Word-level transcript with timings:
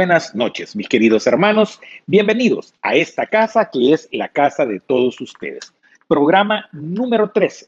buenas 0.00 0.34
noches, 0.34 0.74
mis 0.74 0.88
queridos 0.88 1.26
hermanos. 1.26 1.78
Bienvenidos 2.06 2.72
a 2.80 2.94
esta 2.94 3.26
casa 3.26 3.68
que 3.70 3.92
es 3.92 4.08
la 4.12 4.28
casa 4.28 4.64
de 4.64 4.80
todos 4.80 5.20
ustedes. 5.20 5.74
Programa 6.08 6.70
número 6.72 7.28
13, 7.32 7.66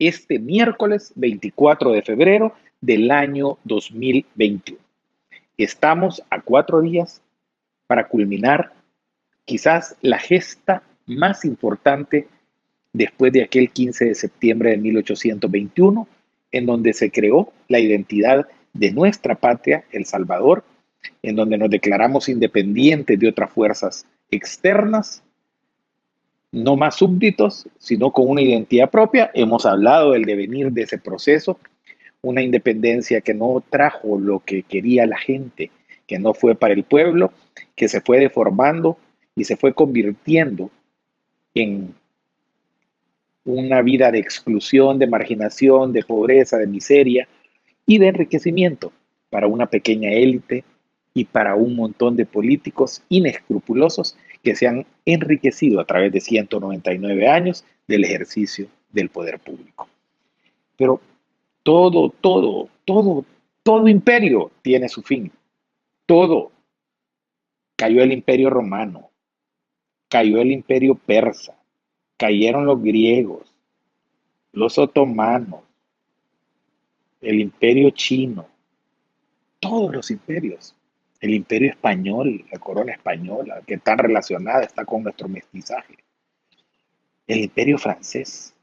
este 0.00 0.40
miércoles 0.40 1.12
24 1.14 1.92
de 1.92 2.02
febrero 2.02 2.52
del 2.80 3.08
año 3.12 3.58
2021. 3.62 4.76
Estamos 5.56 6.20
a 6.30 6.40
cuatro 6.40 6.80
días 6.80 7.22
para 7.86 8.08
culminar 8.08 8.72
quizás 9.44 9.94
la 10.02 10.18
gesta 10.18 10.82
más 11.06 11.44
importante 11.44 12.26
después 12.92 13.32
de 13.32 13.44
aquel 13.44 13.70
15 13.70 14.06
de 14.06 14.14
septiembre 14.16 14.70
de 14.70 14.78
1821, 14.78 16.08
en 16.50 16.66
donde 16.66 16.92
se 16.92 17.12
creó 17.12 17.52
la 17.68 17.78
identidad 17.78 18.48
de 18.72 18.90
nuestra 18.90 19.36
patria, 19.36 19.84
El 19.92 20.06
Salvador, 20.06 20.64
en 21.22 21.36
donde 21.36 21.58
nos 21.58 21.70
declaramos 21.70 22.28
independientes 22.28 23.18
de 23.18 23.28
otras 23.28 23.50
fuerzas 23.50 24.06
externas, 24.30 25.22
no 26.52 26.76
más 26.76 26.96
súbditos, 26.96 27.68
sino 27.78 28.12
con 28.12 28.28
una 28.28 28.42
identidad 28.42 28.90
propia. 28.90 29.30
Hemos 29.34 29.66
hablado 29.66 30.12
del 30.12 30.24
devenir 30.24 30.72
de 30.72 30.82
ese 30.82 30.98
proceso, 30.98 31.58
una 32.22 32.42
independencia 32.42 33.20
que 33.20 33.34
no 33.34 33.62
trajo 33.68 34.18
lo 34.18 34.40
que 34.40 34.62
quería 34.62 35.06
la 35.06 35.18
gente, 35.18 35.70
que 36.06 36.18
no 36.18 36.34
fue 36.34 36.54
para 36.54 36.74
el 36.74 36.84
pueblo, 36.84 37.32
que 37.74 37.88
se 37.88 38.00
fue 38.00 38.18
deformando 38.18 38.98
y 39.36 39.44
se 39.44 39.56
fue 39.56 39.74
convirtiendo 39.74 40.70
en 41.54 41.94
una 43.44 43.82
vida 43.82 44.10
de 44.10 44.18
exclusión, 44.18 44.98
de 44.98 45.06
marginación, 45.06 45.92
de 45.92 46.02
pobreza, 46.02 46.58
de 46.58 46.66
miseria 46.66 47.28
y 47.86 47.98
de 47.98 48.08
enriquecimiento 48.08 48.92
para 49.30 49.46
una 49.46 49.66
pequeña 49.66 50.10
élite 50.10 50.64
y 51.14 51.24
para 51.24 51.54
un 51.54 51.74
montón 51.74 52.16
de 52.16 52.26
políticos 52.26 53.02
inescrupulosos 53.08 54.16
que 54.42 54.54
se 54.54 54.66
han 54.66 54.86
enriquecido 55.04 55.80
a 55.80 55.84
través 55.84 56.12
de 56.12 56.20
199 56.20 57.28
años 57.28 57.64
del 57.86 58.04
ejercicio 58.04 58.68
del 58.90 59.08
poder 59.08 59.38
público. 59.40 59.88
Pero 60.76 61.00
todo, 61.62 62.10
todo, 62.20 62.68
todo, 62.84 63.24
todo 63.62 63.88
imperio 63.88 64.50
tiene 64.62 64.88
su 64.88 65.02
fin. 65.02 65.32
Todo. 66.06 66.52
Cayó 67.76 68.02
el 68.02 68.12
imperio 68.12 68.50
romano, 68.50 69.10
cayó 70.08 70.40
el 70.40 70.50
imperio 70.50 70.94
persa, 70.94 71.56
cayeron 72.16 72.66
los 72.66 72.82
griegos, 72.82 73.54
los 74.52 74.78
otomanos, 74.78 75.60
el 77.20 77.40
imperio 77.40 77.90
chino, 77.90 78.46
todos 79.60 79.94
los 79.94 80.10
imperios 80.10 80.74
el 81.20 81.34
imperio 81.34 81.70
español, 81.70 82.44
la 82.50 82.58
corona 82.58 82.92
española, 82.92 83.60
que 83.66 83.78
tan 83.78 83.98
relacionada 83.98 84.62
está 84.62 84.84
con 84.84 85.02
nuestro 85.02 85.28
mestizaje, 85.28 85.96
el 87.26 87.40
imperio 87.40 87.78
francés, 87.78 88.54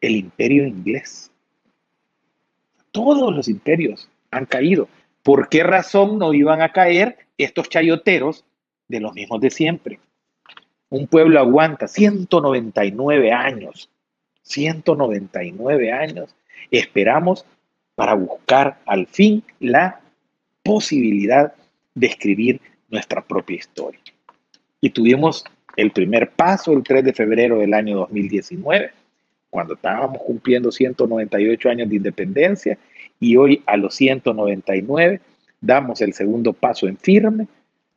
el 0.00 0.16
imperio 0.16 0.66
inglés. 0.66 1.30
Todos 2.90 3.34
los 3.34 3.48
imperios 3.48 4.08
han 4.30 4.46
caído. 4.46 4.88
¿Por 5.22 5.48
qué 5.48 5.62
razón 5.62 6.18
no 6.18 6.34
iban 6.34 6.62
a 6.62 6.72
caer 6.72 7.18
estos 7.38 7.68
chayoteros 7.68 8.44
de 8.88 9.00
los 9.00 9.14
mismos 9.14 9.40
de 9.40 9.50
siempre? 9.50 10.00
Un 10.88 11.06
pueblo 11.06 11.38
aguanta 11.38 11.86
199 11.86 13.32
años, 13.32 13.88
199 14.42 15.92
años. 15.92 16.34
Esperamos 16.70 17.46
para 17.94 18.14
buscar 18.14 18.80
al 18.84 19.06
fin 19.06 19.44
la 19.60 20.01
posibilidad 20.62 21.52
de 21.94 22.06
escribir 22.06 22.60
nuestra 22.88 23.22
propia 23.22 23.56
historia. 23.56 24.00
Y 24.80 24.90
tuvimos 24.90 25.44
el 25.76 25.90
primer 25.90 26.30
paso 26.30 26.72
el 26.72 26.82
3 26.82 27.04
de 27.04 27.12
febrero 27.12 27.58
del 27.58 27.74
año 27.74 27.98
2019, 27.98 28.90
cuando 29.50 29.74
estábamos 29.74 30.22
cumpliendo 30.22 30.70
198 30.70 31.68
años 31.68 31.88
de 31.88 31.96
independencia 31.96 32.78
y 33.20 33.36
hoy 33.36 33.62
a 33.66 33.76
los 33.76 33.94
199 33.94 35.20
damos 35.60 36.00
el 36.00 36.12
segundo 36.12 36.52
paso 36.52 36.86
en 36.86 36.96
firme 36.96 37.46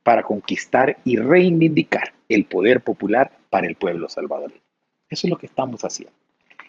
para 0.04 0.24
conquistar 0.24 0.98
y 1.04 1.18
reivindicar 1.18 2.14
el 2.30 2.46
poder 2.46 2.82
popular 2.82 3.32
para 3.50 3.68
el 3.68 3.76
pueblo 3.76 4.08
salvadoreño. 4.10 4.62
Eso 5.10 5.28
es 5.28 5.32
lo 5.32 5.38
que 5.38 5.48
estamos 5.48 5.84
haciendo. 5.84 6.14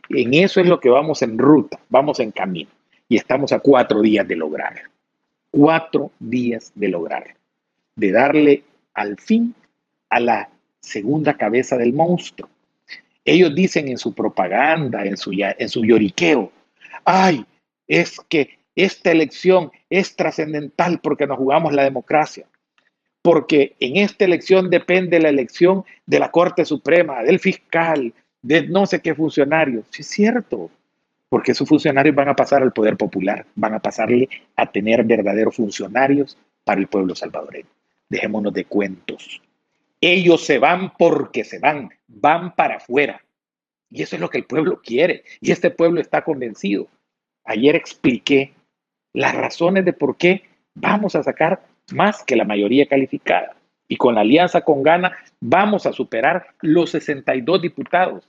En 0.08 0.34
eso 0.34 0.60
es 0.60 0.66
lo 0.66 0.78
que 0.78 0.88
vamos 0.88 1.22
en 1.22 1.36
ruta, 1.36 1.80
vamos 1.88 2.20
en 2.20 2.30
camino 2.30 2.70
y 3.08 3.16
estamos 3.16 3.52
a 3.52 3.58
cuatro 3.58 4.00
días 4.00 4.26
de 4.26 4.36
lograrlo 4.36 4.95
cuatro 5.50 6.10
días 6.18 6.72
de 6.74 6.88
lograrlo, 6.88 7.34
de 7.94 8.12
darle 8.12 8.64
al 8.94 9.18
fin 9.18 9.54
a 10.08 10.20
la 10.20 10.48
segunda 10.80 11.36
cabeza 11.36 11.76
del 11.76 11.92
monstruo. 11.92 12.48
Ellos 13.24 13.54
dicen 13.54 13.88
en 13.88 13.98
su 13.98 14.14
propaganda, 14.14 15.04
en 15.04 15.16
su, 15.16 15.32
en 15.32 15.68
su 15.68 15.84
lloriqueo, 15.84 16.52
ay, 17.04 17.44
es 17.88 18.20
que 18.28 18.58
esta 18.76 19.10
elección 19.10 19.72
es 19.90 20.14
trascendental 20.14 21.00
porque 21.00 21.26
nos 21.26 21.38
jugamos 21.38 21.72
la 21.72 21.84
democracia, 21.84 22.46
porque 23.22 23.74
en 23.80 23.96
esta 23.96 24.24
elección 24.24 24.70
depende 24.70 25.18
la 25.18 25.30
elección 25.30 25.84
de 26.04 26.20
la 26.20 26.30
Corte 26.30 26.64
Suprema, 26.64 27.22
del 27.22 27.40
fiscal, 27.40 28.12
de 28.42 28.68
no 28.68 28.86
sé 28.86 29.00
qué 29.00 29.14
funcionario. 29.14 29.82
Sí 29.90 30.02
es 30.02 30.08
cierto, 30.08 30.70
porque 31.28 31.52
esos 31.52 31.68
funcionarios 31.68 32.14
van 32.14 32.28
a 32.28 32.36
pasar 32.36 32.62
al 32.62 32.72
poder 32.72 32.96
popular, 32.96 33.46
van 33.54 33.74
a 33.74 33.80
pasarle 33.80 34.28
a 34.54 34.70
tener 34.70 35.04
verdaderos 35.04 35.56
funcionarios 35.56 36.38
para 36.64 36.80
el 36.80 36.86
pueblo 36.86 37.14
salvadoreño. 37.14 37.68
Dejémonos 38.08 38.52
de 38.52 38.64
cuentos. 38.64 39.42
Ellos 40.00 40.44
se 40.44 40.58
van 40.58 40.92
porque 40.96 41.44
se 41.44 41.58
van, 41.58 41.90
van 42.06 42.54
para 42.54 42.76
afuera. 42.76 43.22
Y 43.90 44.02
eso 44.02 44.16
es 44.16 44.20
lo 44.20 44.30
que 44.30 44.38
el 44.38 44.44
pueblo 44.44 44.80
quiere. 44.82 45.24
Y 45.40 45.52
este 45.52 45.70
pueblo 45.70 46.00
está 46.00 46.22
convencido. 46.22 46.88
Ayer 47.44 47.74
expliqué 47.74 48.52
las 49.12 49.34
razones 49.34 49.84
de 49.84 49.92
por 49.92 50.16
qué 50.16 50.44
vamos 50.74 51.16
a 51.16 51.22
sacar 51.22 51.62
más 51.92 52.22
que 52.24 52.36
la 52.36 52.44
mayoría 52.44 52.86
calificada. 52.86 53.56
Y 53.88 53.96
con 53.96 54.16
la 54.16 54.22
alianza 54.22 54.62
con 54.62 54.82
Gana 54.82 55.16
vamos 55.40 55.86
a 55.86 55.92
superar 55.92 56.48
los 56.60 56.90
62 56.90 57.62
diputados. 57.62 58.28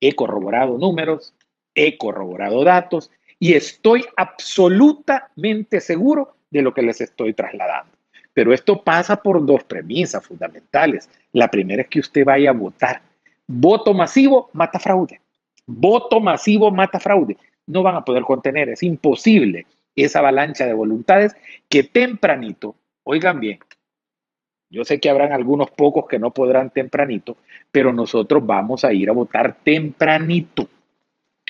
He 0.00 0.14
corroborado 0.14 0.76
números, 0.76 1.34
he 1.76 1.96
corroborado 1.96 2.64
datos 2.64 3.12
y 3.38 3.54
estoy 3.54 4.04
absolutamente 4.16 5.80
seguro 5.80 6.34
de 6.50 6.62
lo 6.62 6.74
que 6.74 6.82
les 6.82 7.00
estoy 7.00 7.34
trasladando. 7.34 7.92
Pero 8.32 8.52
esto 8.52 8.82
pasa 8.82 9.16
por 9.16 9.46
dos 9.46 9.62
premisas 9.62 10.26
fundamentales. 10.26 11.08
La 11.32 11.48
primera 11.48 11.82
es 11.82 11.88
que 11.88 12.00
usted 12.00 12.24
vaya 12.24 12.50
a 12.50 12.54
votar. 12.54 13.00
Voto 13.46 13.94
masivo 13.94 14.50
mata 14.52 14.80
fraude. 14.80 15.20
Voto 15.64 16.18
masivo 16.18 16.72
mata 16.72 16.98
fraude. 16.98 17.36
No 17.66 17.82
van 17.82 17.94
a 17.94 18.04
poder 18.04 18.24
contener, 18.24 18.70
es 18.70 18.82
imposible 18.82 19.66
esa 19.94 20.18
avalancha 20.18 20.66
de 20.66 20.74
voluntades 20.74 21.34
que 21.68 21.82
tempranito, 21.82 22.76
oigan 23.02 23.40
bien, 23.40 23.58
yo 24.68 24.84
sé 24.84 25.00
que 25.00 25.08
habrán 25.08 25.32
algunos 25.32 25.70
pocos 25.70 26.06
que 26.06 26.18
no 26.18 26.32
podrán 26.32 26.70
tempranito, 26.70 27.36
pero 27.70 27.92
nosotros 27.92 28.44
vamos 28.44 28.84
a 28.84 28.92
ir 28.92 29.08
a 29.08 29.12
votar 29.12 29.56
tempranito. 29.62 30.68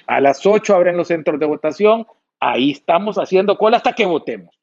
A 0.06 0.21
las 0.21 0.47
8 0.47 0.75
abren 0.75 0.97
los 0.97 1.09
centros 1.09 1.39
de 1.41 1.47
votación. 1.47 2.06
Ahí 2.39 2.71
estamos 2.71 3.17
haciendo 3.17 3.59
cola 3.59 3.78
hasta 3.78 3.93
que 3.93 4.06
votemos. 4.06 4.55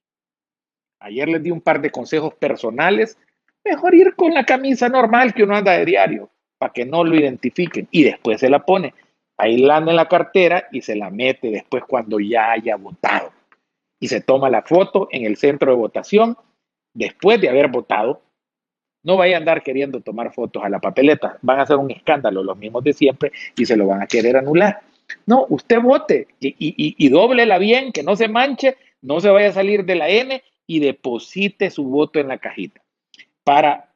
Ayer 1.00 1.28
les 1.28 1.44
di 1.44 1.52
un 1.52 1.62
par 1.62 1.82
de 1.82 1.92
consejos 1.92 2.34
personales. 2.36 3.18
Mejor 3.66 3.94
ir 3.94 4.16
con 4.16 4.34
la 4.34 4.46
camisa 4.46 4.88
normal 4.88 5.34
que 5.34 5.44
uno 5.44 5.56
anda 5.56 5.74
de 5.74 5.86
diario, 5.86 6.30
para 6.58 6.72
que 6.72 6.86
no 6.86 7.04
lo 7.04 7.16
identifiquen. 7.16 7.88
Y 7.92 8.04
después 8.04 8.40
se 8.40 8.50
la 8.50 8.66
pone. 8.66 8.94
Ahí 9.38 9.58
la 9.58 9.78
anda 9.78 9.92
en 9.92 9.98
la 9.98 10.08
cartera 10.08 10.68
y 10.72 10.82
se 10.82 10.96
la 10.96 11.10
mete 11.10 11.50
después 11.50 11.84
cuando 11.86 12.20
ya 12.20 12.52
haya 12.52 12.78
votado. 12.78 13.32
Y 14.00 14.08
se 14.08 14.22
toma 14.22 14.50
la 14.50 14.62
foto 14.62 15.08
en 15.12 15.26
el 15.26 15.38
centro 15.38 15.72
de 15.72 15.78
votación 15.78 16.38
después 16.94 17.42
de 17.42 17.50
haber 17.50 17.68
votado. 17.70 18.22
No 19.04 19.18
vaya 19.18 19.36
a 19.36 19.40
andar 19.40 19.62
queriendo 19.62 20.00
tomar 20.00 20.34
fotos 20.34 20.64
a 20.64 20.70
la 20.70 20.80
papeleta. 20.80 21.38
Van 21.42 21.60
a 21.60 21.64
hacer 21.64 21.76
un 21.76 21.92
escándalo 21.92 22.44
los 22.44 22.58
mismos 22.58 22.84
de 22.84 22.94
siempre 22.94 23.34
y 23.58 23.66
se 23.66 23.76
lo 23.76 23.88
van 23.88 24.02
a 24.02 24.08
querer 24.08 24.38
anular. 24.38 24.82
No, 25.26 25.46
usted 25.50 25.80
vote 25.82 26.28
y, 26.40 26.56
y, 26.60 27.10
dóblela 27.10 27.58
bien, 27.58 27.92
que 27.92 28.04
no 28.04 28.16
se 28.16 28.28
manche, 28.28 28.78
no 29.02 29.20
se 29.20 29.30
vaya 29.30 29.50
a 29.50 29.54
salir 29.54 29.86
de 29.86 29.96
la 29.96 30.10
N 30.10 30.44
y 30.68 30.80
deposite 30.80 31.70
su 31.70 31.86
voto 31.86 32.20
en 32.20 32.28
la 32.28 32.38
cajita. 32.38 32.82
Para 33.44 33.94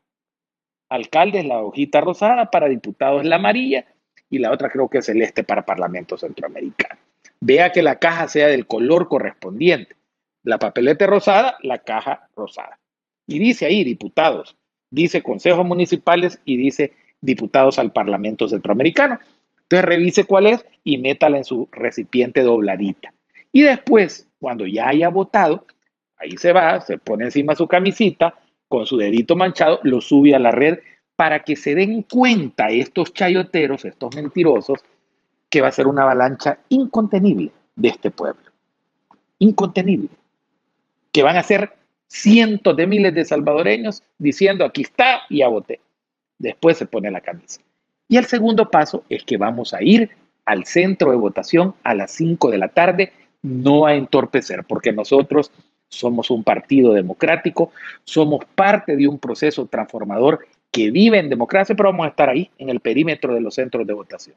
alcaldes 0.90 1.46
la 1.46 1.60
hojita 1.60 2.02
rosada, 2.02 2.50
para 2.52 2.70
diputados 2.70 3.26
la 3.26 3.38
amarilla 3.38 3.86
y 4.30 4.40
la 4.40 4.52
otra 4.52 4.70
creo 4.70 4.90
que 4.90 5.00
es 5.00 5.06
celeste 5.06 5.44
para 5.44 5.66
Parlamento 5.66 6.18
Centroamericano. 6.18 7.00
Vea 7.40 7.72
que 7.72 7.82
la 7.82 8.00
caja 8.00 8.28
sea 8.28 8.48
del 8.48 8.66
color 8.66 9.08
correspondiente. 9.08 9.96
La 10.44 10.60
papeleta 10.60 11.06
rosada, 11.08 11.58
la 11.62 11.80
caja 11.80 12.30
rosada. 12.36 12.80
Y 13.28 13.40
dice 13.40 13.66
ahí 13.66 13.84
diputados, 13.84 14.56
dice 14.90 15.22
consejos 15.22 15.66
municipales 15.66 16.40
y 16.46 16.58
dice 16.58 16.94
diputados 17.22 17.80
al 17.80 17.92
Parlamento 17.92 18.48
Centroamericano. 18.48 19.20
Entonces 19.70 19.86
revise 19.86 20.24
cuál 20.26 20.48
es 20.48 20.66
y 20.84 20.98
métala 20.98 21.38
en 21.38 21.44
su 21.44 21.68
recipiente 21.72 22.42
dobladita. 22.42 23.14
Y 23.52 23.64
después, 23.64 24.28
cuando 24.40 24.66
ya 24.66 24.90
haya 24.90 25.10
votado, 25.10 25.66
Ahí 26.18 26.32
se 26.38 26.52
va, 26.52 26.82
se 26.82 26.98
pone 26.98 27.26
encima 27.26 27.56
su 27.56 27.68
camisita, 27.68 28.34
con 28.68 28.86
su 28.86 28.98
dedito 28.98 29.36
manchado, 29.36 29.80
lo 29.84 30.02
sube 30.02 30.36
a 30.36 30.40
la 30.40 30.52
red 30.52 30.80
para 31.16 31.44
que 31.44 31.56
se 31.56 31.76
den 31.76 32.04
cuenta 32.04 32.70
estos 32.70 33.14
chayoteros, 33.14 33.86
estos 33.86 34.16
mentirosos, 34.16 34.80
que 35.50 35.62
va 35.62 35.70
a 35.70 35.72
ser 35.72 35.88
una 35.88 36.04
avalancha 36.04 36.60
incontenible 36.70 37.52
de 37.76 37.88
este 37.90 38.12
pueblo. 38.12 38.52
Incontenible. 39.40 40.10
Que 41.12 41.24
van 41.24 41.38
a 41.38 41.44
ser 41.44 41.74
cientos 42.08 42.76
de 42.76 42.88
miles 42.88 43.14
de 43.14 43.26
salvadoreños 43.26 44.04
diciendo 44.18 44.66
aquí 44.66 44.82
está 44.82 45.22
y 45.30 45.40
ya 45.40 45.48
voté. 45.48 45.80
Después 46.38 46.78
se 46.78 46.86
pone 46.86 47.10
la 47.10 47.22
camisa. 47.22 47.62
Y 48.08 48.18
el 48.18 48.26
segundo 48.26 48.70
paso 48.70 49.04
es 49.10 49.24
que 49.24 49.38
vamos 49.38 49.74
a 49.74 49.84
ir 49.84 50.12
al 50.46 50.66
centro 50.66 51.12
de 51.12 51.18
votación 51.18 51.76
a 51.84 51.94
las 51.94 52.12
5 52.12 52.50
de 52.50 52.58
la 52.58 52.70
tarde, 52.70 53.12
no 53.42 53.86
a 53.86 53.96
entorpecer, 53.96 54.64
porque 54.64 54.94
nosotros 54.94 55.52
somos 55.90 56.30
un 56.32 56.44
partido 56.44 56.94
democrático, 56.94 57.72
somos 58.04 58.46
parte 58.56 58.96
de 58.96 59.08
un 59.08 59.20
proceso 59.20 59.66
transformador 59.66 60.48
que 60.72 60.92
vive 60.92 61.20
en 61.20 61.30
democracia, 61.30 61.76
pero 61.76 61.92
vamos 61.92 62.06
a 62.06 62.10
estar 62.10 62.30
ahí 62.30 62.50
en 62.58 62.70
el 62.70 62.80
perímetro 62.80 63.34
de 63.34 63.42
los 63.42 63.56
centros 63.56 63.86
de 63.86 63.94
votación. 63.94 64.36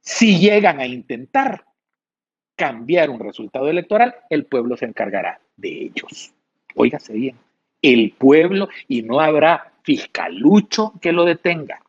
Si 0.00 0.38
llegan 0.38 0.80
a 0.80 0.86
intentar 0.86 1.64
cambiar 2.56 3.10
un 3.10 3.20
resultado 3.20 3.68
electoral, 3.68 4.14
el 4.30 4.46
pueblo 4.46 4.76
se 4.76 4.86
encargará 4.86 5.40
de 5.56 5.68
ellos. 5.68 6.32
Óigase 6.74 7.12
bien, 7.12 7.36
el 7.82 8.12
pueblo 8.16 8.68
y 8.88 9.02
no 9.02 9.20
habrá 9.20 9.72
fiscalucho 9.82 10.92
que 11.00 11.12
lo 11.12 11.24
detenga. 11.24 11.80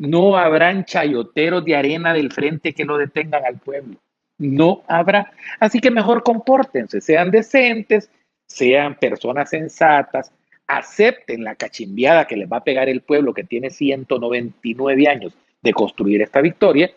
No 0.00 0.36
habrán 0.36 0.84
chayoteros 0.84 1.64
de 1.64 1.76
arena 1.76 2.12
del 2.12 2.32
frente 2.32 2.72
que 2.72 2.84
lo 2.84 2.98
detengan 2.98 3.44
al 3.44 3.58
pueblo 3.58 3.96
no 4.40 4.82
habrá. 4.88 5.32
Así 5.60 5.80
que 5.80 5.90
mejor 5.90 6.22
compórtense, 6.22 7.00
sean 7.00 7.30
decentes, 7.30 8.10
sean 8.46 8.96
personas 8.96 9.50
sensatas, 9.50 10.32
acepten 10.66 11.44
la 11.44 11.54
cachimbiada 11.54 12.26
que 12.26 12.36
les 12.36 12.50
va 12.50 12.58
a 12.58 12.64
pegar 12.64 12.88
el 12.88 13.02
pueblo 13.02 13.34
que 13.34 13.44
tiene 13.44 13.70
199 13.70 15.08
años 15.08 15.34
de 15.62 15.72
construir 15.72 16.22
esta 16.22 16.40
victoria 16.40 16.90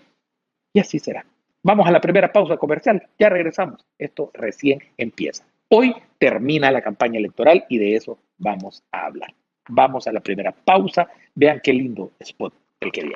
y 0.71 0.79
así 0.79 0.99
será. 0.99 1.25
Vamos 1.61 1.87
a 1.87 1.91
la 1.91 2.01
primera 2.01 2.31
pausa 2.31 2.57
comercial, 2.57 3.07
ya 3.19 3.29
regresamos, 3.29 3.85
esto 3.97 4.31
recién 4.33 4.79
empieza. 4.97 5.45
Hoy 5.69 5.93
termina 6.17 6.71
la 6.71 6.81
campaña 6.81 7.19
electoral 7.19 7.65
y 7.69 7.77
de 7.77 7.95
eso 7.95 8.17
vamos 8.37 8.83
a 8.91 9.05
hablar. 9.05 9.33
Vamos 9.69 10.07
a 10.07 10.11
la 10.11 10.19
primera 10.19 10.51
pausa, 10.51 11.09
vean 11.35 11.61
qué 11.63 11.73
lindo 11.73 12.11
spot 12.19 12.53
el 12.83 12.91
que 12.91 13.15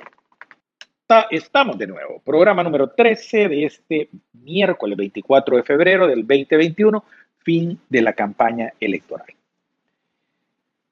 estamos 1.31 1.77
de 1.77 1.87
nuevo. 1.87 2.21
Programa 2.23 2.63
número 2.63 2.89
13 2.89 3.49
de 3.49 3.65
este 3.65 4.09
miércoles 4.33 4.97
24 4.97 5.57
de 5.57 5.63
febrero 5.63 6.07
del 6.07 6.25
2021, 6.25 7.03
fin 7.39 7.79
de 7.89 8.01
la 8.01 8.13
campaña 8.13 8.73
electoral. 8.79 9.27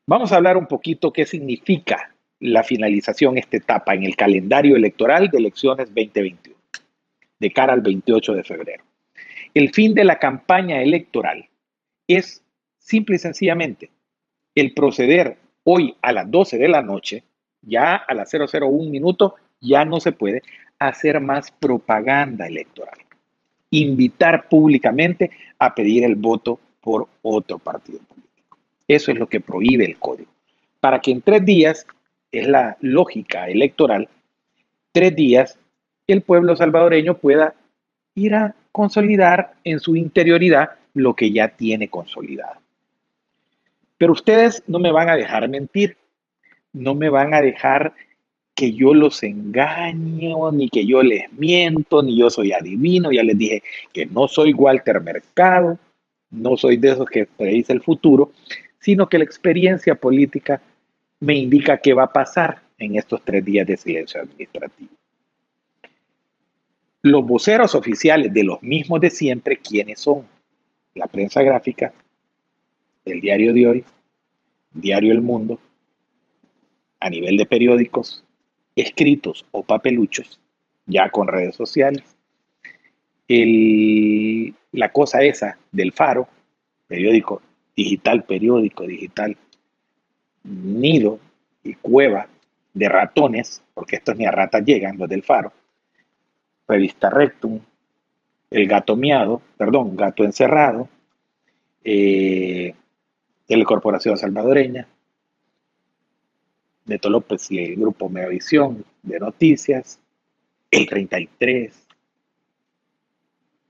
Vamos 0.08 0.32
a 0.32 0.38
hablar 0.38 0.58
un 0.58 0.68
poquito 0.68 1.12
qué 1.12 1.26
significa 1.26 2.14
la 2.40 2.64
finalización, 2.64 3.38
esta 3.38 3.58
etapa 3.58 3.94
en 3.96 4.04
el 4.04 4.16
calendario 4.16 4.76
electoral 4.76 5.30
de 5.30 5.38
elecciones 5.38 5.88
2021, 5.88 6.56
de 7.40 7.52
cara 7.52 7.74
al 7.74 7.82
28 7.82 8.34
de 8.34 8.44
febrero. 8.44 8.84
El 9.54 9.74
fin 9.74 9.94
de 9.94 10.04
la 10.04 10.20
campaña 10.20 10.82
electoral 10.82 11.48
es 12.08 12.44
simple 12.78 13.16
y 13.16 13.20
sencillamente 13.20 13.90
el 14.54 14.74
proceder 14.74 15.38
hoy 15.64 15.96
a 16.02 16.12
las 16.12 16.30
12 16.30 16.58
de 16.58 16.68
la 16.68 16.82
noche, 16.82 17.24
ya 17.66 17.96
a 17.96 18.14
las 18.14 18.32
001 18.32 18.90
minuto, 18.90 19.36
ya 19.62 19.86
no 19.86 20.00
se 20.00 20.12
puede 20.12 20.44
hacer 20.80 21.20
más 21.20 21.52
propaganda 21.52 22.48
electoral. 22.48 22.98
Invitar 23.72 24.48
públicamente 24.48 25.32
a 25.60 25.74
pedir 25.74 26.04
el 26.04 26.16
voto 26.16 26.60
por 26.82 27.08
otro 27.22 27.58
partido 27.58 28.00
político. 28.00 28.58
Eso 28.88 29.12
es 29.12 29.18
lo 29.18 29.28
que 29.28 29.42
prohíbe 29.42 29.86
el 29.86 29.98
código. 29.98 30.32
Para 30.80 31.00
que 31.00 31.12
en 31.12 31.22
tres 31.22 31.44
días, 31.44 31.88
es 32.32 32.48
la 32.48 32.78
lógica 32.82 33.48
electoral, 33.48 34.10
tres 34.92 35.16
días 35.16 35.58
el 36.08 36.22
pueblo 36.22 36.56
salvadoreño 36.56 37.18
pueda 37.18 37.56
ir 38.14 38.36
a 38.36 38.56
consolidar 38.72 39.54
en 39.64 39.80
su 39.80 39.96
interioridad 39.96 40.72
lo 40.94 41.16
que 41.16 41.32
ya 41.32 41.50
tiene 41.50 41.90
consolidado. 41.90 42.60
Pero 43.98 44.14
ustedes 44.14 44.64
no 44.68 44.80
me 44.80 44.92
van 44.92 45.10
a 45.10 45.16
dejar 45.16 45.48
mentir, 45.50 45.98
no 46.76 46.94
me 46.94 47.10
van 47.10 47.34
a 47.34 47.42
dejar 47.42 47.94
que 48.54 48.74
yo 48.74 48.94
los 48.94 49.24
engaño, 49.24 50.52
ni 50.52 50.70
que 50.70 50.86
yo 50.86 51.02
les 51.04 51.32
miento, 51.34 52.04
ni 52.04 52.18
yo 52.18 52.30
soy 52.30 52.52
adivino. 52.52 53.12
Ya 53.12 53.24
les 53.24 53.38
dije 53.38 53.64
que 53.92 54.06
no 54.06 54.28
soy 54.28 54.54
Walter 54.54 55.02
Mercado, 55.02 55.78
no 56.32 56.58
soy 56.58 56.78
de 56.78 56.92
esos 56.92 57.08
que 57.08 57.26
predice 57.26 57.74
el 57.74 57.82
futuro, 57.82 58.32
sino 58.80 59.08
que 59.08 59.18
la 59.18 59.24
experiencia 59.24 59.96
política 59.96 60.62
me 61.20 61.36
indica 61.36 61.78
qué 61.78 61.94
va 61.94 62.04
a 62.04 62.14
pasar 62.14 62.62
en 62.78 62.98
estos 62.98 63.24
tres 63.24 63.44
días 63.44 63.66
de 63.66 63.78
silencio 63.78 64.22
administrativo. 64.22 64.92
Los 67.02 67.26
voceros 67.26 67.76
oficiales 67.76 68.34
de 68.34 68.44
los 68.44 68.62
mismos 68.64 69.00
de 69.00 69.10
siempre, 69.10 69.58
¿quiénes 69.58 70.00
son? 70.00 70.26
La 70.94 71.08
prensa 71.08 71.42
gráfica, 71.42 71.94
el 73.06 73.22
diario 73.22 73.54
de 73.54 73.68
hoy, 73.68 73.86
diario 74.74 75.12
El 75.12 75.22
Mundo, 75.22 75.60
a 77.06 77.10
nivel 77.12 77.38
de 77.38 77.46
periódicos, 77.46 78.24
escritos 78.76 79.46
o 79.52 79.62
papeluchos, 79.62 80.40
ya 80.88 81.12
con 81.12 81.28
redes 81.28 81.56
sociales. 81.56 82.04
la 84.72 84.92
cosa 84.92 85.22
esa 85.22 85.60
del 85.72 85.92
faro, 85.92 86.28
periódico 86.88 87.44
digital, 87.76 88.24
periódico 88.24 88.88
digital, 88.88 89.38
nido 90.44 91.20
y 91.64 91.76
cueva 91.76 92.28
de 92.74 92.90
ratones, 92.90 93.62
porque 93.76 93.98
estos 93.98 94.16
ni 94.16 94.26
a 94.26 94.32
ratas 94.32 94.66
llegan, 94.66 94.98
los 94.98 95.08
del 95.08 95.22
faro, 95.22 95.54
revista 96.68 97.12
Rectum, 97.12 97.60
el 98.50 98.68
gato 98.68 98.96
miado, 98.96 99.44
perdón, 99.58 99.96
gato 99.96 100.24
encerrado, 100.24 100.90
eh, 101.84 102.74
Corporación 103.64 104.18
Salvadoreña, 104.18 104.88
Neto 106.86 107.10
López 107.10 107.52
y 107.52 107.60
el 107.60 107.76
grupo 107.76 108.10
Megavisión 108.10 108.86
de 109.02 109.20
noticias, 109.20 110.00
el 110.70 110.88
33, 110.88 111.74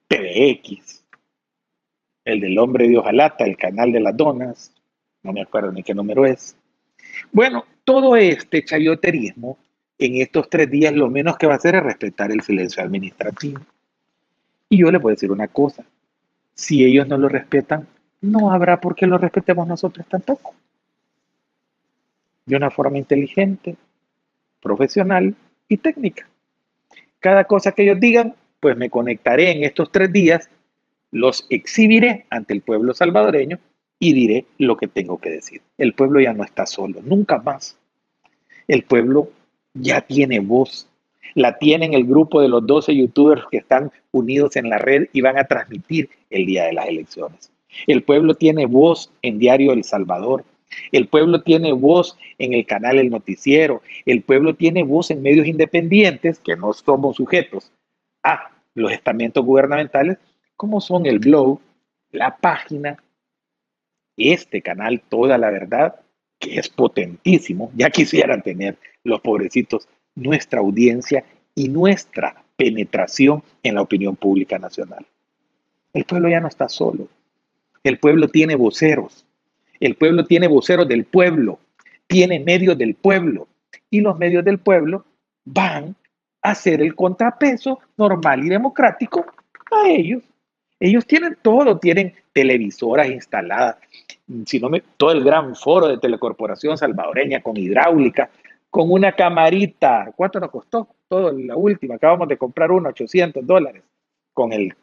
PBX, 0.08 1.04
el 2.26 2.42
del 2.42 2.58
hombre 2.58 2.88
de 2.90 2.98
Ojalata, 2.98 3.46
el 3.46 3.56
canal 3.56 3.92
de 3.92 4.02
las 4.02 4.16
donas, 4.16 4.74
no 5.24 5.32
me 5.32 5.42
acuerdo 5.42 5.72
ni 5.72 5.82
qué 5.82 5.94
número 5.94 6.26
es. 6.26 6.58
Bueno, 7.32 7.66
todo 7.84 8.18
este 8.18 8.64
chayoterismo 8.66 9.58
en 9.98 10.18
estos 10.18 10.50
tres 10.50 10.70
días 10.70 10.94
lo 10.94 11.10
menos 11.10 11.38
que 11.38 11.48
va 11.48 11.54
a 11.54 11.58
hacer 11.58 11.76
es 11.76 11.84
respetar 11.84 12.32
el 12.32 12.42
silencio 12.42 12.84
administrativo. 12.84 13.62
Y 14.70 14.80
yo 14.80 14.92
le 14.92 14.98
voy 14.98 15.12
a 15.12 15.16
decir 15.16 15.32
una 15.32 15.48
cosa, 15.48 15.86
si 16.54 16.84
ellos 16.84 17.08
no 17.08 17.18
lo 17.18 17.30
respetan, 17.30 17.88
no 18.22 18.52
habrá 18.52 18.82
por 18.82 18.96
qué 18.96 19.08
lo 19.08 19.18
respetemos 19.18 19.68
nosotros 19.68 20.06
tampoco 20.10 20.54
de 22.46 22.56
una 22.56 22.70
forma 22.70 22.98
inteligente, 22.98 23.76
profesional 24.62 25.36
y 25.68 25.78
técnica. 25.78 26.28
Cada 27.20 27.46
cosa 27.46 27.72
que 27.72 27.84
ellos 27.84 28.00
digan, 28.00 28.36
pues 28.60 28.78
me 28.78 28.90
conectaré 28.90 29.52
en 29.52 29.64
estos 29.64 29.92
tres 29.92 30.12
días, 30.12 30.50
los 31.12 31.46
exhibiré 31.50 32.26
ante 32.30 32.54
el 32.54 32.62
pueblo 32.62 32.94
salvadoreño 32.94 33.60
y 34.00 34.14
diré 34.14 34.46
lo 34.58 34.78
que 34.78 34.88
tengo 34.88 35.18
que 35.18 35.30
decir. 35.30 35.62
El 35.78 35.94
pueblo 35.94 36.20
ya 36.20 36.34
no 36.34 36.44
está 36.44 36.66
solo, 36.66 37.02
nunca 37.04 37.40
más. 37.40 37.78
El 38.68 38.84
pueblo 38.84 39.30
ya 39.74 40.02
tiene 40.02 40.40
voz. 40.40 40.88
La 41.34 41.58
tiene 41.58 41.86
en 41.86 41.94
el 41.94 42.06
grupo 42.06 42.42
de 42.42 42.50
los 42.50 42.66
12 42.66 42.96
youtubers 42.96 43.44
que 43.50 43.58
están 43.58 43.92
unidos 44.12 44.56
en 44.56 44.70
la 44.70 44.78
red 44.78 45.08
y 45.14 45.22
van 45.22 45.38
a 45.38 45.46
transmitir 45.46 46.10
el 46.30 46.46
día 46.46 46.66
de 46.66 46.74
las 46.74 46.88
elecciones. 46.88 47.52
El 47.88 48.04
pueblo 48.04 48.36
tiene 48.36 48.66
voz 48.66 49.12
en 49.22 49.38
Diario 49.38 49.74
El 49.74 49.84
Salvador, 49.84 50.46
el 50.92 51.08
pueblo 51.08 51.42
tiene 51.42 51.74
voz 51.74 52.18
en 52.38 52.54
el 52.54 52.66
canal 52.66 52.98
El 53.00 53.10
Noticiero. 53.10 53.82
El 54.06 54.22
pueblo 54.22 54.56
tiene 54.56 54.84
voz 54.84 55.12
en 55.12 55.22
medios 55.22 55.48
independientes 55.48 56.40
que 56.40 56.56
no 56.56 56.74
somos 56.74 57.18
sujetos 57.18 57.72
a 58.24 58.52
los 58.74 58.92
estamentos 58.92 59.46
gubernamentales, 59.46 60.18
como 60.58 60.82
son 60.82 61.06
el 61.06 61.20
blog, 61.20 61.60
la 62.12 62.38
página, 62.38 62.98
este 64.18 64.62
canal 64.62 65.02
Toda 65.02 65.38
la 65.38 65.50
Verdad, 65.50 66.00
que 66.40 66.60
es 66.60 66.70
potentísimo. 66.70 67.72
Ya 67.76 67.90
quisieran 67.90 68.42
tener 68.42 68.78
los 69.04 69.22
pobrecitos 69.22 69.88
nuestra 70.16 70.60
audiencia 70.60 71.26
y 71.54 71.70
nuestra 71.70 72.44
penetración 72.56 73.44
en 73.64 73.76
la 73.76 73.82
opinión 73.82 74.16
pública 74.16 74.58
nacional. 74.58 75.06
El 75.94 76.06
pueblo 76.06 76.30
ya 76.30 76.40
no 76.40 76.48
está 76.48 76.70
solo. 76.70 77.08
El 77.84 78.00
pueblo 78.00 78.30
tiene 78.30 78.56
voceros. 78.56 79.25
El 79.80 79.96
pueblo 79.96 80.26
tiene 80.26 80.48
voceros 80.48 80.88
del 80.88 81.06
pueblo, 81.06 81.60
tiene 82.08 82.40
medios 82.40 82.78
del 82.78 82.96
pueblo 82.96 83.48
y 83.90 84.02
los 84.02 84.18
medios 84.18 84.44
del 84.44 84.60
pueblo 84.60 85.06
van 85.46 85.96
a 86.42 86.56
ser 86.56 86.82
el 86.82 86.96
contrapeso 86.96 87.80
normal 87.98 88.46
y 88.46 88.50
democrático 88.50 89.26
a 89.72 89.90
ellos. 89.90 90.24
Ellos 90.80 91.06
tienen 91.06 91.38
todo, 91.42 91.80
tienen 91.80 92.14
televisoras 92.34 93.10
instaladas, 93.10 93.78
si 94.46 94.60
no 94.60 94.70
me, 94.70 94.82
todo 94.98 95.12
el 95.12 95.24
gran 95.24 95.56
foro 95.56 95.88
de 95.88 95.98
telecorporación 95.98 96.78
salvadoreña 96.78 97.42
con 97.42 97.56
hidráulica, 97.58 98.30
con 98.70 98.92
una 98.92 99.14
camarita. 99.14 100.12
¿Cuánto 100.16 100.40
nos 100.40 100.52
costó? 100.52 100.88
Todo, 101.08 101.32
la 101.32 101.56
última, 101.56 101.96
acabamos 101.96 102.28
de 102.28 102.38
comprar 102.38 102.72
una, 102.72 102.90
800 102.90 103.46
dólares, 103.46 103.84
con 104.34 104.52
el 104.52 104.74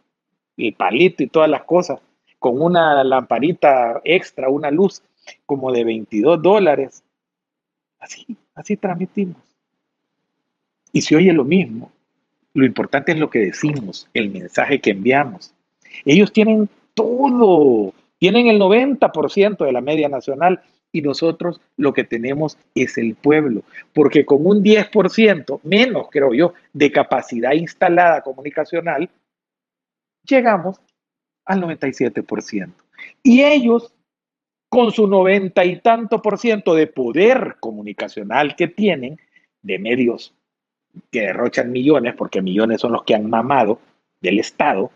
palito 0.77 1.23
y 1.23 1.27
todas 1.27 1.51
las 1.51 1.65
cosas, 1.65 2.01
con 2.43 2.61
una 2.61 3.03
lamparita 3.05 4.03
extra, 4.05 4.51
una 4.51 4.71
luz 4.71 5.01
como 5.47 5.73
de 5.73 5.85
22 5.85 6.43
dólares. 6.43 7.03
Así, 8.01 8.37
así 8.55 8.77
transmitimos. 8.77 9.37
Y 10.93 11.01
se 11.01 11.17
oye 11.17 11.33
lo 11.33 11.45
mismo. 11.45 11.93
Lo 12.53 12.67
importante 12.67 13.13
es 13.13 13.19
lo 13.19 13.31
que 13.31 13.39
decimos, 13.39 14.09
el 14.13 14.31
mensaje 14.31 14.81
que 14.81 14.91
enviamos. 14.91 15.55
Ellos 16.05 16.33
tienen 16.33 16.69
todo, 16.95 17.95
tienen 18.19 18.49
el 18.49 18.61
90% 18.61 19.65
de 19.65 19.73
la 19.73 19.81
media 19.81 20.09
nacional 20.09 20.61
y 20.91 21.01
nosotros 21.01 21.61
lo 21.77 21.95
que 21.95 22.05
tenemos 22.05 22.59
es 22.75 22.99
el 22.99 23.15
pueblo, 23.15 23.63
porque 23.95 24.27
con 24.27 24.45
un 24.45 24.63
10% 24.63 25.61
menos, 25.63 26.09
creo 26.11 26.35
yo, 26.35 26.55
de 26.73 26.91
capacidad 26.91 27.53
instalada 27.53 28.21
comunicacional, 28.21 29.09
llegamos 30.25 30.81
al 31.45 31.63
97%. 31.63 32.73
Y 33.23 33.43
ellos, 33.43 33.93
con 34.69 34.93
su 34.93 35.07
90 35.07 35.65
y 35.65 35.81
tanto 35.81 36.23
por 36.23 36.39
ciento 36.39 36.75
de 36.75 36.87
poder 36.87 37.57
comunicacional 37.61 38.57
que 38.57 38.69
tienen, 38.69 39.19
de 39.63 39.79
medios 39.79 40.35
que 41.11 41.21
derrochan 41.23 41.73
millones, 41.73 42.15
porque 42.17 42.43
millones 42.43 42.81
son 42.81 42.93
los 42.93 43.05
que 43.05 43.15
han 43.15 43.29
mamado 43.29 43.81
del 44.21 44.39
Estado, 44.39 44.91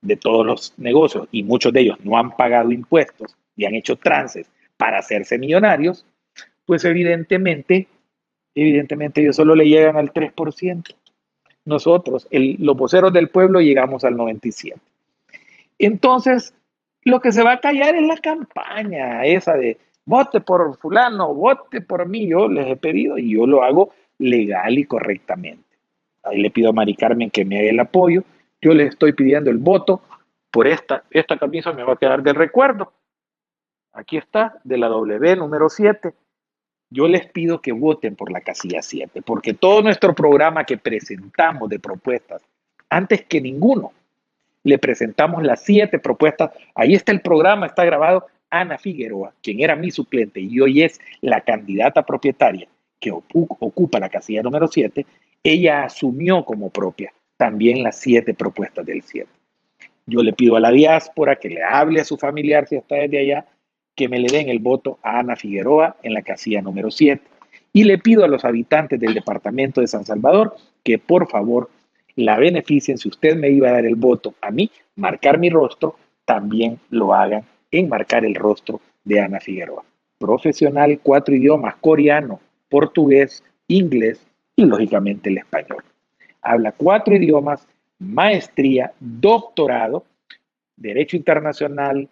de 0.00 0.16
todos 0.16 0.44
los 0.44 0.74
negocios, 0.76 1.28
y 1.32 1.42
muchos 1.42 1.72
de 1.72 1.80
ellos 1.80 1.98
no 2.04 2.18
han 2.18 2.36
pagado 2.36 2.70
impuestos 2.72 3.36
y 3.56 3.64
han 3.64 3.74
hecho 3.74 3.96
trances 3.96 4.50
para 4.76 4.98
hacerse 4.98 5.38
millonarios, 5.38 6.04
pues 6.66 6.84
evidentemente, 6.84 7.88
evidentemente 8.54 9.22
ellos 9.22 9.36
solo 9.36 9.54
le 9.54 9.66
llegan 9.66 9.96
al 9.96 10.12
3%. 10.12 10.94
Nosotros, 11.64 12.28
los 12.30 12.76
voceros 12.76 13.12
del 13.12 13.30
pueblo, 13.30 13.60
llegamos 13.60 14.04
al 14.04 14.14
97%. 14.16 14.74
Entonces, 15.78 16.54
lo 17.02 17.20
que 17.20 17.32
se 17.32 17.42
va 17.42 17.52
a 17.52 17.60
callar 17.60 17.94
es 17.94 18.06
la 18.06 18.16
campaña 18.16 19.24
esa 19.24 19.54
de 19.54 19.78
vote 20.06 20.40
por 20.40 20.76
fulano, 20.78 21.34
vote 21.34 21.80
por 21.80 22.08
mí. 22.08 22.28
Yo 22.28 22.48
les 22.48 22.66
he 22.66 22.76
pedido 22.76 23.18
y 23.18 23.34
yo 23.34 23.46
lo 23.46 23.62
hago 23.62 23.92
legal 24.18 24.78
y 24.78 24.84
correctamente. 24.84 25.64
Ahí 26.22 26.40
le 26.40 26.50
pido 26.50 26.70
a 26.70 26.72
Mari 26.72 26.94
Carmen 26.94 27.30
que 27.30 27.44
me 27.44 27.58
haga 27.58 27.70
el 27.70 27.80
apoyo. 27.80 28.24
Yo 28.60 28.72
le 28.72 28.84
estoy 28.84 29.12
pidiendo 29.12 29.50
el 29.50 29.58
voto 29.58 30.00
por 30.50 30.66
esta. 30.66 31.04
Esta 31.10 31.38
camisa 31.38 31.72
me 31.72 31.84
va 31.84 31.94
a 31.94 31.96
quedar 31.96 32.22
de 32.22 32.32
recuerdo. 32.32 32.92
Aquí 33.92 34.16
está, 34.16 34.58
de 34.64 34.78
la 34.78 34.88
W 34.88 35.36
número 35.36 35.68
7. 35.68 36.14
Yo 36.90 37.08
les 37.08 37.26
pido 37.26 37.60
que 37.60 37.72
voten 37.72 38.16
por 38.16 38.30
la 38.30 38.40
casilla 38.40 38.80
7, 38.80 39.22
porque 39.22 39.52
todo 39.52 39.82
nuestro 39.82 40.14
programa 40.14 40.64
que 40.64 40.78
presentamos 40.78 41.68
de 41.68 41.78
propuestas, 41.78 42.42
antes 42.88 43.24
que 43.24 43.40
ninguno, 43.40 43.92
le 44.64 44.78
presentamos 44.78 45.42
las 45.44 45.62
siete 45.62 45.98
propuestas. 45.98 46.50
Ahí 46.74 46.94
está 46.94 47.12
el 47.12 47.20
programa, 47.20 47.66
está 47.66 47.84
grabado. 47.84 48.26
Ana 48.50 48.78
Figueroa, 48.78 49.32
quien 49.42 49.60
era 49.60 49.76
mi 49.76 49.90
suplente 49.90 50.40
y 50.40 50.60
hoy 50.60 50.82
es 50.82 51.00
la 51.20 51.40
candidata 51.40 52.04
propietaria 52.04 52.68
que 53.00 53.10
ocupa 53.10 53.98
la 53.98 54.08
casilla 54.08 54.42
número 54.42 54.66
7, 54.66 55.04
ella 55.42 55.84
asumió 55.84 56.44
como 56.44 56.70
propia 56.70 57.12
también 57.36 57.82
las 57.82 57.98
siete 57.98 58.32
propuestas 58.32 58.86
del 58.86 59.02
7. 59.02 59.28
Yo 60.06 60.22
le 60.22 60.32
pido 60.32 60.56
a 60.56 60.60
la 60.60 60.70
diáspora 60.70 61.36
que 61.36 61.50
le 61.50 61.62
hable 61.62 62.00
a 62.00 62.04
su 62.04 62.16
familiar 62.16 62.66
si 62.66 62.76
está 62.76 62.96
desde 62.96 63.18
allá, 63.18 63.46
que 63.94 64.08
me 64.08 64.18
le 64.18 64.28
den 64.28 64.48
el 64.48 64.58
voto 64.58 64.98
a 65.02 65.18
Ana 65.18 65.36
Figueroa 65.36 65.96
en 66.02 66.14
la 66.14 66.22
casilla 66.22 66.62
número 66.62 66.90
7. 66.90 67.22
Y 67.72 67.84
le 67.84 67.98
pido 67.98 68.24
a 68.24 68.28
los 68.28 68.44
habitantes 68.44 68.98
del 68.98 69.14
departamento 69.14 69.80
de 69.80 69.86
San 69.86 70.04
Salvador 70.04 70.56
que 70.82 70.98
por 70.98 71.28
favor 71.28 71.68
la 72.16 72.38
beneficien. 72.38 72.98
Si 72.98 73.08
usted 73.08 73.36
me 73.36 73.50
iba 73.50 73.68
a 73.68 73.72
dar 73.72 73.86
el 73.86 73.96
voto 73.96 74.34
a 74.40 74.50
mí, 74.50 74.70
marcar 74.96 75.38
mi 75.38 75.50
rostro, 75.50 75.96
también 76.24 76.78
lo 76.90 77.14
hagan 77.14 77.44
en 77.70 77.88
marcar 77.88 78.24
el 78.24 78.34
rostro 78.34 78.80
de 79.04 79.20
Ana 79.20 79.40
Figueroa. 79.40 79.84
Profesional, 80.18 80.98
cuatro 81.02 81.34
idiomas, 81.34 81.76
coreano, 81.76 82.40
portugués, 82.68 83.42
inglés 83.68 84.24
y 84.56 84.64
lógicamente 84.64 85.30
el 85.30 85.38
español. 85.38 85.82
Habla 86.40 86.72
cuatro 86.72 87.14
idiomas, 87.14 87.66
maestría, 87.98 88.92
doctorado, 89.00 90.04
derecho 90.76 91.16
internacional 91.16 92.08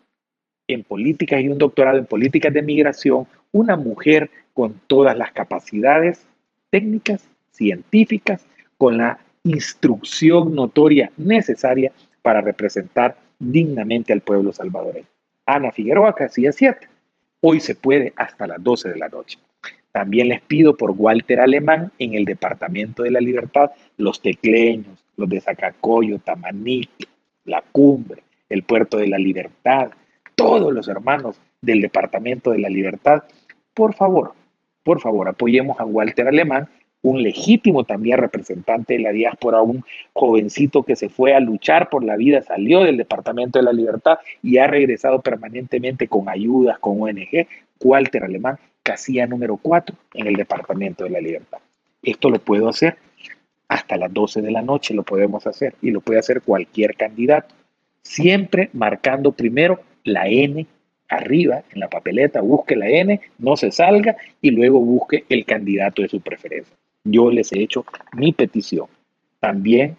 en 0.67 0.85
políticas 0.85 1.41
y 1.41 1.49
un 1.49 1.59
doctorado 1.59 1.99
en 1.99 2.07
políticas 2.07 2.53
de 2.53 2.63
migración, 2.63 3.27
una 3.53 3.77
mujer 3.77 4.31
con 4.55 4.81
todas 4.87 5.17
las 5.17 5.33
capacidades 5.33 6.27
técnicas, 6.71 7.29
científicas, 7.51 8.47
con 8.79 8.99
la 8.99 9.19
instrucción 9.45 10.55
notoria 10.55 11.11
necesaria 11.17 11.93
para 12.23 12.41
representar 12.41 13.17
dignamente 13.39 14.13
al 14.13 14.21
pueblo 14.21 14.53
salvadoreño. 14.53 15.07
Ana 15.47 15.73
Figueroa, 15.73 16.15
casilla 16.15 16.53
7. 16.53 16.89
Hoy 17.41 17.61
se 17.61 17.75
puede 17.75 18.13
hasta 18.17 18.47
las 18.47 18.63
12 18.63 18.91
de 18.91 18.99
la 18.99 19.09
noche. 19.09 19.39
También 19.91 20.29
les 20.29 20.41
pido 20.41 20.77
por 20.77 20.93
Walter 20.93 21.41
Alemán 21.41 21.93
en 21.99 22.15
el 22.15 22.25
Departamento 22.25 23.03
de 23.03 23.11
la 23.11 23.21
Libertad, 23.21 23.73
los 23.97 24.23
tecleños, 24.23 25.05
los 25.17 25.29
de 25.29 25.41
Zacacoyo, 25.41 26.19
Tamaní, 26.19 26.89
La 27.45 27.63
Cumbre, 27.73 28.23
el 28.49 28.63
Puerto 28.63 28.97
de 28.97 29.09
la 29.09 29.19
Libertad, 29.19 29.91
todos 30.35 30.73
los 30.73 30.89
hermanos 30.89 31.41
del 31.61 31.81
Departamento 31.81 32.53
de 32.53 32.59
la 32.59 32.69
Libertad, 32.69 33.25
por 33.75 33.95
favor, 33.95 34.35
por 34.83 35.01
favor, 35.01 35.29
apoyemos 35.29 35.79
a 35.79 35.85
Walter 35.85 36.29
Alemán, 36.29 36.69
un 37.03 37.23
legítimo 37.23 37.85
también 37.85 38.19
representante 38.19 38.95
de 38.95 39.01
la 39.01 39.13
diáspora, 39.13 39.61
un 39.61 39.85
jovencito 40.13 40.85
que 40.85 40.97
se 40.97 41.09
fue 41.09 41.35
a 41.35 41.41
luchar 41.41 41.91
por 41.91 42.05
la 42.05 42.17
vida, 42.17 42.43
salió 42.43 42.81
del 42.81 42.97
Departamento 42.97 43.59
de 43.59 43.65
la 43.65 43.73
Libertad 43.73 44.19
y 44.43 44.59
ha 44.59 44.69
regresado 44.69 45.21
permanentemente 45.21 46.09
con 46.09 46.29
ayudas, 46.29 46.79
con 46.79 47.03
ONG, 47.03 47.47
Walter 47.83 48.25
Alemán, 48.25 48.59
casilla 48.83 49.27
número 49.27 49.57
4 49.57 49.97
en 50.15 50.27
el 50.29 50.35
Departamento 50.35 51.05
de 51.05 51.11
la 51.11 51.21
Libertad. 51.21 51.59
Esto 52.03 52.31
lo 52.31 52.39
puedo 52.39 52.69
hacer 52.69 52.97
hasta 53.69 53.97
las 53.97 54.13
12 54.13 54.43
de 54.43 54.51
la 54.51 54.63
noche, 54.63 54.95
lo 54.95 55.03
podemos 55.03 55.47
hacer 55.47 55.75
y 55.83 55.91
lo 55.91 56.01
puede 56.01 56.21
hacer 56.21 56.43
cualquier 56.43 56.95
candidato, 56.95 57.55
siempre 58.03 58.71
marcando 58.73 59.33
primero 59.33 59.81
la 60.05 60.29
N 60.29 60.67
arriba 61.09 61.63
en 61.73 61.81
la 61.81 61.89
papeleta, 61.89 62.41
busque 62.41 62.77
la 62.77 62.89
N, 62.89 63.21
no 63.39 63.57
se 63.57 63.71
salga 63.71 64.17
y 64.41 64.51
luego 64.51 64.81
busque 64.81 65.25
el 65.29 65.45
candidato 65.45 66.03
de 66.03 66.09
su 66.09 66.21
preferencia. 66.21 66.75
Yo 67.05 67.31
les 67.31 67.53
he 67.53 67.63
hecho 67.63 67.85
mi 68.13 68.33
petición. 68.33 68.87
También 69.41 69.97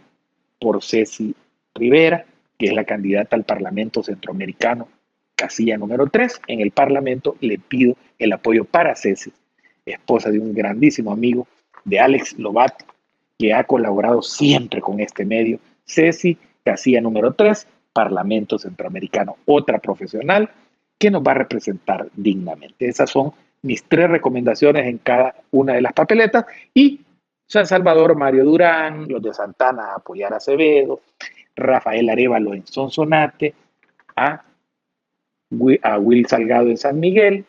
por 0.59 0.83
Ceci 0.83 1.35
Rivera, 1.75 2.25
que 2.57 2.67
es 2.67 2.73
la 2.73 2.85
candidata 2.85 3.35
al 3.35 3.43
Parlamento 3.43 4.03
Centroamericano 4.03 4.87
casilla 5.35 5.77
número 5.77 6.07
3, 6.07 6.41
en 6.47 6.61
el 6.61 6.71
Parlamento 6.71 7.35
le 7.41 7.59
pido 7.59 7.97
el 8.17 8.31
apoyo 8.31 8.63
para 8.63 8.95
Ceci, 8.95 9.33
esposa 9.85 10.29
de 10.31 10.39
un 10.39 10.53
grandísimo 10.53 11.11
amigo 11.11 11.47
de 11.83 11.99
Alex 11.99 12.39
Lobato, 12.39 12.85
que 13.37 13.53
ha 13.53 13.65
colaborado 13.65 14.21
siempre 14.21 14.79
con 14.79 14.99
este 14.99 15.25
medio. 15.25 15.59
Ceci, 15.85 16.37
casilla 16.63 17.01
número 17.01 17.33
3, 17.33 17.67
Parlamento 17.91 18.57
Centroamericano, 18.57 19.35
otra 19.45 19.79
profesional 19.79 20.49
que 20.97 21.11
nos 21.11 21.21
va 21.21 21.31
a 21.31 21.35
representar 21.35 22.07
dignamente. 22.15 22.87
Esas 22.87 23.09
son 23.09 23.33
mis 23.63 23.83
tres 23.85 24.09
recomendaciones 24.09 24.85
en 24.85 24.99
cada 24.99 25.35
una 25.51 25.73
de 25.73 25.81
las 25.81 25.93
papeletas. 25.93 26.45
Y 26.73 27.01
San 27.47 27.65
Salvador, 27.65 28.15
Mario 28.15 28.45
Durán, 28.45 29.07
los 29.07 29.21
de 29.21 29.33
Santana, 29.33 29.95
apoyar 29.95 30.33
a 30.33 30.37
Acevedo, 30.37 31.01
Rafael 31.55 32.09
Arevalo 32.09 32.53
en 32.53 32.65
Sonsonate, 32.67 33.53
a 34.15 34.43
a 35.83 35.99
Will 35.99 36.25
Salgado 36.27 36.67
en 36.67 36.77
San 36.77 36.99
Miguel, 36.99 37.45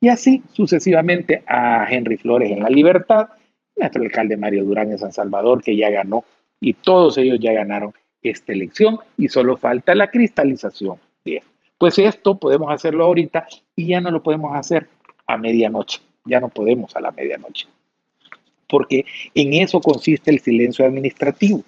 y 0.00 0.08
así 0.08 0.42
sucesivamente 0.52 1.44
a 1.46 1.86
Henry 1.88 2.16
Flores 2.16 2.50
en 2.50 2.62
La 2.62 2.68
Libertad, 2.68 3.28
nuestro 3.76 4.02
alcalde 4.02 4.36
Mario 4.36 4.64
Durán 4.64 4.90
en 4.90 4.98
San 4.98 5.12
Salvador, 5.12 5.62
que 5.62 5.76
ya 5.76 5.88
ganó, 5.90 6.24
y 6.60 6.74
todos 6.74 7.16
ellos 7.16 7.38
ya 7.40 7.52
ganaron 7.52 7.92
esta 8.22 8.52
elección, 8.52 8.98
y 9.16 9.28
solo 9.28 9.56
falta 9.56 9.94
la 9.94 10.10
cristalización 10.10 10.98
de 11.24 11.42
Pues 11.78 11.98
esto 11.98 12.38
podemos 12.38 12.72
hacerlo 12.72 13.04
ahorita 13.04 13.46
y 13.76 13.86
ya 13.86 14.00
no 14.00 14.10
lo 14.10 14.22
podemos 14.22 14.56
hacer 14.56 14.88
a 15.26 15.36
medianoche, 15.36 16.00
ya 16.24 16.40
no 16.40 16.48
podemos 16.48 16.94
a 16.96 17.00
la 17.00 17.10
medianoche, 17.10 17.66
porque 18.68 19.04
en 19.34 19.54
eso 19.54 19.80
consiste 19.80 20.30
el 20.30 20.40
silencio 20.40 20.84
administrativo. 20.84 21.62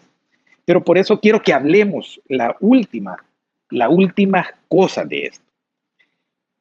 Pero 0.64 0.82
por 0.82 0.98
eso 0.98 1.20
quiero 1.20 1.40
que 1.42 1.52
hablemos 1.52 2.20
la 2.26 2.56
última, 2.60 3.25
la 3.70 3.88
última 3.88 4.46
cosa 4.68 5.04
de 5.04 5.26
esto 5.26 5.46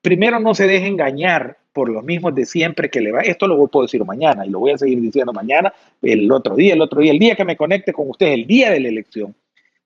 primero 0.05 0.39
no 0.39 0.53
se 0.53 0.67
deje 0.67 0.85
engañar 0.85 1.57
por 1.73 1.89
los 1.89 2.03
mismos 2.03 2.35
de 2.35 2.45
siempre 2.45 2.91
que 2.91 3.01
le 3.01 3.11
va. 3.11 3.21
Esto 3.21 3.47
lo 3.47 3.65
puedo 3.65 3.87
decir 3.87 4.05
mañana 4.05 4.45
y 4.45 4.51
lo 4.51 4.59
voy 4.59 4.71
a 4.71 4.77
seguir 4.77 5.01
diciendo 5.01 5.33
mañana, 5.33 5.73
el 6.03 6.31
otro 6.31 6.55
día, 6.55 6.75
el 6.75 6.81
otro 6.81 7.01
día, 7.01 7.11
el 7.11 7.17
día 7.17 7.35
que 7.35 7.43
me 7.43 7.57
conecte 7.57 7.91
con 7.91 8.11
ustedes, 8.11 8.35
el 8.35 8.45
día 8.45 8.69
de 8.69 8.81
la 8.81 8.89
elección. 8.89 9.33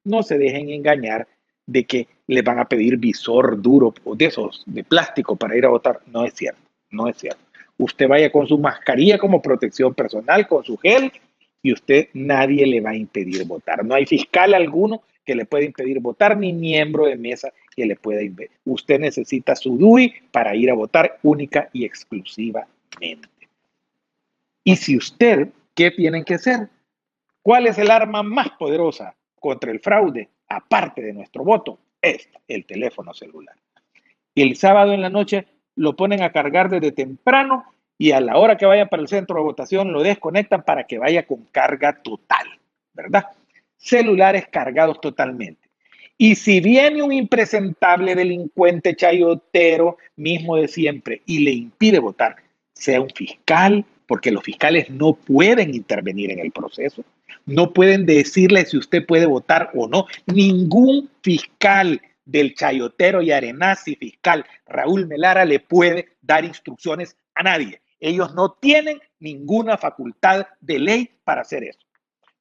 No 0.04 0.22
se 0.22 0.38
dejen 0.38 0.72
engañar 0.72 1.26
de 1.66 1.86
que 1.86 2.08
les 2.28 2.44
van 2.44 2.60
a 2.60 2.68
pedir 2.68 2.98
visor 2.98 3.62
duro 3.62 3.94
de 4.14 4.26
esos 4.26 4.62
de 4.66 4.84
plástico 4.84 5.38
para 5.38 5.56
ir 5.56 5.66
a 5.66 5.70
votar. 5.70 6.02
No 6.08 6.26
es 6.26 6.34
cierto, 6.34 6.60
no 6.92 7.08
es 7.08 7.18
cierto. 7.18 7.40
Usted 7.78 8.08
vaya 8.08 8.32
con 8.32 8.48
su 8.48 8.58
mascarilla 8.58 9.18
como 9.18 9.42
protección 9.42 9.94
personal, 9.94 10.48
con 10.48 10.64
su 10.64 10.78
gel, 10.78 11.12
y 11.62 11.74
usted 11.74 12.10
nadie 12.14 12.66
le 12.66 12.82
va 12.82 12.92
a 12.92 12.96
impedir 12.96 13.46
votar. 13.46 13.86
No 13.86 13.96
hay 13.96 14.06
fiscal 14.06 14.54
alguno 14.54 15.02
que 15.26 15.36
le 15.36 15.46
pueda 15.46 15.66
impedir 15.66 16.00
votar, 16.00 16.38
ni 16.38 16.54
miembro 16.54 17.06
de 17.06 17.16
mesa 17.16 17.54
que 17.76 17.86
le 17.86 17.96
pueda 17.96 18.22
impedir. 18.22 18.52
Usted 18.66 19.00
necesita 19.00 19.56
su 19.56 19.78
DUI 19.78 20.14
para 20.32 20.56
ir 20.56 20.72
a 20.72 20.74
votar 20.74 21.20
única 21.24 21.70
y 21.72 21.86
exclusivamente. 21.86 23.30
Y 24.64 24.76
si 24.76 24.98
usted, 24.98 25.50
¿qué 25.76 25.92
tienen 25.92 26.24
que 26.24 26.36
hacer? 26.36 26.70
¿Cuál 27.42 27.68
es 27.68 27.78
el 27.78 27.92
arma 27.92 28.24
más 28.24 28.50
poderosa 28.52 29.16
contra 29.40 29.72
el 29.72 29.80
fraude, 29.80 30.30
aparte 30.48 31.02
de 31.02 31.14
nuestro 31.14 31.44
voto? 31.44 31.80
Es 32.02 32.30
el 32.48 32.66
teléfono 32.66 33.14
celular. 33.14 33.56
El 34.36 34.56
sábado 34.56 34.94
en 34.94 35.02
la 35.02 35.10
noche 35.10 35.46
lo 35.80 35.96
ponen 35.96 36.22
a 36.24 36.34
cargar 36.34 36.70
desde 36.70 36.92
temprano 36.92 37.64
y 37.98 38.12
a 38.12 38.20
la 38.20 38.38
hora 38.38 38.58
que 38.58 38.66
vayan 38.66 38.90
para 38.90 39.02
el 39.02 39.08
centro 39.08 39.38
de 39.38 39.44
votación 39.44 39.94
lo 39.94 40.04
desconectan 40.04 40.64
para 40.64 40.84
que 40.84 40.98
vaya 40.98 41.26
con 41.26 41.46
carga 41.52 42.02
total, 42.04 42.48
¿verdad? 42.94 43.28
Celulares 43.78 44.46
cargados 44.52 45.00
totalmente. 45.00 45.70
Y 46.18 46.36
si 46.36 46.60
viene 46.60 47.02
un 47.02 47.14
impresentable 47.14 48.14
delincuente 48.14 48.94
chayotero, 48.94 49.98
mismo 50.18 50.58
de 50.58 50.68
siempre, 50.68 51.22
y 51.26 51.40
le 51.40 51.52
impide 51.52 52.00
votar, 52.00 52.36
sea 52.74 53.00
un 53.00 53.10
fiscal, 53.12 53.86
porque 54.06 54.32
los 54.32 54.44
fiscales 54.44 54.90
no 54.90 55.14
pueden 55.14 55.74
intervenir 55.74 56.32
en 56.32 56.40
el 56.40 56.52
proceso, 56.52 57.06
no 57.46 57.72
pueden 57.72 58.06
decirle 58.06 58.66
si 58.66 58.78
usted 58.78 59.06
puede 59.06 59.28
votar 59.28 59.70
o 59.74 59.88
no. 59.88 60.08
Ningún 60.26 61.10
fiscal 61.22 62.02
del 62.32 62.54
chayotero 62.54 63.22
y 63.22 63.32
arenazi 63.32 63.96
fiscal 63.96 64.46
Raúl 64.68 65.08
Melara 65.08 65.46
le 65.46 65.60
puede 65.60 66.18
dar 66.22 66.46
instrucciones 66.46 67.18
a 67.36 67.44
nadie. 67.44 67.82
Ellos 68.00 68.34
no 68.34 68.54
tienen 68.54 69.00
ninguna 69.20 69.78
facultad 69.78 70.48
de 70.62 70.80
ley 70.80 71.10
para 71.24 71.42
hacer 71.42 71.64
eso. 71.64 71.80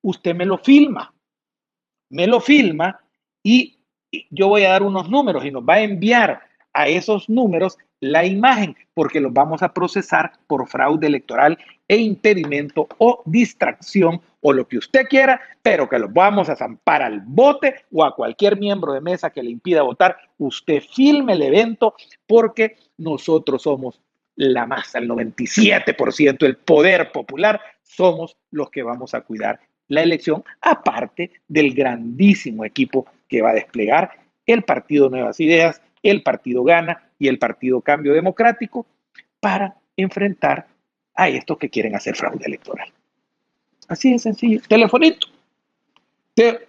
Usted 0.02 0.34
me 0.34 0.44
lo 0.44 0.58
filma, 0.58 1.12
me 2.10 2.26
lo 2.26 2.40
filma 2.40 3.00
y 3.42 3.78
yo 4.30 4.48
voy 4.48 4.64
a 4.64 4.70
dar 4.70 4.82
unos 4.82 5.08
números 5.08 5.44
y 5.44 5.50
nos 5.50 5.62
va 5.62 5.74
a 5.74 5.80
enviar 5.80 6.42
a 6.72 6.88
esos 6.88 7.28
números 7.28 7.78
la 8.00 8.24
imagen, 8.24 8.76
porque 8.94 9.20
los 9.20 9.32
vamos 9.32 9.62
a 9.62 9.72
procesar 9.72 10.32
por 10.46 10.68
fraude 10.68 11.06
electoral 11.06 11.58
e 11.88 11.96
impedimento 11.96 12.86
o 12.98 13.22
distracción 13.26 14.20
o 14.40 14.52
lo 14.52 14.68
que 14.68 14.78
usted 14.78 15.06
quiera, 15.08 15.40
pero 15.62 15.88
que 15.88 15.98
los 15.98 16.12
vamos 16.12 16.48
a 16.48 16.56
zampar 16.56 17.02
al 17.02 17.20
bote 17.20 17.74
o 17.92 18.04
a 18.04 18.14
cualquier 18.14 18.58
miembro 18.58 18.92
de 18.92 19.00
mesa 19.00 19.30
que 19.30 19.42
le 19.42 19.50
impida 19.50 19.82
votar. 19.82 20.16
Usted 20.38 20.82
filme 20.82 21.32
el 21.32 21.42
evento 21.42 21.94
porque 22.26 22.76
nosotros 22.96 23.62
somos 23.62 24.00
la 24.36 24.66
masa, 24.66 24.98
el 24.98 25.08
97% 25.08 26.38
del 26.38 26.56
poder 26.56 27.10
popular, 27.10 27.60
somos 27.82 28.36
los 28.52 28.70
que 28.70 28.84
vamos 28.84 29.14
a 29.14 29.22
cuidar 29.22 29.58
la 29.88 30.02
elección, 30.02 30.44
aparte 30.60 31.32
del 31.48 31.74
grandísimo 31.74 32.64
equipo 32.64 33.06
que 33.26 33.42
va 33.42 33.50
a 33.50 33.54
desplegar 33.54 34.12
el 34.46 34.62
Partido 34.62 35.10
Nuevas 35.10 35.40
Ideas, 35.40 35.82
el 36.02 36.22
Partido 36.22 36.62
Gana 36.62 37.10
y 37.18 37.28
el 37.28 37.38
Partido 37.38 37.80
Cambio 37.80 38.12
Democrático 38.12 38.86
para 39.40 39.76
enfrentar 39.96 40.66
a 41.14 41.28
estos 41.28 41.58
que 41.58 41.70
quieren 41.70 41.96
hacer 41.96 42.14
fraude 42.14 42.44
electoral. 42.46 42.92
Así 43.88 44.12
de 44.12 44.18
sencillo. 44.18 44.60
Telefonito. 44.68 45.26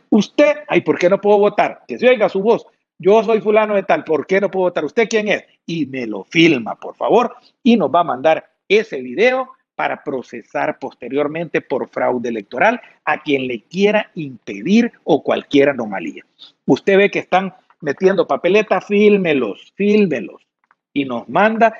usted, 0.09 0.57
ay, 0.67 0.81
¿por 0.81 0.97
qué 0.97 1.09
no 1.09 1.21
puedo 1.21 1.37
votar? 1.37 1.83
Que 1.87 1.99
se 1.99 2.09
oiga 2.09 2.27
su 2.29 2.41
voz 2.41 2.65
yo 3.01 3.23
soy 3.23 3.39
fulano 3.39 3.75
de 3.75 3.83
tal, 3.83 4.03
¿por 4.03 4.27
qué 4.27 4.41
no 4.41 4.51
puedo 4.51 4.65
votar? 4.65 4.83
¿Usted 4.83 5.07
quién 5.07 5.29
es? 5.29 5.45
Y 5.65 5.85
me 5.85 6.05
lo 6.05 6.25
filma, 6.25 6.75
por 6.75 6.95
favor, 6.95 7.33
y 7.63 7.77
nos 7.77 7.89
va 7.89 8.01
a 8.01 8.03
mandar 8.03 8.51
ese 8.67 9.01
video 9.01 9.51
para 9.75 10.03
procesar 10.03 10.77
posteriormente 10.77 11.61
por 11.61 11.87
fraude 11.87 12.27
electoral 12.27 12.81
a 13.05 13.23
quien 13.23 13.47
le 13.47 13.61
quiera 13.63 14.11
impedir 14.15 14.91
o 15.05 15.23
cualquier 15.23 15.69
anomalía. 15.69 16.25
Usted 16.65 16.97
ve 16.97 17.09
que 17.09 17.19
están 17.19 17.53
metiendo 17.79 18.27
papeleta, 18.27 18.81
fílmelos, 18.81 19.71
fílmelos. 19.75 20.45
Y 20.91 21.05
nos 21.05 21.29
manda, 21.29 21.73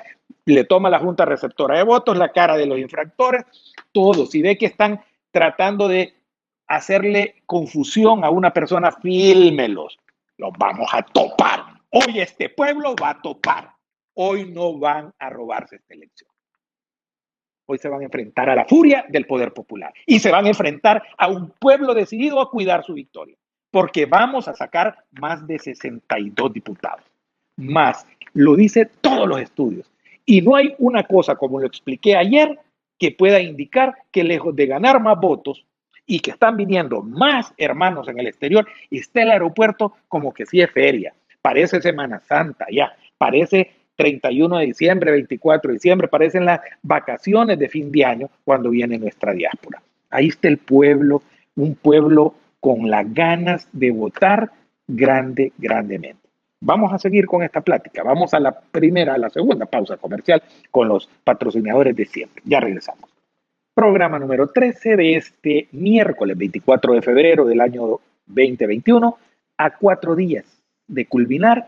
le 0.46 0.64
toma 0.64 0.88
la 0.88 1.00
Junta 1.00 1.26
Receptora 1.26 1.76
de 1.76 1.84
Votos, 1.84 2.16
la 2.16 2.32
cara 2.32 2.56
de 2.56 2.64
los 2.64 2.78
infractores, 2.78 3.44
todo. 3.92 4.24
Si 4.24 4.40
ve 4.40 4.56
que 4.56 4.66
están 4.66 5.00
tratando 5.30 5.88
de 5.88 6.14
hacerle 6.66 7.42
confusión 7.46 8.24
a 8.24 8.30
una 8.30 8.52
persona, 8.52 8.92
fílmelos 8.92 9.98
los 10.40 10.52
vamos 10.58 10.88
a 10.92 11.02
topar. 11.02 11.80
Hoy 11.90 12.20
este 12.20 12.48
pueblo 12.48 12.94
va 13.00 13.10
a 13.10 13.22
topar. 13.22 13.70
Hoy 14.14 14.50
no 14.50 14.78
van 14.78 15.12
a 15.18 15.30
robarse 15.30 15.76
esta 15.76 15.94
elección. 15.94 16.30
Hoy 17.66 17.78
se 17.78 17.88
van 17.88 18.00
a 18.00 18.04
enfrentar 18.04 18.50
a 18.50 18.56
la 18.56 18.64
furia 18.64 19.04
del 19.08 19.26
poder 19.26 19.52
popular 19.52 19.92
y 20.06 20.18
se 20.18 20.30
van 20.30 20.46
a 20.46 20.48
enfrentar 20.48 21.02
a 21.16 21.28
un 21.28 21.50
pueblo 21.50 21.94
decidido 21.94 22.40
a 22.40 22.50
cuidar 22.50 22.82
su 22.82 22.94
victoria, 22.94 23.36
porque 23.70 24.06
vamos 24.06 24.48
a 24.48 24.54
sacar 24.54 25.04
más 25.12 25.46
de 25.46 25.58
62 25.58 26.52
diputados. 26.52 27.04
Más, 27.56 28.06
lo 28.32 28.56
dice 28.56 28.86
todos 29.00 29.28
los 29.28 29.40
estudios. 29.40 29.90
Y 30.26 30.42
no 30.42 30.56
hay 30.56 30.74
una 30.78 31.04
cosa, 31.04 31.36
como 31.36 31.60
lo 31.60 31.66
expliqué 31.66 32.16
ayer, 32.16 32.58
que 33.00 33.10
pueda 33.10 33.40
indicar 33.40 33.96
que 34.12 34.22
lejos 34.22 34.54
de 34.54 34.66
ganar 34.66 35.00
más 35.00 35.18
votos, 35.18 35.66
y 36.10 36.18
que 36.18 36.32
están 36.32 36.56
viniendo 36.56 37.02
más 37.02 37.54
hermanos 37.56 38.08
en 38.08 38.18
el 38.18 38.26
exterior 38.26 38.66
está 38.90 39.22
el 39.22 39.30
aeropuerto 39.30 39.94
como 40.08 40.34
que 40.34 40.44
sí 40.44 40.60
es 40.60 40.68
feria. 40.68 41.14
Parece 41.40 41.80
Semana 41.80 42.20
Santa 42.26 42.66
ya, 42.68 42.92
parece 43.16 43.70
31 43.94 44.58
de 44.58 44.66
diciembre, 44.66 45.12
24 45.12 45.68
de 45.68 45.74
diciembre, 45.74 46.08
parecen 46.08 46.46
las 46.46 46.60
vacaciones 46.82 47.60
de 47.60 47.68
fin 47.68 47.92
de 47.92 48.04
año 48.04 48.30
cuando 48.42 48.70
viene 48.70 48.98
nuestra 48.98 49.32
diáspora. 49.32 49.80
Ahí 50.10 50.28
está 50.28 50.48
el 50.48 50.58
pueblo, 50.58 51.22
un 51.54 51.76
pueblo 51.76 52.34
con 52.58 52.90
las 52.90 53.12
ganas 53.14 53.68
de 53.72 53.92
votar 53.92 54.50
grande, 54.88 55.52
grandemente. 55.58 56.19
Vamos 56.62 56.92
a 56.92 56.98
seguir 56.98 57.26
con 57.26 57.42
esta 57.42 57.62
plática. 57.62 58.02
Vamos 58.02 58.34
a 58.34 58.40
la 58.40 58.52
primera, 58.52 59.14
a 59.14 59.18
la 59.18 59.30
segunda 59.30 59.66
pausa 59.66 59.96
comercial 59.96 60.42
con 60.70 60.88
los 60.88 61.08
patrocinadores 61.24 61.96
de 61.96 62.04
siempre. 62.04 62.42
Ya 62.44 62.60
regresamos 62.60 63.10
programa 63.80 64.18
número 64.18 64.48
13 64.48 64.96
de 64.96 65.16
este 65.16 65.68
miércoles 65.72 66.36
24 66.36 66.92
de 66.92 67.00
febrero 67.00 67.46
del 67.46 67.62
año 67.62 68.00
2021, 68.26 69.16
a 69.56 69.76
cuatro 69.78 70.14
días 70.14 70.44
de 70.86 71.06
culminar 71.06 71.66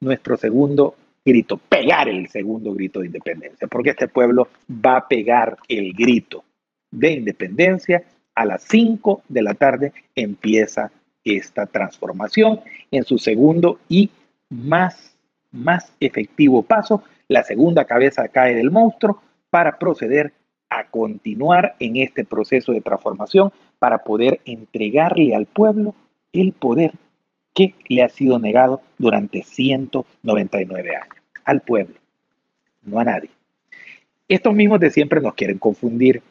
nuestro 0.00 0.38
segundo 0.38 0.94
grito, 1.22 1.58
pegar 1.58 2.08
el 2.08 2.28
segundo 2.28 2.72
grito 2.72 3.00
de 3.00 3.06
independencia, 3.06 3.68
porque 3.68 3.90
este 3.90 4.08
pueblo 4.08 4.48
va 4.70 4.96
a 4.96 5.08
pegar 5.08 5.58
el 5.68 5.92
grito 5.92 6.42
de 6.90 7.12
independencia 7.12 8.02
a 8.34 8.46
las 8.46 8.62
5 8.62 9.22
de 9.28 9.42
la 9.42 9.52
tarde 9.52 9.92
empieza 10.14 10.90
esta 11.22 11.66
transformación 11.66 12.60
en 12.90 13.04
su 13.04 13.18
segundo 13.18 13.78
y 13.90 14.10
más, 14.52 15.16
más 15.50 15.92
efectivo 16.00 16.62
paso. 16.62 17.02
La 17.28 17.42
segunda 17.42 17.84
cabeza 17.84 18.28
cae 18.28 18.54
del 18.54 18.70
monstruo 18.70 19.22
para 19.50 19.78
proceder 19.78 20.32
a 20.68 20.84
continuar 20.84 21.74
en 21.78 21.96
este 21.96 22.24
proceso 22.24 22.72
de 22.72 22.80
transformación 22.80 23.52
para 23.78 23.98
poder 23.98 24.40
entregarle 24.44 25.34
al 25.34 25.46
pueblo 25.46 25.94
el 26.32 26.52
poder 26.52 26.92
que 27.54 27.74
le 27.88 28.02
ha 28.02 28.08
sido 28.08 28.38
negado 28.38 28.80
durante 28.96 29.42
199 29.42 30.96
años. 30.96 31.16
Al 31.44 31.60
pueblo, 31.60 31.94
no 32.82 33.00
a 33.00 33.04
nadie. 33.04 33.30
Estos 34.28 34.54
mismos 34.54 34.80
de 34.80 34.90
siempre 34.90 35.20
nos 35.20 35.34
quieren 35.34 35.58
confundir. 35.58 36.22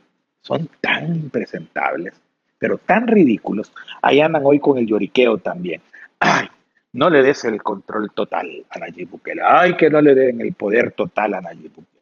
Son 0.42 0.68
tan 0.80 1.16
impresentables, 1.16 2.14
pero 2.58 2.80
tan 2.80 3.06
ridículos. 3.08 3.72
Ahí 4.02 4.22
andan 4.22 4.42
hoy 4.44 4.60
con 4.60 4.80
el 4.80 4.88
lloriqueo 4.88 5.38
también. 5.38 5.82
Ay, 6.20 6.48
no 6.94 7.10
le 7.10 7.24
des 7.24 7.44
el 7.46 7.62
control 7.64 8.12
total 8.12 8.66
a 8.70 8.80
Nayib 8.80 9.10
Bukele. 9.10 9.42
Ay, 9.46 9.76
que 9.76 9.90
no 9.90 10.02
le 10.02 10.14
den 10.14 10.42
el 10.42 10.54
poder 10.54 10.92
total 10.92 11.36
a 11.36 11.42
Nayib 11.42 11.72
Bukele. 11.74 12.02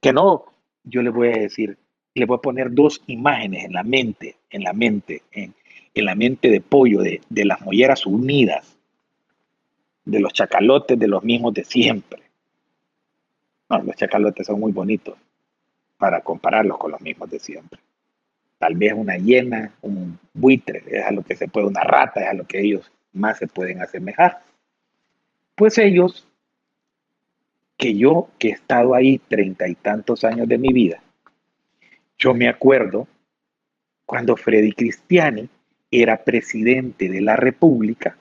Que 0.00 0.12
no 0.12 0.50
yo 0.84 1.02
le 1.02 1.10
voy 1.10 1.28
a 1.28 1.38
decir, 1.38 1.76
le 2.14 2.26
voy 2.26 2.38
a 2.38 2.40
poner 2.40 2.72
dos 2.72 3.02
imágenes 3.06 3.64
en 3.64 3.72
la 3.72 3.82
mente, 3.82 4.36
en 4.50 4.64
la 4.64 4.72
mente, 4.72 5.22
en, 5.32 5.54
la 5.94 6.14
mente 6.14 6.48
de 6.48 6.60
pollo, 6.60 7.00
de, 7.02 7.20
de 7.28 7.44
las 7.44 7.60
molleras 7.60 8.06
unidas, 8.06 8.76
de 10.04 10.20
los 10.20 10.32
chacalotes 10.32 10.98
de 10.98 11.08
los 11.08 11.22
mismos 11.22 11.54
de 11.54 11.64
siempre. 11.64 12.22
No, 13.68 13.82
los 13.82 13.96
chacalotes 13.96 14.46
son 14.46 14.58
muy 14.58 14.72
bonitos 14.72 15.16
para 15.98 16.22
compararlos 16.22 16.78
con 16.78 16.92
los 16.92 17.00
mismos 17.00 17.30
de 17.30 17.38
siempre. 17.38 17.78
Tal 18.58 18.74
vez 18.74 18.92
una 18.94 19.16
hiena, 19.16 19.72
un 19.82 20.18
buitre, 20.34 20.82
es 20.86 21.04
a 21.04 21.12
lo 21.12 21.22
que 21.22 21.36
se 21.36 21.48
puede, 21.48 21.66
una 21.66 21.82
rata, 21.82 22.20
es 22.20 22.28
a 22.28 22.34
lo 22.34 22.46
que 22.46 22.60
ellos 22.60 22.90
más 23.12 23.38
se 23.38 23.46
pueden 23.46 23.82
asemejar. 23.82 24.42
Pues 25.54 25.78
ellos 25.78 26.26
que 27.76 27.96
yo, 27.96 28.28
que 28.38 28.48
he 28.48 28.52
estado 28.52 28.94
ahí 28.94 29.18
treinta 29.18 29.68
y 29.68 29.74
tantos 29.74 30.24
años 30.24 30.48
de 30.48 30.58
mi 30.58 30.72
vida, 30.72 31.02
yo 32.18 32.34
me 32.34 32.48
acuerdo 32.48 33.08
cuando 34.04 34.36
Freddy 34.36 34.72
Cristiani 34.72 35.48
era 35.90 36.22
presidente 36.22 37.08
de 37.08 37.20
la 37.20 37.36
República 37.36 38.16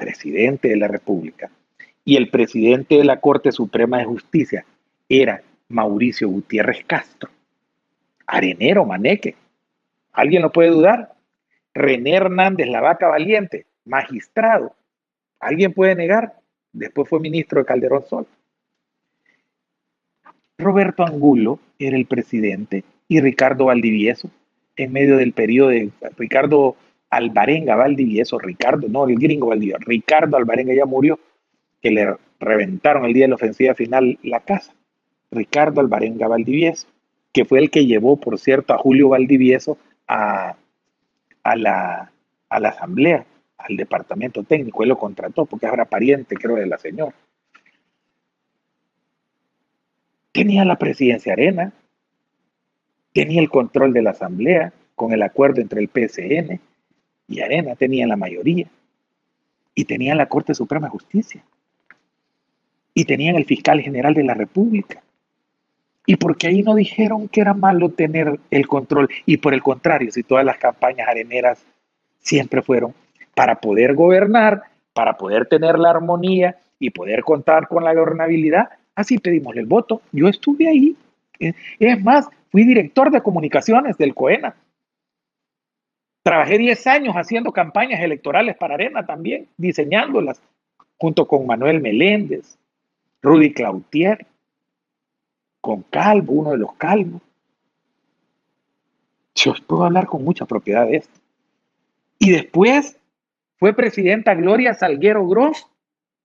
presidente 0.00 0.68
de 0.68 0.76
la 0.76 0.88
República, 0.88 1.50
y 2.04 2.16
el 2.16 2.30
presidente 2.30 2.96
de 2.96 3.04
la 3.04 3.20
Corte 3.20 3.52
Suprema 3.52 3.98
de 3.98 4.06
Justicia 4.06 4.64
era 5.08 5.42
Mauricio 5.68 6.28
Gutiérrez 6.28 6.84
Castro, 6.86 7.30
arenero, 8.26 8.86
maneque, 8.86 9.36
¿alguien 10.12 10.42
lo 10.42 10.50
puede 10.50 10.70
dudar? 10.70 11.12
René 11.74 12.14
Hernández, 12.14 12.68
la 12.68 12.80
vaca 12.80 13.08
valiente, 13.08 13.66
magistrado, 13.84 14.74
¿alguien 15.38 15.72
puede 15.72 15.94
negar? 15.94 16.34
Después 16.72 17.08
fue 17.08 17.20
ministro 17.20 17.60
de 17.60 17.66
Calderón 17.66 18.04
Sol. 18.06 18.26
Roberto 20.58 21.04
Angulo 21.04 21.58
era 21.78 21.96
el 21.96 22.06
presidente 22.06 22.84
y 23.08 23.20
Ricardo 23.20 23.66
Valdivieso, 23.66 24.30
en 24.76 24.92
medio 24.92 25.16
del 25.16 25.32
periodo 25.32 25.70
de 25.70 25.90
Ricardo 26.16 26.76
Alvarenga 27.08 27.76
Valdivieso, 27.76 28.38
Ricardo, 28.38 28.88
no, 28.88 29.08
el 29.08 29.16
gringo 29.16 29.48
Valdivieso, 29.48 29.78
Ricardo 29.80 30.36
Alvarenga 30.36 30.74
ya 30.74 30.86
murió, 30.86 31.18
que 31.80 31.90
le 31.90 32.14
reventaron 32.38 33.04
el 33.04 33.14
día 33.14 33.24
de 33.24 33.28
la 33.28 33.34
ofensiva 33.36 33.74
final 33.74 34.18
la 34.22 34.40
casa. 34.40 34.74
Ricardo 35.30 35.80
Alvarenga 35.80 36.28
Valdivieso, 36.28 36.88
que 37.32 37.44
fue 37.44 37.58
el 37.60 37.70
que 37.70 37.86
llevó, 37.86 38.16
por 38.18 38.38
cierto, 38.38 38.74
a 38.74 38.78
Julio 38.78 39.08
Valdivieso 39.08 39.78
a, 40.06 40.56
a, 41.42 41.56
la, 41.56 42.12
a 42.48 42.60
la 42.60 42.68
asamblea, 42.68 43.26
al 43.58 43.76
departamento 43.76 44.42
técnico, 44.44 44.82
él 44.82 44.88
lo 44.90 44.98
contrató 44.98 45.46
porque 45.46 45.66
era 45.66 45.84
pariente, 45.84 46.36
creo, 46.36 46.56
de 46.56 46.66
la 46.66 46.78
señora. 46.78 47.14
Tenía 50.32 50.64
la 50.64 50.76
presidencia 50.76 51.32
Arena, 51.32 51.72
tenía 53.12 53.40
el 53.40 53.50
control 53.50 53.92
de 53.92 54.02
la 54.02 54.10
asamblea 54.10 54.72
con 54.94 55.12
el 55.12 55.22
acuerdo 55.22 55.60
entre 55.60 55.80
el 55.80 55.88
PSN 55.88 56.60
y 57.28 57.40
Arena, 57.40 57.74
tenía 57.74 58.06
la 58.06 58.16
mayoría 58.16 58.68
y 59.74 59.84
tenía 59.84 60.14
la 60.14 60.28
Corte 60.28 60.54
Suprema 60.54 60.86
de 60.86 60.92
Justicia 60.92 61.44
y 62.94 63.04
tenían 63.04 63.36
el 63.36 63.44
fiscal 63.44 63.80
general 63.80 64.14
de 64.14 64.24
la 64.24 64.34
República. 64.34 65.02
Y 66.06 66.16
porque 66.16 66.48
ahí 66.48 66.62
no 66.62 66.74
dijeron 66.74 67.28
que 67.28 67.40
era 67.40 67.54
malo 67.54 67.90
tener 67.90 68.40
el 68.50 68.66
control. 68.66 69.08
Y 69.26 69.36
por 69.36 69.54
el 69.54 69.62
contrario, 69.62 70.10
si 70.10 70.22
todas 70.22 70.44
las 70.44 70.58
campañas 70.58 71.08
areneras 71.08 71.64
siempre 72.20 72.62
fueron 72.62 72.94
para 73.34 73.60
poder 73.60 73.94
gobernar, 73.94 74.62
para 74.92 75.16
poder 75.16 75.46
tener 75.46 75.78
la 75.78 75.90
armonía 75.90 76.56
y 76.78 76.90
poder 76.90 77.22
contar 77.22 77.68
con 77.68 77.84
la 77.84 77.94
gobernabilidad, 77.94 78.70
Así 79.00 79.18
pedimos 79.18 79.56
el 79.56 79.64
voto. 79.64 80.02
Yo 80.12 80.28
estuve 80.28 80.68
ahí. 80.68 80.94
Es 81.38 82.04
más, 82.04 82.28
fui 82.50 82.64
director 82.64 83.10
de 83.10 83.22
comunicaciones 83.22 83.96
del 83.96 84.14
COENA. 84.14 84.54
Trabajé 86.22 86.58
10 86.58 86.86
años 86.86 87.14
haciendo 87.14 87.50
campañas 87.50 88.02
electorales 88.02 88.56
para 88.58 88.74
Arena 88.74 89.06
también, 89.06 89.48
diseñándolas, 89.56 90.42
junto 90.98 91.26
con 91.26 91.46
Manuel 91.46 91.80
Meléndez, 91.80 92.58
Rudy 93.22 93.54
Clautier, 93.54 94.26
con 95.60 95.82
Calvo, 95.82 96.34
uno 96.34 96.50
de 96.52 96.58
los 96.58 96.72
calvos. 96.74 97.20
Yo 99.34 99.54
puedo 99.66 99.84
hablar 99.84 100.06
con 100.06 100.24
mucha 100.24 100.44
propiedad 100.44 100.86
de 100.86 100.96
esto. 100.96 101.20
Y 102.18 102.30
después 102.30 102.98
fue 103.58 103.72
presidenta 103.74 104.34
Gloria 104.34 104.74
Salguero 104.74 105.26
Gross, 105.26 105.66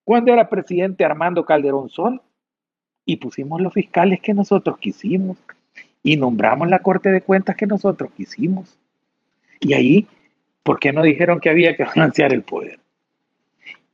cuando 0.04 0.34
era 0.34 0.50
presidente 0.50 1.06
Armando 1.06 1.45
Calderón 1.45 1.89
Sol 1.89 2.21
y 3.06 3.17
pusimos 3.17 3.62
los 3.62 3.74
fiscales 3.74 4.19
que 4.21 4.34
nosotros 4.34 4.78
quisimos 4.78 5.38
y 6.04 6.17
nombramos 6.17 6.69
la 6.69 6.80
Corte 6.80 7.12
de 7.12 7.21
Cuentas 7.21 7.56
que 7.56 7.65
nosotros 7.65 8.12
quisimos. 8.15 8.78
Y 9.60 9.74
ahí, 9.74 10.08
¿por 10.63 10.80
qué 10.80 10.93
no 10.93 11.02
dijeron 11.02 11.39
que 11.39 11.50
había 11.50 11.76
que 11.76 11.84
balancear 11.84 12.34
el 12.34 12.43
poder? 12.43 12.80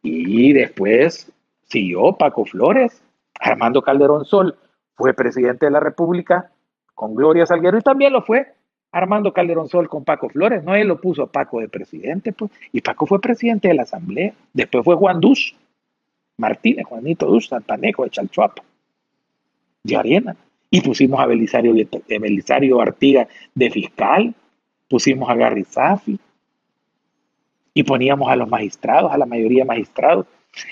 Y 0.03 0.51
después 0.53 1.31
siguió 1.67 2.13
Paco 2.13 2.45
Flores, 2.45 3.01
Armando 3.39 3.81
Calderón 3.81 4.25
Sol 4.25 4.57
fue 4.95 5.13
presidente 5.13 5.65
de 5.65 5.71
la 5.71 5.79
República 5.79 6.51
con 6.93 7.15
Gloria 7.15 7.45
Salguero 7.45 7.77
y 7.77 7.81
también 7.81 8.13
lo 8.13 8.21
fue 8.21 8.53
Armando 8.91 9.33
Calderón 9.33 9.69
Sol 9.69 9.87
con 9.89 10.03
Paco 10.03 10.29
Flores. 10.29 10.63
No, 10.63 10.75
él 10.75 10.87
lo 10.87 10.99
puso 10.99 11.23
a 11.23 11.31
Paco 11.31 11.59
de 11.59 11.69
presidente, 11.69 12.33
pues, 12.33 12.51
y 12.71 12.81
Paco 12.81 13.05
fue 13.05 13.21
presidente 13.21 13.69
de 13.69 13.73
la 13.73 13.83
Asamblea. 13.83 14.33
Después 14.53 14.83
fue 14.83 14.95
Juan 14.95 15.19
Dush 15.19 15.53
Martínez, 16.37 16.85
Juanito 16.85 17.25
Dush, 17.27 17.47
Santaneco 17.49 18.03
de 18.03 18.09
Chalchuapa 18.09 18.63
de 19.83 19.95
Arena. 19.95 20.35
Y 20.69 20.81
pusimos 20.81 21.19
a 21.19 21.25
Belisario, 21.25 21.75
eh, 21.75 22.19
Belisario 22.19 22.79
Artiga 22.79 23.27
de 23.53 23.69
fiscal, 23.69 24.33
pusimos 24.87 25.29
a 25.29 25.35
Gary 25.35 25.65
Safi 25.65 26.17
y 27.73 27.83
poníamos 27.83 28.29
a 28.29 28.35
los 28.35 28.49
magistrados, 28.49 29.11
a 29.11 29.17
la 29.17 29.25
mayoría 29.25 29.65
magistrados. 29.65 30.27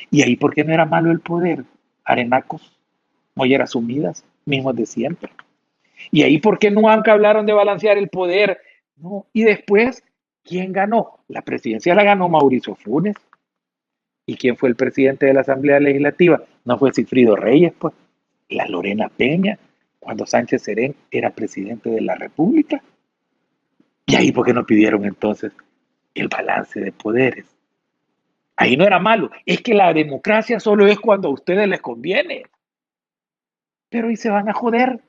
Y 0.09 0.21
ahí, 0.21 0.35
¿por 0.35 0.53
qué 0.53 0.63
no 0.63 0.73
era 0.73 0.85
malo 0.85 1.11
el 1.11 1.19
poder? 1.19 1.63
Arenacos, 2.05 2.78
molleras 3.39 3.71
sumidas, 3.71 4.25
mismos 4.45 4.75
de 4.75 4.85
siempre. 4.85 5.31
Y 6.11 6.23
ahí, 6.23 6.37
¿por 6.39 6.59
qué 6.59 6.69
nunca 6.69 7.13
hablaron 7.13 7.45
de 7.45 7.53
balancear 7.53 7.97
el 7.97 8.09
poder? 8.09 8.59
No. 8.97 9.25
Y 9.31 9.43
después, 9.43 10.03
¿quién 10.43 10.73
ganó? 10.73 11.19
La 11.29 11.41
presidencia 11.41 11.95
la 11.95 12.03
ganó 12.03 12.27
Mauricio 12.27 12.75
Funes. 12.75 13.15
¿Y 14.25 14.35
quién 14.35 14.57
fue 14.57 14.69
el 14.69 14.75
presidente 14.75 15.25
de 15.25 15.33
la 15.33 15.41
Asamblea 15.41 15.79
Legislativa? 15.79 16.43
No 16.65 16.77
fue 16.77 16.93
Cifrido 16.93 17.35
Reyes, 17.35 17.73
pues 17.79 17.93
la 18.49 18.67
Lorena 18.67 19.09
Peña, 19.09 19.57
cuando 19.99 20.25
Sánchez 20.25 20.61
Serén 20.61 20.95
era 21.09 21.31
presidente 21.31 21.89
de 21.89 22.01
la 22.01 22.15
República. 22.15 22.83
Y 24.05 24.15
ahí, 24.15 24.31
¿por 24.31 24.45
qué 24.45 24.53
no 24.53 24.65
pidieron 24.65 25.05
entonces 25.05 25.53
el 26.13 26.27
balance 26.27 26.79
de 26.79 26.91
poderes? 26.91 27.45
Ahí 28.57 28.75
no 28.75 28.85
era 28.85 28.99
malo. 28.99 29.31
Es 29.45 29.61
que 29.61 29.73
la 29.73 29.93
democracia 29.93 30.59
solo 30.59 30.85
es 30.87 30.99
cuando 30.99 31.29
a 31.29 31.31
ustedes 31.31 31.67
les 31.67 31.79
conviene. 31.79 32.43
Pero 33.89 34.07
hoy 34.07 34.15
se 34.15 34.29
van 34.29 34.49
a 34.49 34.53
joder. 34.53 35.01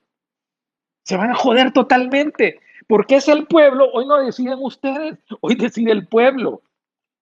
Se 1.04 1.16
van 1.16 1.30
a 1.30 1.34
joder 1.34 1.72
totalmente. 1.72 2.60
Porque 2.86 3.16
es 3.16 3.28
el 3.28 3.46
pueblo. 3.46 3.90
Hoy 3.92 4.06
no 4.06 4.18
deciden 4.18 4.58
ustedes. 4.60 5.18
Hoy 5.40 5.54
decide 5.54 5.92
el 5.92 6.06
pueblo. 6.06 6.62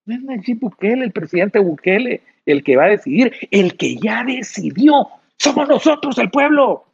No 0.06 0.14
es 0.14 0.22
Nayib 0.22 0.60
Bukele, 0.60 1.04
el 1.04 1.12
presidente 1.12 1.58
Bukele, 1.58 2.22
el 2.46 2.64
que 2.64 2.76
va 2.76 2.84
a 2.84 2.88
decidir. 2.88 3.32
El 3.50 3.76
que 3.76 3.96
ya 3.96 4.24
decidió 4.24 5.08
somos 5.38 5.68
nosotros 5.68 6.18
el 6.18 6.30
pueblo. 6.30 6.84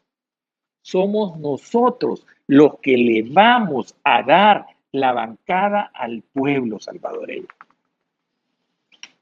Somos 0.83 1.38
nosotros 1.38 2.27
los 2.46 2.79
que 2.81 2.96
le 2.96 3.22
vamos 3.22 3.94
a 4.05 4.22
dar 4.22 4.66
la 4.92 5.12
bancada 5.12 5.90
al 5.94 6.22
pueblo 6.33 6.79
salvadoreño. 6.79 7.48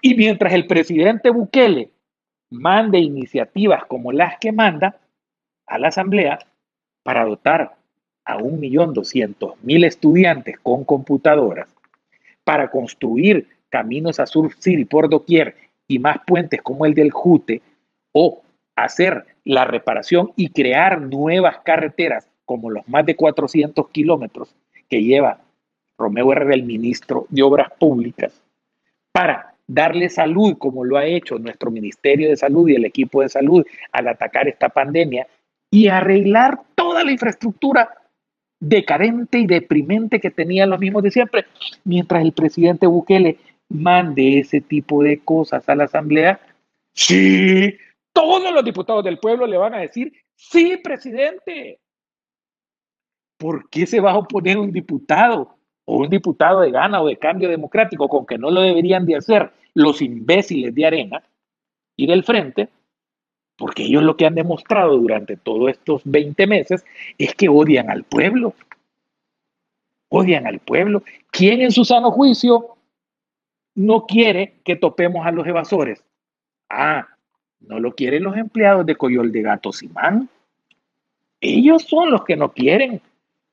Y 0.00 0.14
mientras 0.14 0.52
el 0.52 0.66
presidente 0.66 1.31
Bukele 1.31 1.90
mande 2.50 2.98
iniciativas 2.98 3.85
como 3.87 4.11
las 4.11 4.38
que 4.38 4.50
manda 4.50 4.98
a 5.72 5.78
la 5.78 5.88
Asamblea 5.88 6.38
para 7.02 7.24
dotar 7.24 7.76
a 8.26 8.37
1.200.000 8.37 9.87
estudiantes 9.87 10.58
con 10.62 10.85
computadoras, 10.85 11.74
para 12.44 12.70
construir 12.70 13.48
caminos 13.70 14.20
a 14.20 14.24
y 14.66 14.85
por 14.85 15.08
doquier 15.08 15.56
y 15.88 15.98
más 15.98 16.18
puentes 16.26 16.61
como 16.61 16.85
el 16.85 16.92
del 16.92 17.11
Jute, 17.11 17.62
o 18.12 18.42
hacer 18.76 19.24
la 19.44 19.64
reparación 19.64 20.32
y 20.37 20.50
crear 20.50 21.00
nuevas 21.00 21.61
carreteras, 21.64 22.28
como 22.44 22.70
los 22.70 22.87
más 22.87 23.06
de 23.06 23.16
400 23.16 23.88
kilómetros 23.88 24.54
que 24.90 25.02
lleva 25.02 25.40
Romeo 25.96 26.32
Herrera, 26.32 26.54
el 26.54 26.64
ministro 26.64 27.26
de 27.30 27.42
Obras 27.42 27.72
Públicas, 27.78 28.42
para 29.11 29.54
darle 29.66 30.11
salud, 30.11 30.58
como 30.58 30.85
lo 30.85 30.98
ha 30.98 31.06
hecho 31.06 31.38
nuestro 31.38 31.70
Ministerio 31.70 32.28
de 32.28 32.37
Salud 32.37 32.68
y 32.68 32.74
el 32.74 32.85
equipo 32.85 33.22
de 33.22 33.30
salud 33.30 33.64
al 33.90 34.08
atacar 34.08 34.48
esta 34.48 34.68
pandemia, 34.68 35.26
y 35.72 35.88
arreglar 35.88 36.61
toda 36.74 37.02
la 37.02 37.12
infraestructura 37.12 37.88
decadente 38.61 39.38
y 39.38 39.46
deprimente 39.46 40.20
que 40.20 40.30
tenían 40.30 40.68
los 40.68 40.78
mismos 40.78 41.02
de 41.02 41.11
siempre, 41.11 41.46
mientras 41.82 42.22
el 42.22 42.32
presidente 42.32 42.87
Bukele 42.87 43.38
mande 43.70 44.38
ese 44.38 44.61
tipo 44.61 45.02
de 45.02 45.20
cosas 45.20 45.66
a 45.68 45.74
la 45.74 45.85
Asamblea, 45.85 46.38
sí, 46.92 47.74
todos 48.12 48.52
los 48.52 48.62
diputados 48.62 49.02
del 49.02 49.18
pueblo 49.18 49.46
le 49.46 49.56
van 49.56 49.74
a 49.74 49.78
decir, 49.78 50.12
sí, 50.37 50.76
presidente. 50.76 51.80
¿Por 53.38 53.70
qué 53.70 53.87
se 53.87 53.98
va 53.98 54.12
a 54.12 54.18
oponer 54.18 54.58
un 54.58 54.72
diputado 54.72 55.56
o 55.87 55.96
un 55.96 56.11
diputado 56.11 56.61
de 56.61 56.70
gana 56.70 57.00
o 57.00 57.08
de 57.08 57.16
cambio 57.16 57.48
democrático 57.48 58.11
con 58.11 58.26
que 58.26 58.37
no 58.37 58.50
lo 58.50 58.61
deberían 58.61 59.06
de 59.06 59.16
hacer 59.16 59.50
los 59.72 60.02
imbéciles 60.02 60.74
de 60.74 60.87
arena 60.87 61.22
y 61.96 62.06
del 62.06 62.24
frente? 62.24 62.68
Porque 63.62 63.85
ellos 63.85 64.03
lo 64.03 64.16
que 64.16 64.27
han 64.27 64.35
demostrado 64.35 64.98
durante 64.98 65.37
todos 65.37 65.70
estos 65.70 66.03
20 66.05 66.48
meses 66.48 66.85
es 67.16 67.33
que 67.37 67.48
odian 67.48 67.90
al 67.90 68.03
pueblo. 68.03 68.55
Odian 70.09 70.48
al 70.48 70.59
pueblo. 70.59 71.05
¿Quién 71.31 71.61
en 71.61 71.70
su 71.70 71.85
sano 71.85 72.11
juicio 72.11 72.75
no 73.77 74.05
quiere 74.05 74.55
que 74.64 74.75
topemos 74.75 75.25
a 75.25 75.31
los 75.31 75.46
evasores? 75.46 76.03
Ah, 76.68 77.07
no 77.61 77.79
lo 77.79 77.94
quieren 77.94 78.25
los 78.25 78.37
empleados 78.37 78.85
de 78.85 78.96
Coyol 78.96 79.31
de 79.31 79.42
Gato 79.42 79.72
Simán. 79.72 80.29
Ellos 81.40 81.85
son 81.85 82.11
los 82.11 82.25
que 82.25 82.35
no 82.35 82.51
quieren. 82.51 83.01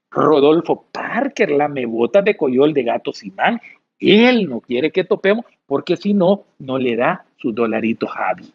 Rodolfo 0.09 0.87
Parker, 0.91 1.51
la 1.51 1.67
mebota 1.67 2.23
de 2.23 2.35
Coyol 2.35 2.73
de 2.73 2.81
Gato 2.81 3.13
Simán. 3.13 3.61
Él 3.99 4.49
no 4.49 4.59
quiere 4.61 4.89
que 4.89 5.03
topemos 5.03 5.45
porque 5.67 5.97
si 5.97 6.15
no, 6.15 6.45
no 6.57 6.79
le 6.79 6.95
da 6.95 7.25
su 7.37 7.51
dolarito 7.51 8.07
Javi. 8.07 8.51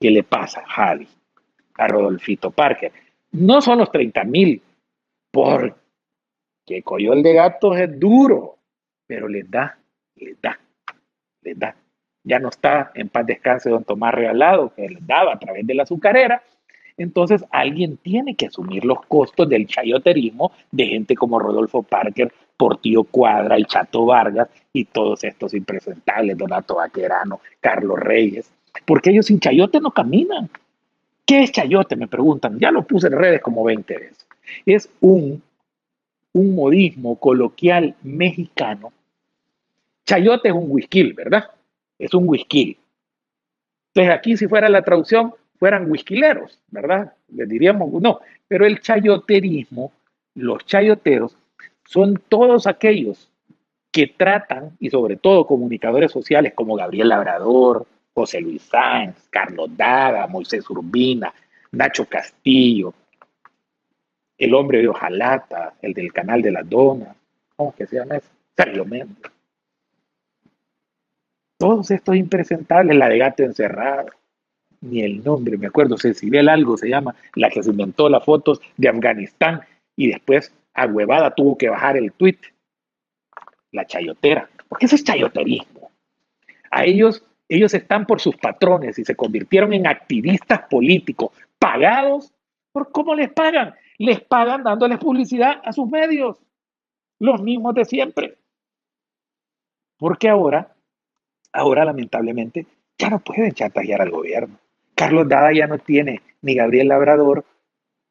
¿Qué 0.00 0.10
le 0.10 0.22
pasa, 0.22 0.62
Javi? 0.66 1.08
A 1.76 1.88
Rodolfito 1.88 2.50
Parker. 2.50 2.92
No 3.32 3.60
son 3.60 3.78
los 3.78 3.90
30 3.90 4.24
mil, 4.24 4.62
porque 5.30 5.74
Coyol 6.82 7.22
de 7.22 7.34
Gatos 7.34 7.78
es 7.78 7.98
duro, 7.98 8.56
pero 9.06 9.28
les 9.28 9.50
da, 9.50 9.78
les 10.16 10.40
da, 10.40 10.58
les 11.42 11.58
da. 11.58 11.74
Ya 12.24 12.38
no 12.38 12.48
está 12.48 12.90
en 12.94 13.08
paz 13.08 13.26
descanse 13.26 13.70
don 13.70 13.84
Tomás 13.84 14.14
Regalado, 14.14 14.72
que 14.74 14.88
les 14.88 15.06
daba 15.06 15.34
a 15.34 15.38
través 15.38 15.66
de 15.66 15.74
la 15.74 15.84
azucarera, 15.84 16.42
entonces 16.98 17.44
alguien 17.50 17.96
tiene 17.96 18.34
que 18.34 18.46
asumir 18.46 18.84
los 18.84 19.00
costos 19.06 19.48
del 19.48 19.66
chayoterismo 19.66 20.52
de 20.72 20.86
gente 20.86 21.14
como 21.14 21.38
Rodolfo 21.38 21.82
Parker, 21.82 22.32
Portillo 22.56 23.04
Cuadra, 23.04 23.56
el 23.56 23.66
Chato 23.66 24.04
Vargas 24.04 24.48
y 24.72 24.84
todos 24.84 25.22
estos 25.22 25.54
impresentables, 25.54 26.36
Donato 26.36 26.74
Vaquerano, 26.74 27.40
Carlos 27.60 28.00
Reyes, 28.00 28.52
porque 28.84 29.10
ellos 29.10 29.26
sin 29.26 29.40
chayote 29.40 29.80
no 29.80 29.90
caminan. 29.90 30.48
¿Qué 31.24 31.42
es 31.42 31.52
chayote? 31.52 31.96
Me 31.96 32.08
preguntan. 32.08 32.58
Ya 32.58 32.70
lo 32.70 32.82
puse 32.82 33.08
en 33.08 33.14
redes 33.14 33.42
como 33.42 33.64
20 33.64 33.98
veces. 33.98 34.26
Es 34.64 34.88
un, 35.00 35.42
un 36.32 36.54
modismo 36.54 37.16
coloquial 37.16 37.94
mexicano. 38.02 38.92
Chayote 40.06 40.48
es 40.48 40.54
un 40.54 40.66
whisky, 40.68 41.12
¿verdad? 41.12 41.50
Es 41.98 42.14
un 42.14 42.28
whisky. 42.28 42.78
Entonces 43.92 44.14
aquí 44.14 44.36
si 44.36 44.46
fuera 44.46 44.68
la 44.68 44.82
traducción, 44.82 45.34
fueran 45.58 45.90
whisquileros, 45.90 46.58
¿verdad? 46.70 47.12
Les 47.28 47.48
diríamos, 47.48 47.92
no, 48.00 48.20
pero 48.46 48.64
el 48.64 48.80
chayoterismo, 48.80 49.92
los 50.34 50.64
chayoteros, 50.64 51.36
son 51.84 52.22
todos 52.28 52.66
aquellos 52.66 53.28
que 53.90 54.06
tratan, 54.06 54.76
y 54.78 54.90
sobre 54.90 55.16
todo 55.16 55.46
comunicadores 55.46 56.12
sociales 56.12 56.52
como 56.54 56.76
Gabriel 56.76 57.08
Labrador, 57.08 57.86
José 58.18 58.40
Luis 58.40 58.62
Sáenz, 58.62 59.28
Carlos 59.30 59.70
Daga, 59.76 60.26
Moisés 60.26 60.68
Urbina, 60.68 61.32
Nacho 61.70 62.04
Castillo, 62.06 62.92
el 64.36 64.54
hombre 64.54 64.78
de 64.78 64.88
Ojalata, 64.88 65.74
el 65.80 65.94
del 65.94 66.12
canal 66.12 66.42
de 66.42 66.50
la 66.50 66.64
dona, 66.64 67.14
¿cómo 67.54 67.72
que 67.76 67.86
se 67.86 67.96
llama 67.96 68.16
eso? 68.16 68.28
Sergio. 68.56 68.84
Todos 71.58 71.92
estos 71.92 72.16
impresentables, 72.16 72.96
la 72.96 73.08
de 73.08 73.18
gato 73.18 73.44
encerrado, 73.44 74.08
ni 74.80 75.02
el 75.02 75.22
nombre, 75.22 75.56
me 75.56 75.68
acuerdo, 75.68 75.96
Ceciliel 75.96 76.48
algo 76.48 76.76
se 76.76 76.88
llama, 76.88 77.14
la 77.36 77.50
que 77.50 77.62
se 77.62 77.70
inventó 77.70 78.08
las 78.08 78.24
fotos 78.24 78.60
de 78.76 78.88
Afganistán 78.88 79.60
y 79.94 80.08
después 80.08 80.52
a 80.74 80.86
huevada 80.86 81.32
tuvo 81.36 81.56
que 81.56 81.68
bajar 81.68 81.96
el 81.96 82.12
tweet. 82.12 82.38
La 83.70 83.86
chayotera, 83.86 84.48
porque 84.68 84.86
eso 84.86 84.96
es 84.96 85.04
chayoterismo. 85.04 85.92
A 86.70 86.84
ellos, 86.84 87.22
ellos 87.48 87.72
están 87.72 88.06
por 88.06 88.20
sus 88.20 88.36
patrones 88.36 88.98
y 88.98 89.04
se 89.04 89.16
convirtieron 89.16 89.72
en 89.72 89.86
activistas 89.86 90.62
políticos 90.68 91.30
pagados 91.58 92.32
por 92.72 92.92
cómo 92.92 93.14
les 93.14 93.32
pagan. 93.32 93.74
Les 93.96 94.20
pagan 94.20 94.62
dándoles 94.62 94.98
publicidad 94.98 95.60
a 95.64 95.72
sus 95.72 95.88
medios, 95.88 96.38
los 97.18 97.42
mismos 97.42 97.74
de 97.74 97.84
siempre. 97.84 98.36
Porque 99.98 100.28
ahora, 100.28 100.74
ahora 101.52 101.84
lamentablemente, 101.84 102.66
ya 102.98 103.10
no 103.10 103.18
pueden 103.18 103.52
chantajear 103.52 104.02
al 104.02 104.10
gobierno. 104.10 104.58
Carlos 104.94 105.28
Dada 105.28 105.52
ya 105.52 105.66
no 105.66 105.78
tiene 105.78 106.20
ni 106.42 106.54
Gabriel 106.54 106.88
Labrador, 106.88 107.44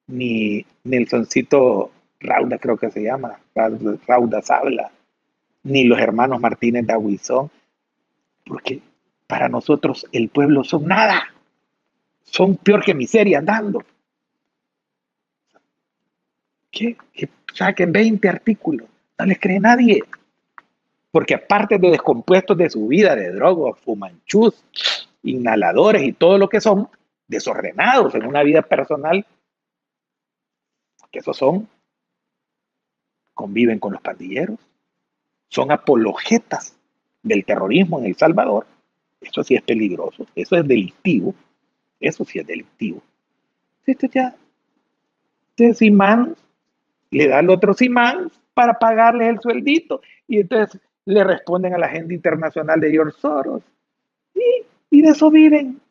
ni 0.08 0.66
Nelsoncito 0.84 1.92
Rauda, 2.20 2.58
creo 2.58 2.78
que 2.78 2.90
se 2.90 3.04
llama, 3.04 3.40
Rauda 4.08 4.42
Sabla, 4.42 4.92
ni 5.64 5.84
los 5.84 6.00
hermanos 6.00 6.40
Martínez 6.40 6.88
de 6.88 6.94
Aguizón, 6.94 7.52
porque 8.46 8.82
para 9.28 9.50
nosotros 9.50 10.08
el 10.12 10.30
pueblo 10.30 10.64
son 10.64 10.86
nada, 10.86 11.34
son 12.24 12.56
peor 12.56 12.84
que 12.84 12.94
miseria 12.94 13.40
andando. 13.40 13.84
¿Qué? 16.72 16.98
Que 17.14 17.30
saquen 17.54 17.92
20 17.92 18.30
artículos, 18.30 18.88
no 19.20 19.26
les 19.26 19.40
cree 19.40 19.60
nadie. 19.60 20.04
Porque 21.12 21.36
aparte 21.36 21.78
de 21.78 21.92
descompuestos 21.92 22.58
de 22.58 22.70
su 22.70 22.88
vida, 22.88 23.16
de 23.16 23.32
drogas, 23.32 23.80
fumanchus, 23.82 24.64
inhaladores 25.24 26.04
y 26.04 26.14
todo 26.14 26.38
lo 26.38 26.48
que 26.48 26.62
son 26.62 26.90
desordenados 27.28 28.16
en 28.16 28.26
una 28.26 28.44
vida 28.44 28.62
personal, 28.62 29.26
que 31.12 31.20
esos 31.20 31.38
son, 31.38 31.68
conviven 33.34 33.80
con 33.80 33.94
los 33.94 34.02
pandilleros, 34.02 34.60
son 35.50 35.72
apologetas 35.72 36.76
del 37.24 37.46
terrorismo 37.46 38.00
en 38.00 38.06
El 38.06 38.16
Salvador, 38.16 38.68
eso 39.22 39.44
sí 39.44 39.56
es 39.56 39.62
peligroso, 39.62 40.26
eso 40.36 40.56
es 40.56 40.68
delictivo, 40.68 41.34
eso 42.00 42.24
sí 42.26 42.40
es 42.40 42.48
delictivo. 42.48 43.02
Esto 43.86 44.08
ya, 44.08 44.36
este 45.50 45.74
Simán 45.74 46.36
le 47.12 47.28
da 47.28 47.40
al 47.40 47.50
otro 47.50 47.74
Simán 47.74 48.32
para 48.54 48.78
pagarle 48.78 49.30
el 49.30 49.40
sueldito 49.40 50.02
y 50.28 50.40
entonces 50.42 50.82
le 51.06 51.24
responden 51.24 51.74
a 51.74 51.78
la 51.78 51.88
gente 51.88 52.14
internacional 52.14 52.80
de 52.80 52.92
George 52.92 53.18
Soros. 53.20 53.64
Y 54.36 54.66
y 54.90 55.02
de 55.02 55.10
eso 55.10 55.30
viven, 55.30 55.82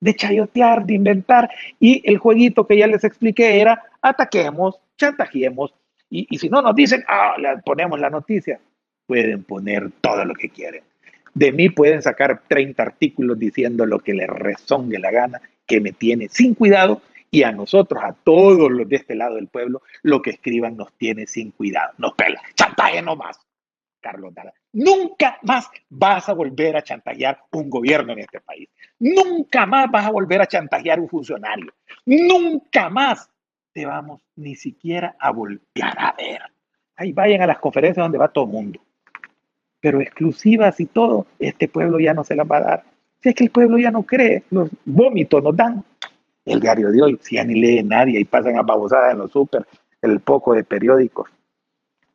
de 0.00 0.14
chayotear, 0.14 0.84
de 0.86 0.94
inventar. 0.94 1.50
Y 1.78 2.02
el 2.08 2.18
jueguito 2.18 2.66
que 2.66 2.78
ya 2.78 2.86
les 2.86 3.04
expliqué 3.04 3.60
era 3.60 3.82
ataquemos, 4.00 4.80
chantajemos. 4.96 5.74
Y, 6.08 6.26
y 6.30 6.38
si 6.38 6.48
no 6.48 6.62
nos 6.62 6.74
dicen, 6.74 7.04
ah, 7.08 7.36
le 7.38 7.58
ponemos 7.58 8.00
la 8.00 8.10
noticia. 8.10 8.60
Pueden 9.06 9.44
poner 9.44 9.90
todo 10.00 10.24
lo 10.24 10.34
que 10.34 10.48
quieren. 10.48 10.82
De 11.34 11.52
mí 11.52 11.70
pueden 11.70 12.02
sacar 12.02 12.42
30 12.48 12.82
artículos 12.82 13.38
diciendo 13.38 13.86
lo 13.86 14.00
que 14.00 14.14
les 14.14 14.28
rezongue 14.28 14.98
la 14.98 15.10
gana, 15.10 15.40
que 15.66 15.80
me 15.80 15.92
tiene 15.92 16.28
sin 16.28 16.54
cuidado. 16.54 17.02
Y 17.32 17.44
a 17.44 17.52
nosotros, 17.52 18.02
a 18.02 18.12
todos 18.12 18.70
los 18.72 18.88
de 18.88 18.96
este 18.96 19.14
lado 19.14 19.36
del 19.36 19.46
pueblo, 19.46 19.82
lo 20.02 20.20
que 20.20 20.30
escriban 20.30 20.76
nos 20.76 20.92
tiene 20.94 21.26
sin 21.26 21.52
cuidado. 21.52 21.92
Nos 21.98 22.14
pela. 22.14 22.42
Chantaje 22.54 23.00
nomás. 23.02 23.38
Carlos 24.00 24.34
Dara. 24.34 24.52
Nunca 24.72 25.38
más 25.42 25.70
vas 25.88 26.28
a 26.28 26.32
volver 26.32 26.76
a 26.76 26.82
chantajear 26.82 27.38
un 27.52 27.70
gobierno 27.70 28.12
en 28.12 28.20
este 28.20 28.40
país. 28.40 28.68
Nunca 28.98 29.66
más 29.66 29.90
vas 29.90 30.06
a 30.06 30.10
volver 30.10 30.40
a 30.40 30.46
chantajear 30.46 30.98
un 30.98 31.08
funcionario. 31.08 31.72
Nunca 32.06 32.88
más 32.88 33.30
te 33.72 33.86
vamos 33.86 34.22
ni 34.36 34.54
siquiera 34.54 35.16
a 35.18 35.30
voltear 35.30 35.96
a 35.98 36.14
ver. 36.16 36.42
Ahí 36.96 37.12
vayan 37.12 37.42
a 37.42 37.46
las 37.46 37.58
conferencias 37.58 38.04
donde 38.04 38.18
va 38.18 38.28
todo 38.28 38.44
el 38.44 38.50
mundo. 38.50 38.80
Pero 39.80 40.00
exclusivas 40.00 40.78
y 40.80 40.86
todo, 40.86 41.26
este 41.38 41.68
pueblo 41.68 41.98
ya 41.98 42.14
no 42.14 42.24
se 42.24 42.34
las 42.34 42.50
va 42.50 42.58
a 42.58 42.60
dar. 42.60 42.84
Si 43.22 43.28
es 43.30 43.34
que 43.34 43.44
el 43.44 43.50
pueblo 43.50 43.78
ya 43.78 43.90
no 43.90 44.02
cree, 44.02 44.44
los 44.50 44.70
vómitos 44.84 45.42
nos 45.42 45.56
dan. 45.56 45.84
El 46.44 46.60
diario 46.60 46.90
de 46.90 47.02
hoy, 47.02 47.18
si 47.22 47.36
ya 47.36 47.44
ni 47.44 47.54
lee 47.54 47.82
nadie 47.82 48.18
y 48.18 48.24
pasan 48.24 48.58
a 48.58 48.62
babosadas 48.62 49.12
en 49.12 49.18
los 49.18 49.30
súper, 49.30 49.66
el 50.02 50.20
poco 50.20 50.54
de 50.54 50.64
periódicos. 50.64 51.28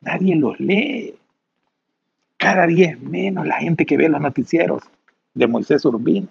Nadie 0.02 0.36
los 0.36 0.60
lee. 0.60 1.16
Cada 2.38 2.68
día 2.68 2.92
es 2.92 3.02
menos 3.02 3.46
la 3.46 3.58
gente 3.58 3.86
que 3.86 3.98
ve 3.98 4.10
los 4.10 4.22
noticieros 4.22 4.84
de 5.34 5.48
Moisés 5.48 5.86
Urbina. 5.86 6.28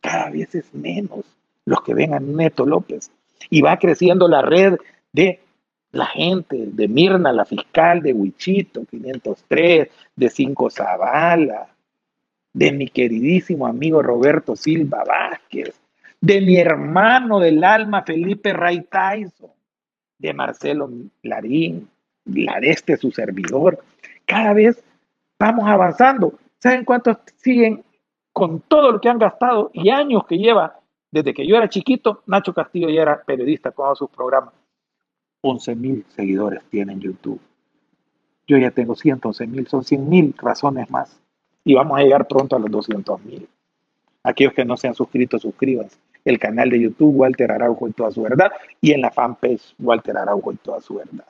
Cada 0.00 0.30
vez 0.30 0.54
es 0.54 0.72
menos 0.74 1.24
los 1.64 1.82
que 1.82 1.94
ven 1.94 2.14
a 2.14 2.20
Neto 2.20 2.64
López. 2.64 3.10
Y 3.50 3.60
va 3.60 3.78
creciendo 3.78 4.28
la 4.28 4.42
red 4.42 4.76
de 5.12 5.40
la 5.96 6.06
gente, 6.06 6.66
de 6.66 6.88
Mirna, 6.88 7.32
la 7.32 7.44
fiscal 7.44 8.02
de 8.02 8.12
Huichito, 8.12 8.84
503, 8.84 9.88
de 10.14 10.30
Cinco 10.30 10.70
Zavala, 10.70 11.68
de 12.52 12.72
mi 12.72 12.88
queridísimo 12.88 13.66
amigo 13.66 14.02
Roberto 14.02 14.56
Silva 14.56 15.04
Vázquez, 15.04 15.74
de 16.20 16.40
mi 16.40 16.56
hermano 16.56 17.40
del 17.40 17.62
alma 17.64 18.02
Felipe 18.02 18.52
Ray 18.52 18.82
Tyson, 18.82 19.50
de 20.18 20.32
Marcelo 20.32 20.90
Larín, 21.22 21.88
la 22.24 22.60
de 22.60 22.70
este 22.70 22.96
su 22.96 23.10
servidor. 23.10 23.82
Cada 24.24 24.52
vez 24.54 24.82
Vamos 25.38 25.68
avanzando. 25.68 26.38
¿Saben 26.58 26.84
cuántos 26.84 27.18
siguen 27.36 27.84
con 28.32 28.60
todo 28.60 28.92
lo 28.92 29.00
que 29.00 29.08
han 29.08 29.18
gastado 29.18 29.70
y 29.72 29.90
años 29.90 30.24
que 30.26 30.38
lleva 30.38 30.80
desde 31.10 31.34
que 31.34 31.46
yo 31.46 31.56
era 31.56 31.68
chiquito? 31.68 32.22
Nacho 32.26 32.54
Castillo 32.54 32.88
ya 32.88 33.02
era 33.02 33.22
periodista 33.22 33.70
con 33.70 33.94
sus 33.94 34.08
programas. 34.08 34.54
11 35.48 35.74
mil 35.76 36.04
seguidores 36.14 36.62
tiene 36.70 36.92
en 36.92 37.00
YouTube. 37.00 37.40
Yo 38.46 38.58
ya 38.58 38.70
tengo 38.70 38.94
111 38.94 39.46
mil, 39.46 39.66
son 39.66 39.84
100 39.84 40.08
mil 40.08 40.34
razones 40.38 40.90
más. 40.90 41.20
Y 41.64 41.74
vamos 41.74 41.98
a 41.98 42.02
llegar 42.02 42.28
pronto 42.28 42.56
a 42.56 42.58
los 42.58 42.70
200 42.70 43.24
mil. 43.24 43.48
Aquellos 44.22 44.54
que 44.54 44.64
no 44.64 44.76
se 44.76 44.88
han 44.88 44.94
suscrito, 44.94 45.38
suscríbanse. 45.38 45.98
El 46.24 46.38
canal 46.38 46.70
de 46.70 46.80
YouTube, 46.80 47.16
Walter 47.16 47.52
Araujo 47.52 47.88
y 47.88 47.92
toda 47.92 48.10
su 48.10 48.22
verdad. 48.22 48.50
Y 48.80 48.92
en 48.92 49.00
la 49.00 49.10
fanpage, 49.10 49.74
Walter 49.78 50.16
Araujo 50.16 50.52
y 50.52 50.56
toda 50.56 50.80
su 50.80 50.94
verdad. 50.94 51.26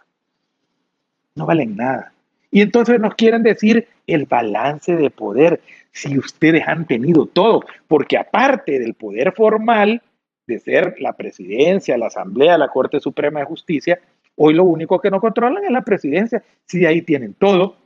No 1.35 1.47
valen 1.47 1.77
nada. 1.77 2.13
Y 2.51 2.63
entonces 2.63 2.99
nos 3.01 3.15
quieren 3.15 3.43
decir 3.43 3.87
el 4.07 4.25
balance 4.25 4.97
de 4.97 5.11
poder, 5.11 5.61
si 5.93 6.19
ustedes 6.19 6.67
han 6.67 6.87
tenido 6.87 7.27
todo, 7.27 7.63
porque 7.89 8.17
aparte 8.17 8.79
del 8.79 8.95
poder 8.95 9.33
formal 9.33 10.01
de 10.47 10.59
ser 10.59 10.97
la 11.01 11.15
presidencia, 11.15 11.99
la 11.99 12.07
asamblea, 12.07 12.59
la 12.59 12.69
Corte 12.69 13.01
Suprema 13.01 13.41
de 13.41 13.47
Justicia, 13.47 13.99
hoy 14.37 14.55
lo 14.55 14.65
único 14.65 15.01
que 15.01 15.11
no 15.11 15.21
controlan 15.21 15.65
es 15.65 15.71
la 15.71 15.83
presidencia, 15.83 16.43
si 16.67 16.85
ahí 16.87 17.03
tienen 17.03 17.35
todo. 17.35 17.77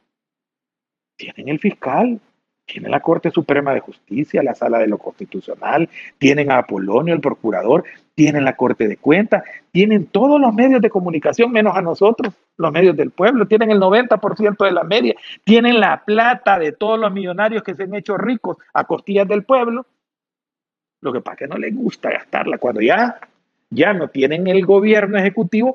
tienen 1.16 1.48
el 1.48 1.58
fiscal, 1.58 2.20
tienen 2.66 2.90
la 2.90 3.00
Corte 3.00 3.30
Suprema 3.30 3.74
de 3.74 3.80
Justicia, 3.80 4.42
la 4.42 4.54
Sala 4.54 4.78
de 4.78 4.86
lo 4.86 4.98
Constitucional, 4.98 5.88
tienen 6.18 6.50
a 6.50 6.58
Apolonio, 6.58 7.14
el 7.14 7.20
procurador, 7.20 7.84
tienen 8.14 8.44
la 8.44 8.56
Corte 8.56 8.88
de 8.88 8.96
Cuentas, 8.96 9.42
tienen 9.70 10.06
todos 10.06 10.40
los 10.40 10.54
medios 10.54 10.80
de 10.80 10.90
comunicación 10.90 11.52
menos 11.52 11.76
a 11.76 11.82
nosotros, 11.82 12.32
los 12.56 12.72
medios 12.72 12.96
del 12.96 13.10
pueblo, 13.10 13.46
tienen 13.46 13.70
el 13.70 13.80
90% 13.80 14.64
de 14.64 14.72
la 14.72 14.84
media, 14.84 15.14
tienen 15.44 15.80
la 15.80 16.04
plata 16.04 16.58
de 16.58 16.72
todos 16.72 16.98
los 16.98 17.12
millonarios 17.12 17.62
que 17.62 17.74
se 17.74 17.84
han 17.84 17.94
hecho 17.94 18.16
ricos 18.16 18.56
a 18.72 18.84
costillas 18.84 19.26
del 19.26 19.44
pueblo. 19.44 19.86
Lo 21.00 21.12
que 21.12 21.20
pasa 21.20 21.34
es 21.34 21.38
que 21.38 21.48
no 21.48 21.58
les 21.58 21.74
gusta 21.74 22.10
gastarla. 22.10 22.58
Cuando 22.58 22.80
ya, 22.80 23.18
ya 23.70 23.92
no 23.92 24.08
tienen 24.08 24.46
el 24.46 24.64
gobierno 24.66 25.18
ejecutivo, 25.18 25.74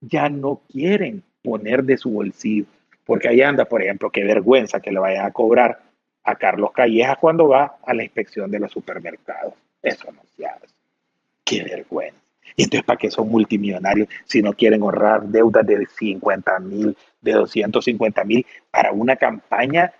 ya 0.00 0.28
no 0.28 0.62
quieren 0.70 1.22
poner 1.42 1.84
de 1.84 1.96
su 1.96 2.10
bolsillo. 2.10 2.66
Porque 3.04 3.28
ahí 3.28 3.40
anda, 3.42 3.64
por 3.64 3.82
ejemplo, 3.82 4.10
qué 4.10 4.24
vergüenza 4.24 4.80
que 4.80 4.90
le 4.90 4.98
vayan 4.98 5.26
a 5.26 5.30
cobrar 5.30 5.80
a 6.24 6.34
Carlos 6.34 6.72
Callejas 6.72 7.18
cuando 7.18 7.48
va 7.48 7.76
a 7.86 7.94
la 7.94 8.02
inspección 8.02 8.50
de 8.50 8.58
los 8.58 8.72
supermercados. 8.72 9.54
Eso 9.80 10.10
no 10.10 10.22
se 10.36 10.44
hace. 10.44 10.66
Qué 11.44 11.62
vergüenza. 11.62 12.18
Y 12.56 12.64
entonces, 12.64 12.84
¿para 12.84 12.98
qué 12.98 13.10
son 13.10 13.28
multimillonarios 13.28 14.08
si 14.24 14.42
no 14.42 14.52
quieren 14.52 14.82
ahorrar 14.82 15.22
deudas 15.26 15.64
de 15.66 15.86
50 15.86 16.58
mil, 16.60 16.96
de 17.20 17.32
250 17.32 18.24
mil 18.24 18.46
para 18.70 18.92
una 18.92 19.16
campaña 19.16 19.92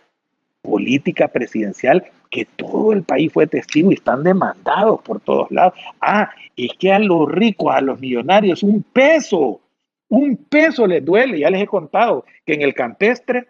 política 0.66 1.28
presidencial 1.28 2.04
que 2.30 2.44
todo 2.44 2.92
el 2.92 3.02
país 3.02 3.32
fue 3.32 3.46
testigo 3.46 3.90
y 3.90 3.94
están 3.94 4.24
demandados 4.24 5.00
por 5.02 5.20
todos 5.20 5.50
lados? 5.50 5.74
Ah, 6.00 6.30
es 6.56 6.72
que 6.78 6.92
a 6.92 6.98
los 6.98 7.30
ricos, 7.30 7.74
a 7.74 7.80
los 7.80 8.00
millonarios, 8.00 8.62
un 8.62 8.82
peso, 8.82 9.60
un 10.08 10.36
peso 10.36 10.86
les 10.86 11.04
duele. 11.04 11.38
Ya 11.38 11.50
les 11.50 11.62
he 11.62 11.66
contado 11.66 12.24
que 12.44 12.54
en 12.54 12.62
el 12.62 12.74
campestre 12.74 13.46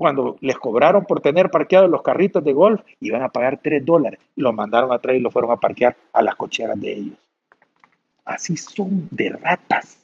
cuando 0.00 0.38
les 0.40 0.56
cobraron 0.56 1.04
por 1.04 1.20
tener 1.20 1.50
parqueados 1.50 1.90
los 1.90 2.00
carritos 2.00 2.42
de 2.42 2.54
golf, 2.54 2.80
iban 3.00 3.22
a 3.22 3.28
pagar 3.28 3.60
3 3.62 3.84
dólares. 3.84 4.18
Lo 4.34 4.50
mandaron 4.50 4.90
atrás 4.90 5.14
y 5.14 5.20
lo 5.20 5.30
fueron 5.30 5.50
a 5.50 5.58
parquear 5.58 5.94
a 6.14 6.22
las 6.22 6.36
cocheras 6.36 6.80
de 6.80 6.90
ellos. 6.90 7.18
Así 8.24 8.56
son 8.56 9.08
de 9.10 9.28
ratas. 9.28 9.98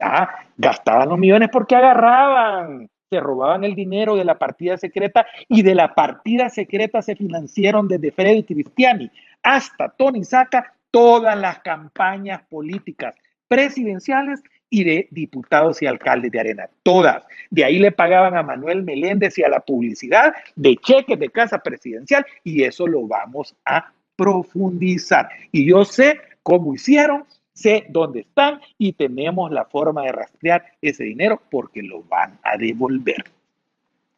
Ah, 0.00 0.40
gastaban 0.56 1.08
los 1.08 1.18
millones 1.20 1.50
porque 1.52 1.76
agarraban, 1.76 2.90
se 3.10 3.20
robaban 3.20 3.64
el 3.64 3.74
dinero 3.74 4.16
de 4.16 4.24
la 4.24 4.38
partida 4.38 4.76
secreta 4.76 5.26
y 5.48 5.62
de 5.62 5.74
la 5.74 5.94
partida 5.94 6.48
secreta 6.50 7.02
se 7.02 7.16
financiaron 7.16 7.88
desde 7.88 8.12
Freddy 8.12 8.42
Cristiani 8.42 9.10
hasta 9.42 9.88
Tony 9.88 10.24
Saca 10.24 10.74
todas 10.90 11.38
las 11.38 11.60
campañas 11.60 12.42
políticas 12.48 13.14
presidenciales 13.46 14.42
y 14.70 14.84
de 14.84 15.08
diputados 15.10 15.80
y 15.80 15.86
alcaldes 15.86 16.30
de 16.30 16.40
Arena, 16.40 16.68
todas. 16.82 17.24
De 17.50 17.64
ahí 17.64 17.78
le 17.78 17.92
pagaban 17.92 18.36
a 18.36 18.42
Manuel 18.42 18.82
Meléndez 18.82 19.38
y 19.38 19.42
a 19.42 19.48
la 19.48 19.60
publicidad 19.60 20.34
de 20.56 20.76
cheques 20.76 21.18
de 21.18 21.30
casa 21.30 21.58
presidencial 21.58 22.26
y 22.44 22.64
eso 22.64 22.86
lo 22.86 23.06
vamos 23.06 23.56
a 23.64 23.90
profundizar. 24.16 25.30
Y 25.52 25.66
yo 25.66 25.86
sé 25.86 26.20
cómo 26.42 26.74
hicieron, 26.74 27.24
sé 27.58 27.86
dónde 27.88 28.20
están 28.20 28.60
y 28.78 28.92
tenemos 28.92 29.50
la 29.50 29.64
forma 29.64 30.02
de 30.02 30.12
rastrear 30.12 30.64
ese 30.80 31.04
dinero 31.04 31.40
porque 31.50 31.82
lo 31.82 32.02
van 32.02 32.38
a 32.42 32.56
devolver. 32.56 33.24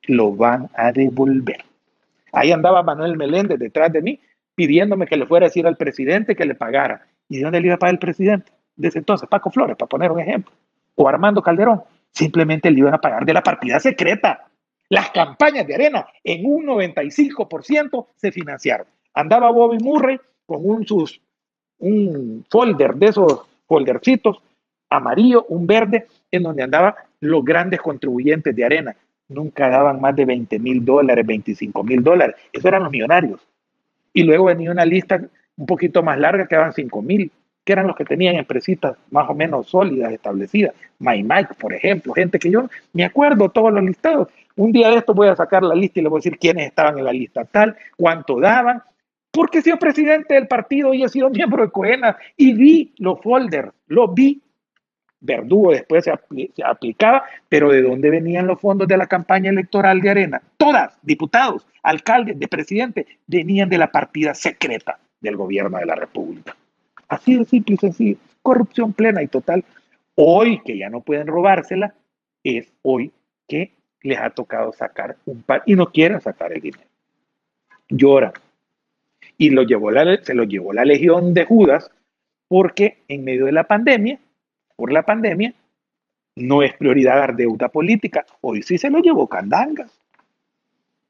Lo 0.05 0.35
van 0.35 0.69
a 0.75 0.93
devolver. 0.93 1.65
Ahí 2.33 2.53
andaba 2.53 2.83
Manuel 2.83 3.17
Meléndez 3.17 3.59
detrás 3.59 3.93
de 3.93 4.03
mí 4.03 4.21
pidiéndome 4.55 5.07
que 5.07 5.17
le 5.17 5.27
fuera 5.27 5.47
a 5.47 5.49
decir 5.49 5.67
al 5.67 5.77
presidente 5.77 6.37
que 6.37 6.45
le 6.45 6.55
pagara. 6.55 7.07
¿Y 7.29 7.39
de 7.39 7.45
dónde 7.45 7.61
le 7.61 7.67
iba 7.69 7.77
a 7.77 7.79
pagar 7.79 7.95
el 7.95 7.99
presidente? 7.99 8.53
desde 8.81 8.99
entonces, 8.99 9.29
Paco 9.29 9.51
Flores, 9.51 9.77
para 9.77 9.89
poner 9.89 10.11
un 10.11 10.21
ejemplo, 10.21 10.53
o 10.95 11.09
Armando 11.09 11.43
Calderón, 11.43 11.83
simplemente 12.13 12.71
le 12.71 12.79
iban 12.79 12.95
a 12.95 13.01
pagar 13.01 13.25
de 13.27 13.35
la 13.35 13.43
partida 13.43 13.79
secreta. 13.79 14.47
Las 14.89 15.11
campañas 15.11 15.67
de 15.67 15.75
arena 15.75 16.07
en 16.25 16.47
un 16.47 16.67
95% 16.67 18.07
se 18.17 18.33
financiaron. 18.33 18.87
Andaba 19.15 19.51
Bobby 19.51 19.79
Murray 19.79 20.19
con 20.47 20.61
un, 20.63 20.87
sus, 20.87 21.21
un 21.81 22.45
folder 22.49 22.95
de 22.95 23.07
esos 23.07 23.43
foldercitos, 23.67 24.41
amarillo, 24.89 25.45
un 25.49 25.67
verde, 25.67 26.07
en 26.31 26.43
donde 26.43 26.63
andaban 26.63 26.95
los 27.21 27.45
grandes 27.45 27.81
contribuyentes 27.81 28.55
de 28.55 28.65
arena. 28.65 28.97
Nunca 29.29 29.69
daban 29.69 30.01
más 30.01 30.17
de 30.17 30.25
20 30.25 30.59
mil 30.59 30.85
dólares, 30.85 31.27
25 31.27 31.85
mil 31.85 32.03
dólares. 32.03 32.37
Esos 32.53 32.67
eran 32.67 32.83
los 32.83 32.93
millonarios. 32.93 33.41
Y 34.13 34.25
luego 34.25 34.47
venía 34.47 34.71
una 34.71 34.85
lista 34.85 35.21
un 35.57 35.67
poquito 35.67 36.03
más 36.03 36.19
larga 36.19 36.47
que 36.47 36.57
daban 36.57 36.73
5 36.73 37.03
mil 37.03 37.31
que 37.65 37.73
eran 37.73 37.87
los 37.87 37.97
que 37.97 38.05
tenían 38.05 38.37
empresitas 38.37 38.97
más 39.11 39.29
o 39.29 39.35
menos 39.35 39.69
sólidas, 39.69 40.13
establecidas. 40.13 40.75
My 40.99 41.23
Mike, 41.23 41.55
por 41.59 41.73
ejemplo, 41.73 42.13
gente 42.15 42.39
que 42.39 42.51
yo 42.51 42.69
me 42.93 43.05
acuerdo 43.05 43.49
todos 43.51 43.73
los 43.73 43.85
listados. 43.85 44.29
Un 44.57 44.73
día 44.73 44.89
de 44.89 44.97
esto 44.97 45.15
voy 45.15 45.29
a 45.29 45.37
sacar 45.37 45.63
la 45.63 45.75
lista 45.75 46.01
y 46.01 46.03
le 46.03 46.09
voy 46.09 46.19
a 46.19 46.21
decir 46.21 46.39
quiénes 46.39 46.67
estaban 46.67 46.99
en 46.99 47.05
la 47.05 47.13
lista 47.13 47.45
tal, 47.45 47.77
cuánto 47.97 48.41
daban, 48.41 48.83
porque 49.31 49.59
he 49.59 49.63
sido 49.63 49.79
presidente 49.79 50.35
del 50.35 50.49
partido 50.49 50.93
y 50.93 51.05
he 51.05 51.09
sido 51.09 51.31
miembro 51.31 51.63
de 51.63 51.71
Coena 51.71 52.17
y 52.37 52.53
vi 52.53 52.95
los 52.99 53.21
folders, 53.21 53.73
los 53.87 54.13
vi. 54.15 54.43
Verdugo 55.23 55.73
después 55.73 56.05
se, 56.05 56.13
aplicaba, 56.65 57.25
pero 57.51 57.71
¿de 57.71 57.83
dónde 57.83 58.09
venían 58.09 58.47
los 58.47 58.59
fondos 58.59 58.89
de 58.89 58.97
la 58.97 59.07
campaña 59.07 59.51
electoral 59.51 60.01
de 60.01 60.09
Arena? 60.09 60.43
Todas, 60.57 60.99
diputados, 61.03 61.67
alcaldes, 61.83 62.39
de 62.39 62.49
presidente, 62.49 63.07
venían 63.27 63.69
de 63.69 63.77
la 63.77 63.93
partida 63.93 64.35
secreta 64.35 64.99
del 65.21 65.37
gobierno 65.37 65.77
de 65.77 65.85
la 65.85 65.95
República. 65.95 66.57
Así 67.09 67.37
de 67.37 67.45
simple 67.45 67.75
y 67.75 67.79
sencillo. 67.79 68.17
Corrupción 68.41 68.95
plena 68.95 69.23
y 69.23 69.27
total. 69.27 69.63
Hoy 70.15 70.63
que 70.65 70.79
ya 70.79 70.89
no 70.89 71.03
pueden 71.03 71.27
robársela, 71.27 71.95
es 72.43 72.73
hoy 72.81 73.13
que 73.47 73.75
les 74.03 74.19
ha 74.19 74.31
tocado 74.31 74.73
sacar 74.73 75.17
un 75.27 75.43
par 75.43 75.63
y 75.67 75.75
no 75.75 75.93
quieren 75.93 76.23
sacar 76.23 76.51
el 76.53 76.63
dinero. 76.63 76.89
Lloran. 77.91 78.33
Y 79.41 79.49
lo 79.49 79.63
llevó 79.63 79.91
se 80.23 80.35
lo 80.35 80.45
llevó 80.45 80.75
la 80.75 80.85
legión 80.85 81.33
de 81.33 81.47
Judas 81.47 81.91
porque 82.47 82.99
en 83.09 83.25
medio 83.25 83.47
de 83.47 83.53
la 83.53 83.65
pandemia, 83.65 84.19
por 84.77 84.93
la 84.93 85.03
pandemia, 85.03 85.55
no 86.37 86.63
es 86.63 86.75
prioridad 86.75 87.17
dar 87.17 87.37
deuda 87.37 87.71
política. 87.71 88.27
Hoy 88.43 88.63
sí 88.63 88.77
se 88.77 88.91
lo 88.91 88.99
llevó 88.99 89.27
Candangas. 89.29 89.99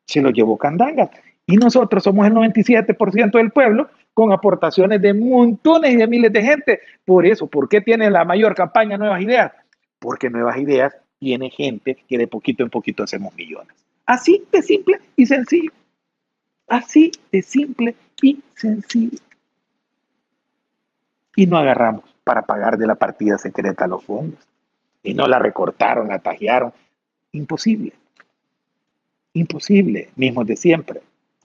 Se 0.06 0.20
lo 0.20 0.30
llevó 0.30 0.56
Candangas. 0.56 1.10
Y 1.44 1.56
nosotros 1.56 2.04
somos 2.04 2.24
el 2.24 2.34
97% 2.34 3.32
del 3.32 3.50
pueblo 3.50 3.88
con 4.14 4.32
aportaciones 4.32 5.02
de 5.02 5.12
montones 5.12 5.94
y 5.94 5.96
de 5.96 6.06
miles 6.06 6.32
de 6.32 6.42
gente. 6.42 6.80
Por 7.04 7.26
eso, 7.26 7.48
¿por 7.48 7.68
qué 7.68 7.80
tiene 7.80 8.08
la 8.12 8.24
mayor 8.24 8.54
campaña 8.54 8.96
Nuevas 8.96 9.22
Ideas? 9.22 9.50
Porque 9.98 10.30
Nuevas 10.30 10.56
Ideas 10.56 10.94
tiene 11.18 11.50
gente 11.50 11.98
que 12.06 12.16
de 12.16 12.28
poquito 12.28 12.62
en 12.62 12.70
poquito 12.70 13.02
hacemos 13.02 13.34
millones. 13.34 13.74
Así 14.06 14.44
de 14.52 14.62
simple 14.62 15.00
y 15.16 15.26
sencillo. 15.26 15.72
Así 16.68 17.10
de 17.32 17.42
simple 17.42 17.96
y 18.22 18.42
sencillo. 18.54 19.18
Y 21.36 21.46
no 21.46 21.58
agarramos 21.58 22.04
para 22.24 22.42
pagar 22.42 22.78
de 22.78 22.86
la 22.86 22.94
partida 22.94 23.38
secreta 23.38 23.86
los 23.86 24.04
fondos. 24.04 24.38
Y 25.02 25.14
no 25.14 25.26
la 25.26 25.38
recortaron, 25.38 26.08
la 26.08 26.18
tajearon. 26.18 26.72
Imposible. 27.32 27.92
Imposible, 29.32 30.10
mismos 30.16 30.46
de 30.46 30.56
siempre. 30.56 31.00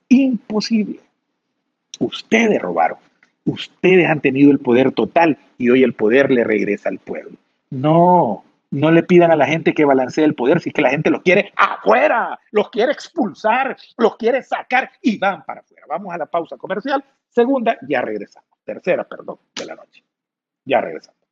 Imposible. 0.10 1.00
Ustedes 2.00 2.62
robaron. 2.62 2.98
Ustedes 3.46 4.10
han 4.10 4.22
tenido 4.22 4.52
el 4.52 4.60
poder 4.60 4.92
total 4.92 5.38
y 5.58 5.70
hoy 5.70 5.84
el 5.84 5.94
poder 5.94 6.32
le 6.32 6.44
regresa 6.44 6.90
al 6.90 7.00
pueblo. 7.00 7.38
No, 7.70 8.45
no 8.71 8.91
le 8.91 9.04
pidan 9.04 9.32
a 9.32 9.36
la 9.36 9.45
gente 9.45 9.73
que 9.73 9.86
balancee 9.86 10.23
el 10.23 10.36
poder 10.36 10.60
si 10.60 10.69
es 10.69 10.73
que 10.73 10.82
la 10.82 10.89
gente 10.89 11.10
los 11.10 11.21
quiere 11.21 11.54
afuera, 11.56 12.39
los 12.51 12.70
quiere 12.70 12.91
expulsar, 12.91 13.78
los 13.97 14.18
quiere 14.18 14.43
sacar 14.43 14.91
y 15.01 15.18
van 15.18 15.43
para 15.45 15.61
afuera. 15.61 15.86
Vamos 15.88 16.13
a 16.13 16.18
la 16.18 16.26
pausa 16.26 16.57
comercial. 16.57 17.03
Segunda, 17.30 17.78
ya 17.88 18.01
regresamos. 18.01 18.49
Tercera, 18.63 19.03
perdón, 19.03 19.39
de 19.55 19.66
la 19.66 19.76
noche. 19.76 20.03
Ya 20.66 20.82
regresamos. 20.82 21.24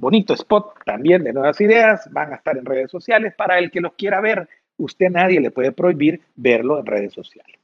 Bonito 0.00 0.32
spot 0.32 0.82
también 0.84 1.22
de 1.22 1.32
nuevas 1.32 1.60
ideas, 1.60 2.08
van 2.10 2.32
a 2.32 2.36
estar 2.36 2.56
en 2.56 2.64
redes 2.64 2.90
sociales. 2.90 3.34
Para 3.36 3.58
el 3.58 3.70
que 3.70 3.80
los 3.80 3.92
quiera 3.92 4.20
ver, 4.20 4.48
usted 4.78 5.10
nadie 5.10 5.40
le 5.40 5.50
puede 5.50 5.72
prohibir 5.72 6.22
verlo 6.34 6.78
en 6.78 6.86
redes 6.86 7.12
sociales. 7.12 7.58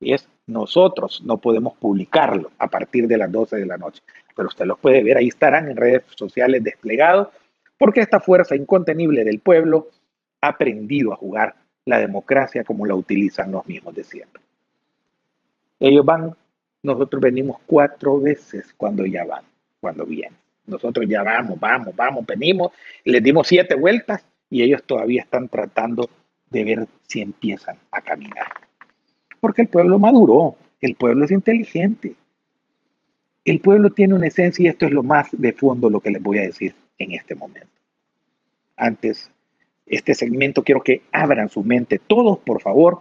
Y 0.00 0.12
es 0.12 0.28
nosotros 0.46 1.22
no 1.24 1.38
podemos 1.38 1.74
publicarlo 1.78 2.50
a 2.58 2.66
partir 2.66 3.06
de 3.06 3.16
las 3.16 3.30
12 3.30 3.56
de 3.56 3.66
la 3.66 3.78
noche, 3.78 4.02
pero 4.34 4.48
usted 4.48 4.66
los 4.66 4.78
puede 4.78 5.04
ver, 5.04 5.16
ahí 5.16 5.28
estarán 5.28 5.70
en 5.70 5.76
redes 5.76 6.02
sociales 6.16 6.64
desplegados, 6.64 7.28
porque 7.78 8.00
esta 8.00 8.18
fuerza 8.18 8.56
incontenible 8.56 9.22
del 9.22 9.38
pueblo 9.38 9.88
ha 10.40 10.48
aprendido 10.48 11.12
a 11.12 11.16
jugar 11.16 11.54
la 11.84 11.98
democracia 11.98 12.64
como 12.64 12.84
la 12.86 12.96
utilizan 12.96 13.52
los 13.52 13.64
mismos 13.66 13.94
de 13.94 14.02
siempre. 14.02 14.42
Ellos 15.78 16.04
van 16.04 16.34
nosotros 16.82 17.22
venimos 17.22 17.58
cuatro 17.64 18.20
veces 18.20 18.74
cuando 18.76 19.06
ya 19.06 19.24
van, 19.24 19.44
cuando 19.80 20.04
vienen. 20.04 20.41
Nosotros 20.66 21.06
ya 21.08 21.22
vamos, 21.22 21.58
vamos, 21.58 21.94
vamos, 21.94 22.26
venimos, 22.26 22.72
les 23.04 23.22
dimos 23.22 23.48
siete 23.48 23.74
vueltas 23.74 24.24
y 24.48 24.62
ellos 24.62 24.82
todavía 24.84 25.22
están 25.22 25.48
tratando 25.48 26.08
de 26.50 26.64
ver 26.64 26.88
si 27.08 27.20
empiezan 27.20 27.76
a 27.90 28.00
caminar. 28.00 28.46
Porque 29.40 29.62
el 29.62 29.68
pueblo 29.68 29.98
maduró, 29.98 30.56
el 30.80 30.94
pueblo 30.94 31.24
es 31.24 31.30
inteligente. 31.30 32.14
El 33.44 33.60
pueblo 33.60 33.90
tiene 33.90 34.14
una 34.14 34.28
esencia 34.28 34.64
y 34.64 34.68
esto 34.68 34.86
es 34.86 34.92
lo 34.92 35.02
más 35.02 35.28
de 35.32 35.52
fondo 35.52 35.90
lo 35.90 36.00
que 36.00 36.10
les 36.10 36.22
voy 36.22 36.38
a 36.38 36.42
decir 36.42 36.74
en 36.98 37.12
este 37.12 37.34
momento. 37.34 37.66
Antes, 38.76 39.30
este 39.86 40.14
segmento 40.14 40.62
quiero 40.62 40.82
que 40.82 41.02
abran 41.10 41.48
su 41.48 41.64
mente 41.64 41.98
todos, 41.98 42.38
por 42.38 42.60
favor, 42.60 43.00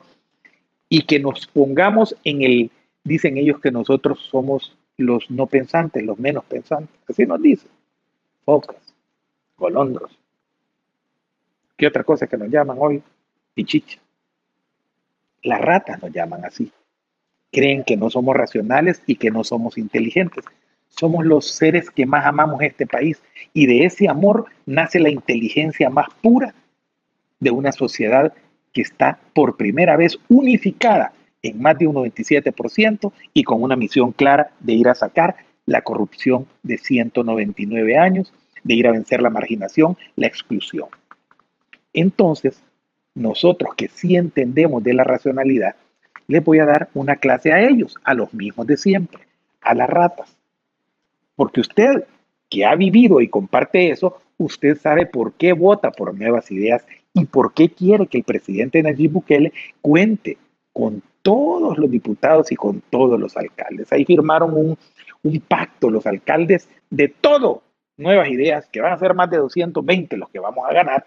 y 0.90 1.04
que 1.04 1.20
nos 1.20 1.48
pongamos 1.48 2.16
en 2.24 2.42
el, 2.42 2.72
dicen 3.04 3.38
ellos 3.38 3.60
que 3.60 3.72
nosotros 3.72 4.20
somos 4.32 4.76
los 5.02 5.30
no 5.30 5.48
pensantes, 5.48 6.04
los 6.04 6.20
menos 6.20 6.46
pensantes. 6.46 6.96
Así 7.08 7.26
nos 7.26 7.42
dicen. 7.42 7.70
Focas, 8.46 8.94
golondros. 9.58 10.18
¿Qué 11.78 11.88
otra 11.88 12.04
cosa 12.04 12.28
que 12.28 12.38
nos 12.38 12.50
llaman 12.50 12.78
hoy? 12.80 13.02
Pichicha. 13.54 14.00
Las 15.44 15.60
ratas 15.62 16.02
nos 16.02 16.12
llaman 16.12 16.46
así. 16.46 16.72
Creen 17.52 17.84
que 17.84 17.98
no 17.98 18.10
somos 18.10 18.36
racionales 18.36 19.02
y 19.06 19.16
que 19.16 19.32
no 19.32 19.44
somos 19.44 19.78
inteligentes. 19.78 20.46
Somos 20.88 21.26
los 21.26 21.48
seres 21.48 21.90
que 21.90 22.06
más 22.06 22.26
amamos 22.26 22.62
este 22.62 22.86
país 22.86 23.22
y 23.54 23.66
de 23.66 23.86
ese 23.86 24.08
amor 24.08 24.46
nace 24.66 25.00
la 25.00 25.10
inteligencia 25.10 25.90
más 25.90 26.08
pura 26.22 26.54
de 27.40 27.52
una 27.52 27.72
sociedad 27.72 28.34
que 28.74 28.82
está 28.82 29.20
por 29.34 29.58
primera 29.58 29.98
vez 29.98 30.18
unificada 30.30 31.14
en 31.44 31.62
más 31.62 31.78
de 31.78 31.88
un 31.88 31.96
97% 31.96 33.12
y 33.34 33.44
con 33.44 33.64
una 33.64 33.76
misión 33.76 34.12
clara 34.12 34.52
de 34.60 34.74
ir 34.74 34.88
a 34.88 34.96
sacar 34.96 35.36
la 35.66 35.82
corrupción 35.82 36.48
de 36.64 36.78
199 36.78 37.98
años, 37.98 38.34
de 38.64 38.74
ir 38.76 38.88
a 38.88 38.92
vencer 38.92 39.22
la 39.22 39.30
marginación, 39.30 39.98
la 40.16 40.28
exclusión. 40.28 40.90
Entonces, 41.94 42.62
nosotros 43.16 43.76
que 43.76 43.88
sí 43.88 44.16
entendemos 44.16 44.84
de 44.84 44.94
la 44.94 45.04
racionalidad, 45.04 45.76
les 46.28 46.44
voy 46.44 46.60
a 46.60 46.66
dar 46.66 46.90
una 46.94 47.18
clase 47.18 47.52
a 47.52 47.62
ellos, 47.62 47.96
a 48.04 48.14
los 48.14 48.34
mismos 48.34 48.68
de 48.68 48.78
siempre, 48.78 49.24
a 49.62 49.74
las 49.74 49.90
ratas. 49.90 50.38
Porque 51.36 51.62
usted 51.62 52.06
que 52.50 52.66
ha 52.66 52.76
vivido 52.76 53.22
y 53.22 53.30
comparte 53.30 53.90
eso, 53.90 54.18
usted 54.38 54.78
sabe 54.78 55.06
por 55.06 55.34
qué 55.34 55.54
vota 55.54 55.92
por 55.92 56.14
nuevas 56.14 56.52
ideas 56.52 56.86
y 57.14 57.26
por 57.26 57.54
qué 57.54 57.70
quiere 57.70 58.08
que 58.08 58.20
el 58.20 58.24
presidente 58.24 58.82
Nayib 58.84 59.12
Bukele 59.12 59.54
cuente 59.82 60.38
con 60.74 61.02
todos 61.22 61.78
los 61.78 61.90
diputados 61.90 62.52
y 62.52 62.56
con 62.56 62.82
todos 62.90 63.20
los 63.20 63.36
alcaldes. 63.38 63.92
Ahí 63.92 64.06
firmaron 64.06 64.54
un, 64.54 64.78
pacto 65.48 65.90
los 65.90 66.06
alcaldes 66.08 66.68
de 66.90 67.08
todo, 67.10 67.64
nuevas 67.98 68.30
ideas, 68.30 68.68
que 68.68 68.82
van 68.82 68.94
a 68.94 68.98
ser 68.98 69.14
más 69.14 69.30
de 69.30 69.38
220 69.38 70.18
los 70.18 70.30
que 70.30 70.40
vamos 70.40 70.66
a 70.68 70.74
ganar, 70.74 71.06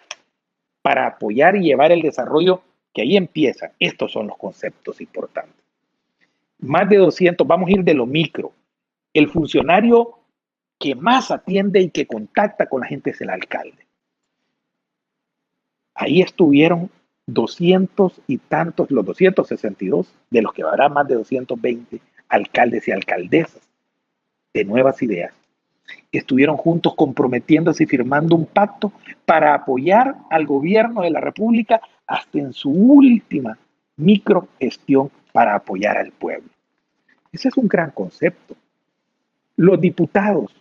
para 0.83 1.07
apoyar 1.07 1.57
y 1.57 1.65
llevar 1.65 1.93
el 1.93 2.03
desarrollo 2.03 2.63
que 2.93 3.03
ahí 3.03 3.17
empieza. 3.17 3.73
Estos 3.79 4.13
son 4.13 4.29
los 4.29 4.37
conceptos 4.37 5.01
importantes. 5.01 5.65
Más 6.59 6.89
de 6.89 6.99
200, 6.99 7.47
vamos 7.47 7.69
a 7.69 7.73
ir 7.73 7.85
de 7.85 7.95
lo 7.95 8.07
micro. 8.07 8.53
El 9.13 9.29
funcionario 9.29 10.19
que 10.79 10.95
más 10.95 11.31
atiende 11.31 11.81
y 11.81 11.91
que 11.91 12.07
contacta 12.07 12.67
con 12.67 12.83
la 12.83 12.87
gente 12.87 13.11
es 13.11 13.21
el 13.21 13.31
alcalde. 13.31 13.87
Ahí 15.95 16.21
estuvieron 16.21 16.91
200 17.27 18.21
y 18.27 18.39
tantos, 18.39 18.91
los 18.91 19.05
262, 19.05 20.15
de 20.31 20.43
los 20.43 20.53
que 20.53 20.63
habrá 20.63 20.89
más 20.89 21.09
de 21.09 21.15
220 21.15 22.01
alcaldes 22.29 22.89
y 22.89 22.93
alcaldesas 22.93 23.63
de 24.53 24.65
nuevas 24.65 25.03
ideas, 25.03 25.33
estuvieron 26.13 26.57
juntos 26.57 26.95
comprometiéndose 26.95 27.85
y 27.85 27.87
firmando 27.87 28.37
un 28.37 28.47
pacto 28.47 28.93
para 29.25 29.55
apoyar 29.55 30.17
al 30.31 30.47
gobierno 30.47 31.03
de 31.03 31.11
la 31.11 31.21
República 31.21 31.81
hasta 32.07 32.39
en 32.39 32.53
su 32.53 32.71
última 32.71 33.59
microgestión 33.97 35.11
para 35.33 35.55
apoyar 35.55 35.97
al 35.97 36.13
pueblo. 36.13 36.49
Ese 37.33 37.49
es 37.49 37.57
un 37.57 37.69
gran 37.69 37.91
concepto. 37.91 38.55
Los 39.57 39.81
diputados 39.81 40.55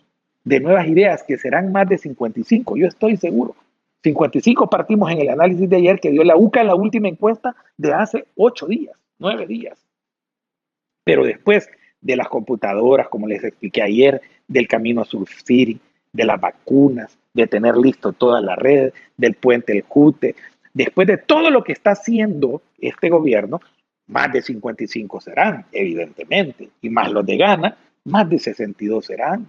de 0.44 0.60
nuevas 0.60 0.86
ideas, 0.86 1.22
que 1.22 1.38
serán 1.38 1.72
más 1.72 1.88
de 1.88 1.98
55, 1.98 2.76
yo 2.76 2.86
estoy 2.86 3.16
seguro, 3.16 3.56
55 4.04 4.68
partimos 4.68 5.10
en 5.10 5.22
el 5.22 5.30
análisis 5.30 5.68
de 5.68 5.76
ayer 5.76 5.98
que 5.98 6.10
dio 6.10 6.22
la 6.24 6.36
UCA 6.36 6.60
en 6.60 6.66
la 6.66 6.74
última 6.74 7.08
encuesta 7.08 7.56
de 7.78 7.94
hace 7.94 8.26
8 8.36 8.66
días, 8.66 8.96
9 9.18 9.46
días. 9.46 9.78
Pero 11.04 11.24
después 11.24 11.70
de 12.02 12.16
las 12.16 12.28
computadoras, 12.28 13.08
como 13.08 13.26
les 13.26 13.42
expliqué 13.42 13.82
ayer, 13.82 14.20
del 14.46 14.68
camino 14.68 15.00
a 15.00 15.04
Sur 15.06 15.26
City, 15.26 15.80
de 16.12 16.24
las 16.24 16.38
vacunas, 16.38 17.18
de 17.32 17.46
tener 17.46 17.78
listo 17.78 18.12
toda 18.12 18.42
la 18.42 18.56
red, 18.56 18.92
del 19.16 19.34
puente 19.34 19.72
El 19.72 19.84
Cute, 19.84 20.36
después 20.74 21.08
de 21.08 21.16
todo 21.16 21.50
lo 21.50 21.64
que 21.64 21.72
está 21.72 21.92
haciendo 21.92 22.60
este 22.78 23.08
gobierno, 23.08 23.60
más 24.06 24.30
de 24.32 24.42
55 24.42 25.20
serán, 25.22 25.64
evidentemente, 25.72 26.68
y 26.82 26.90
más 26.90 27.10
los 27.10 27.24
de 27.24 27.38
Gana, 27.38 27.78
más 28.04 28.28
de 28.28 28.38
62 28.38 29.06
serán. 29.06 29.46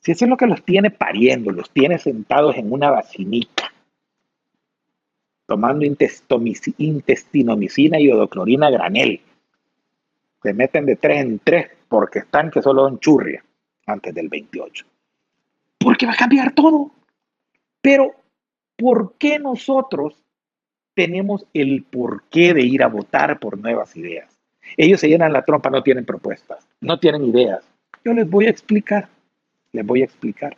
Si 0.00 0.12
eso 0.12 0.24
es 0.24 0.28
lo 0.28 0.36
que 0.36 0.46
los 0.46 0.64
tiene 0.64 0.90
pariendo, 0.90 1.50
los 1.50 1.70
tiene 1.70 1.98
sentados 1.98 2.56
en 2.56 2.72
una 2.72 2.90
vacinica, 2.90 3.72
tomando 5.46 5.84
intestinomicina 5.84 7.98
y 7.98 8.10
odoclorina 8.10 8.70
granel. 8.70 9.20
Se 10.42 10.54
meten 10.54 10.86
de 10.86 10.96
tres 10.96 11.22
en 11.22 11.38
tres 11.40 11.70
porque 11.88 12.20
están 12.20 12.50
que 12.50 12.62
solo 12.62 12.86
en 12.86 12.98
churria 12.98 13.44
antes 13.86 14.14
del 14.14 14.28
28. 14.28 14.86
Porque 15.78 16.06
va 16.06 16.12
a 16.12 16.16
cambiar 16.16 16.52
todo. 16.52 16.90
Pero, 17.80 18.14
¿por 18.76 19.14
qué 19.18 19.38
nosotros 19.38 20.22
tenemos 20.94 21.46
el 21.54 21.84
porqué 21.84 22.54
de 22.54 22.62
ir 22.62 22.82
a 22.82 22.88
votar 22.88 23.38
por 23.38 23.58
nuevas 23.58 23.96
ideas? 23.96 24.38
Ellos 24.76 25.00
se 25.00 25.08
llenan 25.08 25.32
la 25.32 25.44
trompa, 25.44 25.70
no 25.70 25.82
tienen 25.82 26.04
propuestas, 26.04 26.66
no 26.80 26.98
tienen 26.98 27.24
ideas. 27.24 27.64
Yo 28.04 28.12
les 28.12 28.28
voy 28.28 28.46
a 28.46 28.50
explicar. 28.50 29.08
Les 29.72 29.84
voy 29.84 30.02
a 30.02 30.04
explicar. 30.04 30.56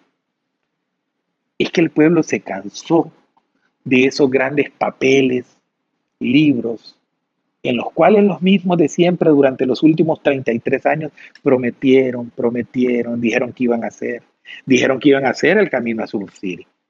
Es 1.59 1.71
que 1.71 1.81
el 1.81 1.91
pueblo 1.91 2.23
se 2.23 2.41
cansó 2.41 3.13
de 3.85 4.05
esos 4.05 4.31
grandes 4.31 4.71
papeles, 4.71 5.47
libros, 6.19 6.97
en 7.63 7.77
los 7.77 7.93
cuales 7.93 8.25
los 8.25 8.41
mismos 8.41 8.79
de 8.79 8.89
siempre 8.89 9.31
durante 9.31 9.67
los 9.67 9.83
últimos 9.83 10.23
33 10.23 10.87
años 10.87 11.13
prometieron, 11.43 12.31
prometieron, 12.31 13.21
dijeron 13.21 13.53
que 13.53 13.65
iban 13.65 13.85
a 13.85 13.89
hacer, 13.89 14.23
dijeron 14.65 14.99
que 14.99 15.11
iban 15.11 15.27
a 15.27 15.31
hacer 15.31 15.59
el 15.59 15.69
camino 15.69 16.03
a 16.03 16.07
Sur 16.07 16.31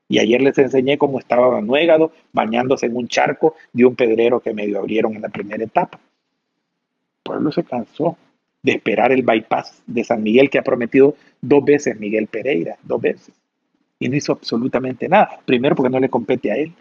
Y 0.08 0.18
ayer 0.18 0.40
les 0.40 0.58
enseñé 0.58 0.98
cómo 0.98 1.18
estaba 1.18 1.60
Nuégado 1.60 2.12
bañándose 2.32 2.86
en 2.86 2.96
un 2.96 3.08
charco 3.08 3.54
de 3.72 3.84
un 3.84 3.96
pedrero 3.96 4.40
que 4.40 4.54
medio 4.54 4.78
abrieron 4.78 5.14
en 5.14 5.22
la 5.22 5.28
primera 5.28 5.64
etapa. 5.64 5.98
El 5.98 7.22
pueblo 7.24 7.52
se 7.52 7.64
cansó 7.64 8.16
de 8.62 8.72
esperar 8.72 9.12
el 9.12 9.22
bypass 9.22 9.82
de 9.86 10.04
San 10.04 10.22
Miguel 10.22 10.50
que 10.50 10.58
ha 10.58 10.62
prometido 10.62 11.16
dos 11.40 11.64
veces 11.64 11.98
Miguel 11.98 12.26
Pereira, 12.26 12.76
dos 12.82 13.00
veces. 13.00 13.34
Y 13.98 14.08
no 14.08 14.16
hizo 14.16 14.32
absolutamente 14.32 15.08
nada. 15.08 15.40
Primero 15.44 15.76
porque 15.76 15.90
no 15.90 16.00
le 16.00 16.08
compete 16.08 16.50
a 16.50 16.56
él. 16.56 16.72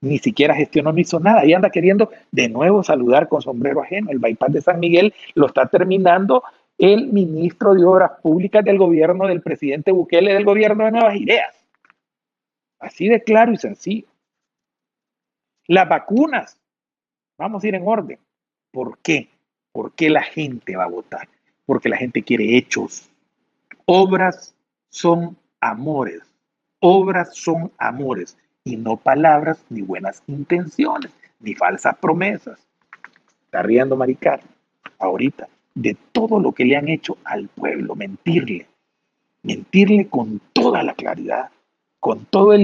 Ni 0.00 0.18
siquiera 0.18 0.54
gestionó, 0.54 0.92
no 0.92 0.98
hizo 0.98 1.20
nada. 1.20 1.44
Y 1.44 1.52
anda 1.52 1.70
queriendo 1.70 2.10
de 2.30 2.48
nuevo 2.48 2.82
saludar 2.82 3.28
con 3.28 3.42
sombrero 3.42 3.82
ajeno. 3.82 4.10
El 4.10 4.18
bypass 4.18 4.52
de 4.52 4.60
San 4.60 4.80
Miguel 4.80 5.14
lo 5.34 5.46
está 5.46 5.66
terminando 5.66 6.42
el 6.78 7.08
ministro 7.12 7.74
de 7.74 7.84
Obras 7.84 8.12
Públicas 8.20 8.64
del 8.64 8.78
gobierno 8.78 9.26
del 9.26 9.42
presidente 9.42 9.92
Bukele 9.92 10.34
del 10.34 10.44
gobierno 10.44 10.84
de 10.84 10.92
Nuevas 10.92 11.16
Ideas. 11.16 11.54
Así 12.80 13.08
de 13.08 13.22
claro 13.22 13.52
y 13.52 13.56
sencillo. 13.56 14.06
Las 15.68 15.88
vacunas. 15.88 16.58
Vamos 17.38 17.62
a 17.62 17.68
ir 17.68 17.76
en 17.76 17.86
orden. 17.86 18.18
¿Por 18.72 18.98
qué? 18.98 19.28
¿Por 19.72 19.92
qué 19.92 20.10
la 20.10 20.22
gente 20.22 20.76
va 20.76 20.84
a 20.84 20.88
votar? 20.88 21.28
Porque 21.66 21.88
la 21.88 21.96
gente 21.96 22.22
quiere 22.22 22.56
hechos. 22.56 23.08
Obras 23.86 24.54
son 24.90 25.36
amores. 25.60 26.22
Obras 26.80 27.34
son 27.34 27.72
amores 27.78 28.36
y 28.64 28.76
no 28.76 28.96
palabras 28.96 29.64
ni 29.70 29.82
buenas 29.82 30.22
intenciones 30.26 31.12
ni 31.40 31.54
falsas 31.54 31.96
promesas. 31.96 32.58
Está 33.44 33.62
riendo 33.62 33.96
Maricar 33.96 34.40
ahorita 34.98 35.48
de 35.74 35.96
todo 36.12 36.40
lo 36.40 36.52
que 36.52 36.64
le 36.64 36.76
han 36.76 36.88
hecho 36.88 37.16
al 37.24 37.48
pueblo, 37.48 37.94
mentirle, 37.94 38.66
mentirle 39.42 40.06
con 40.08 40.40
toda 40.52 40.82
la 40.82 40.94
claridad, 40.94 41.50
con 41.98 42.24
toda 42.26 42.58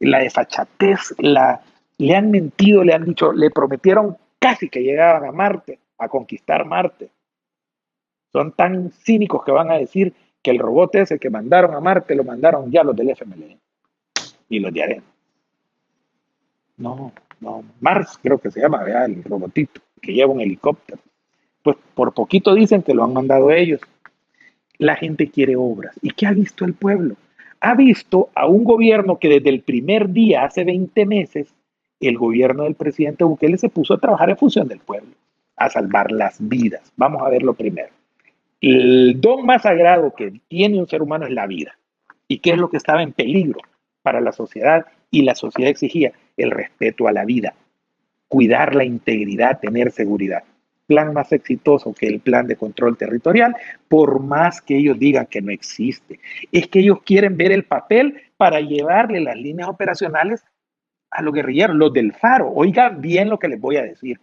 la 0.00 0.18
desfachatez, 0.18 1.14
la, 1.18 1.60
le 1.98 2.16
han 2.16 2.30
mentido, 2.30 2.82
le 2.82 2.94
han 2.94 3.04
dicho, 3.04 3.32
le 3.32 3.50
prometieron 3.50 4.16
casi 4.38 4.68
que 4.68 4.82
llegaban 4.82 5.24
a 5.24 5.32
Marte, 5.32 5.78
a 6.00 6.08
conquistar 6.08 6.64
Marte. 6.64 7.10
Son 8.32 8.52
tan 8.52 8.90
cínicos 8.90 9.44
que 9.44 9.52
van 9.52 9.70
a 9.70 9.78
decir 9.78 10.12
que 10.42 10.50
el 10.50 10.58
robot 10.58 10.94
ese 10.96 11.18
que 11.18 11.30
mandaron 11.30 11.74
a 11.74 11.80
Marte 11.80 12.14
lo 12.14 12.24
mandaron 12.24 12.70
ya 12.70 12.82
los 12.82 12.96
del 12.96 13.10
FML 13.10 13.58
y 14.48 14.58
los 14.58 14.72
de 14.72 14.82
Arena. 14.82 15.02
No, 16.76 17.12
no, 17.40 17.62
Mars 17.80 18.18
creo 18.22 18.38
que 18.38 18.50
se 18.50 18.60
llama, 18.60 18.84
el 19.04 19.22
robotito 19.22 19.80
que 20.00 20.14
lleva 20.14 20.32
un 20.32 20.40
helicóptero. 20.40 21.00
Pues 21.62 21.76
por 21.94 22.14
poquito 22.14 22.54
dicen 22.54 22.82
que 22.82 22.94
lo 22.94 23.04
han 23.04 23.12
mandado 23.12 23.50
ellos. 23.50 23.80
La 24.78 24.96
gente 24.96 25.30
quiere 25.30 25.56
obras. 25.56 25.94
¿Y 26.00 26.10
qué 26.12 26.26
ha 26.26 26.32
visto 26.32 26.64
el 26.64 26.72
pueblo? 26.72 27.16
Ha 27.60 27.74
visto 27.74 28.30
a 28.34 28.46
un 28.46 28.64
gobierno 28.64 29.18
que 29.18 29.28
desde 29.28 29.50
el 29.50 29.60
primer 29.60 30.08
día, 30.08 30.44
hace 30.44 30.64
20 30.64 31.04
meses, 31.04 31.54
el 32.00 32.16
gobierno 32.16 32.64
del 32.64 32.74
presidente 32.74 33.24
Bukele 33.24 33.58
se 33.58 33.68
puso 33.68 33.94
a 33.94 33.98
trabajar 33.98 34.30
en 34.30 34.38
función 34.38 34.66
del 34.68 34.78
pueblo, 34.78 35.10
a 35.60 35.68
salvar 35.68 36.10
las 36.10 36.36
vidas. 36.40 36.90
Vamos 36.96 37.22
a 37.22 37.28
verlo 37.28 37.52
primero. 37.52 37.90
El 38.62 39.20
don 39.20 39.44
más 39.44 39.62
sagrado 39.62 40.14
que 40.14 40.40
tiene 40.48 40.80
un 40.80 40.88
ser 40.88 41.02
humano 41.02 41.26
es 41.26 41.32
la 41.32 41.46
vida. 41.46 41.76
¿Y 42.26 42.38
qué 42.38 42.52
es 42.52 42.58
lo 42.58 42.70
que 42.70 42.78
estaba 42.78 43.02
en 43.02 43.12
peligro 43.12 43.60
para 44.02 44.22
la 44.22 44.32
sociedad? 44.32 44.86
Y 45.10 45.22
la 45.22 45.34
sociedad 45.34 45.70
exigía 45.70 46.12
el 46.38 46.50
respeto 46.50 47.08
a 47.08 47.12
la 47.12 47.26
vida, 47.26 47.54
cuidar 48.26 48.74
la 48.74 48.84
integridad, 48.84 49.60
tener 49.60 49.92
seguridad. 49.92 50.44
Plan 50.86 51.12
más 51.12 51.30
exitoso 51.30 51.92
que 51.92 52.06
el 52.06 52.20
plan 52.20 52.46
de 52.46 52.56
control 52.56 52.96
territorial, 52.96 53.54
por 53.86 54.18
más 54.20 54.62
que 54.62 54.78
ellos 54.78 54.98
digan 54.98 55.26
que 55.26 55.42
no 55.42 55.52
existe. 55.52 56.20
Es 56.52 56.68
que 56.68 56.80
ellos 56.80 57.02
quieren 57.04 57.36
ver 57.36 57.52
el 57.52 57.64
papel 57.64 58.18
para 58.38 58.60
llevarle 58.60 59.20
las 59.20 59.36
líneas 59.36 59.68
operacionales 59.68 60.42
a 61.10 61.20
los 61.20 61.34
guerrilleros, 61.34 61.76
los 61.76 61.92
del 61.92 62.14
Faro. 62.14 62.50
Oigan 62.50 63.02
bien 63.02 63.28
lo 63.28 63.38
que 63.38 63.48
les 63.48 63.60
voy 63.60 63.76
a 63.76 63.82
decir. 63.82 64.18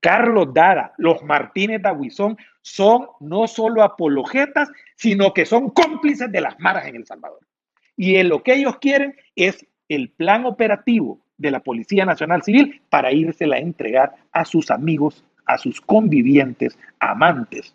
Carlos 0.00 0.52
Dada, 0.52 0.94
los 0.98 1.22
Martínez 1.22 1.82
Daguizón 1.82 2.36
son 2.62 3.06
no 3.20 3.46
solo 3.46 3.82
apologetas, 3.82 4.70
sino 4.96 5.32
que 5.32 5.46
son 5.46 5.70
cómplices 5.70 6.30
de 6.32 6.40
las 6.40 6.58
maras 6.58 6.86
en 6.86 6.96
El 6.96 7.06
Salvador. 7.06 7.40
Y 7.96 8.16
en 8.16 8.28
lo 8.28 8.42
que 8.42 8.54
ellos 8.54 8.78
quieren 8.78 9.14
es 9.36 9.66
el 9.88 10.10
plan 10.10 10.46
operativo 10.46 11.20
de 11.36 11.50
la 11.50 11.60
Policía 11.60 12.04
Nacional 12.04 12.42
Civil 12.42 12.80
para 12.88 13.12
írsela 13.12 13.56
a 13.56 13.60
entregar 13.60 14.14
a 14.32 14.44
sus 14.44 14.70
amigos, 14.70 15.24
a 15.46 15.58
sus 15.58 15.80
convivientes, 15.80 16.78
amantes 16.98 17.74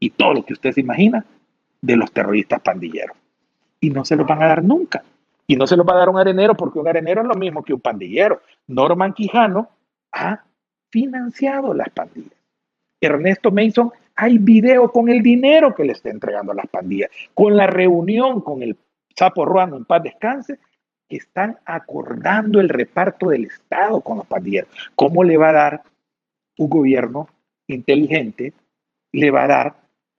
y 0.00 0.10
todo 0.10 0.34
lo 0.34 0.44
que 0.44 0.54
usted 0.54 0.72
se 0.72 0.80
imagina 0.80 1.24
de 1.80 1.96
los 1.96 2.10
terroristas 2.10 2.60
pandilleros. 2.60 3.16
Y 3.80 3.90
no 3.90 4.04
se 4.04 4.16
lo 4.16 4.24
van 4.24 4.42
a 4.42 4.46
dar 4.46 4.64
nunca. 4.64 5.04
Y 5.46 5.56
no 5.56 5.66
se 5.66 5.76
lo 5.76 5.84
va 5.84 5.94
a 5.94 5.98
dar 5.98 6.08
un 6.08 6.18
arenero 6.18 6.54
porque 6.54 6.78
un 6.78 6.88
arenero 6.88 7.22
es 7.22 7.28
lo 7.28 7.34
mismo 7.34 7.62
que 7.62 7.74
un 7.74 7.80
pandillero. 7.80 8.40
Norman 8.66 9.12
Quijano 9.12 9.68
ha 10.12 10.44
financiado 10.90 11.74
las 11.74 11.90
pandillas. 11.90 12.38
Ernesto 13.00 13.50
Mason, 13.50 13.92
hay 14.14 14.38
video 14.38 14.90
con 14.92 15.08
el 15.08 15.22
dinero 15.22 15.74
que 15.74 15.84
le 15.84 15.92
está 15.92 16.10
entregando 16.10 16.52
a 16.52 16.56
las 16.56 16.66
pandillas, 16.66 17.10
con 17.32 17.56
la 17.56 17.66
reunión 17.66 18.42
con 18.42 18.62
el 18.62 18.76
Sapo 19.16 19.44
Ruano 19.44 19.76
en 19.76 19.84
paz 19.84 20.02
descanse, 20.02 20.58
que 21.08 21.16
están 21.16 21.58
acordando 21.64 22.60
el 22.60 22.68
reparto 22.68 23.30
del 23.30 23.46
Estado 23.46 24.00
con 24.00 24.18
los 24.18 24.26
pandilleros. 24.26 24.70
¿Cómo 24.94 25.24
le 25.24 25.36
va 25.36 25.48
a 25.48 25.52
dar 25.52 25.82
un 26.58 26.68
gobierno 26.68 27.28
inteligente, 27.66 28.52
le 29.12 29.30
va 29.30 29.44
a 29.44 29.48
dar 29.48 29.74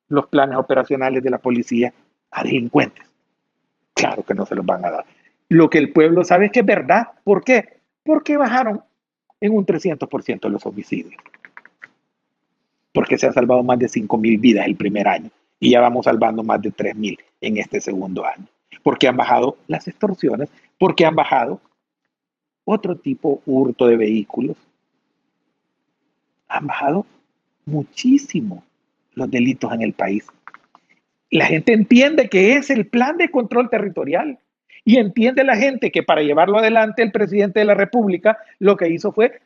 los 0.09 0.27
planes 0.27 0.57
operacionales 0.57 1.23
de 1.23 1.29
la 1.29 1.37
policía 1.37 1.93
a 2.31 2.43
delincuentes? 2.43 3.05
Claro 3.93 4.23
que 4.23 4.33
no 4.33 4.45
se 4.45 4.55
los 4.55 4.65
van 4.65 4.83
a 4.83 4.91
dar. 4.91 5.05
Lo 5.47 5.69
que 5.69 5.77
el 5.77 5.93
pueblo 5.93 6.23
sabe 6.23 6.47
es 6.47 6.51
que 6.51 6.61
es 6.61 6.65
verdad. 6.65 7.09
¿Por 7.23 7.43
qué? 7.43 7.81
Porque 8.03 8.37
bajaron 8.37 8.83
en 9.41 9.53
un 9.53 9.65
300% 9.65 10.49
los 10.49 10.65
homicidios. 10.65 11.21
Porque 12.93 13.17
se 13.17 13.27
han 13.27 13.33
salvado 13.33 13.63
más 13.63 13.79
de 13.79 13.87
5.000 13.87 14.39
vidas 14.39 14.65
el 14.65 14.75
primer 14.75 15.07
año 15.07 15.29
y 15.59 15.71
ya 15.71 15.81
vamos 15.81 16.05
salvando 16.05 16.43
más 16.43 16.61
de 16.61 16.71
3.000 16.71 17.17
en 17.41 17.57
este 17.57 17.81
segundo 17.81 18.25
año. 18.25 18.45
Porque 18.83 19.07
han 19.07 19.17
bajado 19.17 19.57
las 19.67 19.87
extorsiones, 19.87 20.49
porque 20.77 21.05
han 21.05 21.15
bajado 21.15 21.59
otro 22.65 22.95
tipo 22.95 23.41
hurto 23.45 23.87
de 23.87 23.97
vehículos. 23.97 24.57
Han 26.47 26.67
bajado 26.67 27.05
muchísimo 27.65 28.63
los 29.13 29.29
delitos 29.29 29.71
en 29.73 29.81
el 29.81 29.93
país. 29.93 30.25
La 31.29 31.45
gente 31.45 31.73
entiende 31.73 32.29
que 32.29 32.55
es 32.55 32.69
el 32.69 32.87
plan 32.87 33.17
de 33.17 33.29
control 33.29 33.69
territorial 33.69 34.37
y 34.83 34.97
entiende 34.97 35.43
la 35.43 35.55
gente 35.55 35.91
que 35.91 36.03
para 36.03 36.21
llevarlo 36.21 36.57
adelante 36.57 37.03
el 37.03 37.11
presidente 37.11 37.59
de 37.59 37.65
la 37.65 37.75
República 37.75 38.37
lo 38.59 38.75
que 38.75 38.89
hizo 38.89 39.11
fue 39.11 39.41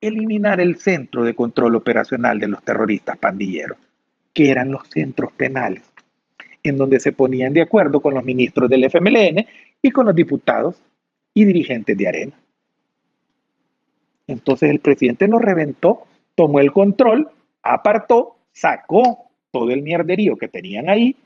eliminar 0.00 0.60
el 0.60 0.76
centro 0.76 1.24
de 1.24 1.34
control 1.34 1.76
operacional 1.76 2.38
de 2.38 2.48
los 2.48 2.62
terroristas 2.62 3.18
pandilleros, 3.18 3.78
que 4.32 4.50
eran 4.50 4.70
los 4.70 4.88
centros 4.88 5.32
penales, 5.32 5.82
en 6.62 6.76
donde 6.76 7.00
se 7.00 7.12
ponían 7.12 7.52
de 7.52 7.62
acuerdo 7.62 8.00
con 8.00 8.14
los 8.14 8.24
ministros 8.24 8.68
del 8.68 8.84
FMLN 8.84 9.46
y 9.82 9.90
con 9.90 10.06
los 10.06 10.14
diputados 10.14 10.76
y 11.34 11.44
dirigentes 11.44 11.96
de 11.96 12.08
Arena. 12.08 12.32
Entonces 14.26 14.70
el 14.70 14.80
presidente 14.80 15.28
lo 15.28 15.38
reventó, 15.38 16.04
tomó 16.34 16.60
el 16.60 16.72
control, 16.72 17.30
apartó, 17.62 18.36
sacó 18.52 19.30
todo 19.50 19.70
el 19.70 19.82
mierderío 19.82 20.36
que 20.36 20.48
tenían 20.48 20.88
ahí, 20.88 21.16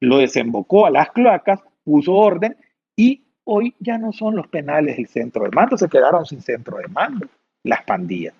lo 0.00 0.18
desembocó 0.18 0.86
a 0.86 0.90
las 0.90 1.10
cloacas, 1.10 1.60
puso 1.84 2.14
orden 2.14 2.56
y 2.96 3.22
hoy 3.44 3.74
ya 3.78 3.98
no 3.98 4.12
son 4.12 4.36
los 4.36 4.48
penales 4.48 4.98
el 4.98 5.06
centro 5.06 5.44
de 5.44 5.50
mando, 5.50 5.76
se 5.76 5.88
quedaron 5.88 6.24
sin 6.24 6.40
centro 6.40 6.78
de 6.78 6.88
mando 6.88 7.28
las 7.62 7.84
pandillas. 7.84 8.34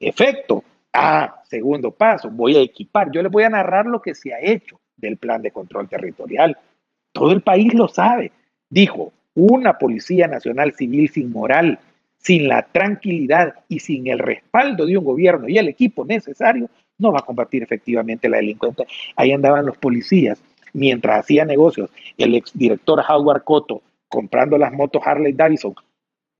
Efecto. 0.00 0.64
Ah, 0.94 1.42
segundo 1.48 1.90
paso, 1.90 2.28
voy 2.30 2.56
a 2.56 2.60
equipar. 2.60 3.10
Yo 3.12 3.22
les 3.22 3.32
voy 3.32 3.44
a 3.44 3.48
narrar 3.48 3.86
lo 3.86 4.02
que 4.02 4.14
se 4.14 4.34
ha 4.34 4.40
hecho 4.40 4.78
del 4.96 5.16
plan 5.16 5.40
de 5.40 5.50
control 5.50 5.88
territorial. 5.88 6.58
Todo 7.12 7.32
el 7.32 7.40
país 7.40 7.72
lo 7.72 7.88
sabe. 7.88 8.30
Dijo, 8.68 9.12
una 9.34 9.78
Policía 9.78 10.26
Nacional 10.26 10.74
Civil 10.74 11.08
sin 11.08 11.32
moral, 11.32 11.78
sin 12.18 12.46
la 12.46 12.62
tranquilidad 12.62 13.54
y 13.68 13.78
sin 13.78 14.06
el 14.06 14.18
respaldo 14.18 14.84
de 14.84 14.98
un 14.98 15.04
gobierno 15.04 15.48
y 15.48 15.56
el 15.56 15.68
equipo 15.68 16.04
necesario, 16.04 16.68
no 16.98 17.12
va 17.12 17.20
a 17.20 17.24
combatir 17.24 17.62
efectivamente 17.62 18.28
la 18.28 18.36
delincuencia. 18.36 18.86
Ahí 19.16 19.32
andaban 19.32 19.64
los 19.64 19.78
policías 19.78 20.42
mientras 20.72 21.20
hacía 21.20 21.44
negocios 21.44 21.90
el 22.18 22.34
exdirector 22.34 23.02
Howard 23.08 23.44
Cotto 23.44 23.82
comprando 24.08 24.58
las 24.58 24.72
motos 24.72 25.02
Harley 25.04 25.32
Davidson, 25.32 25.74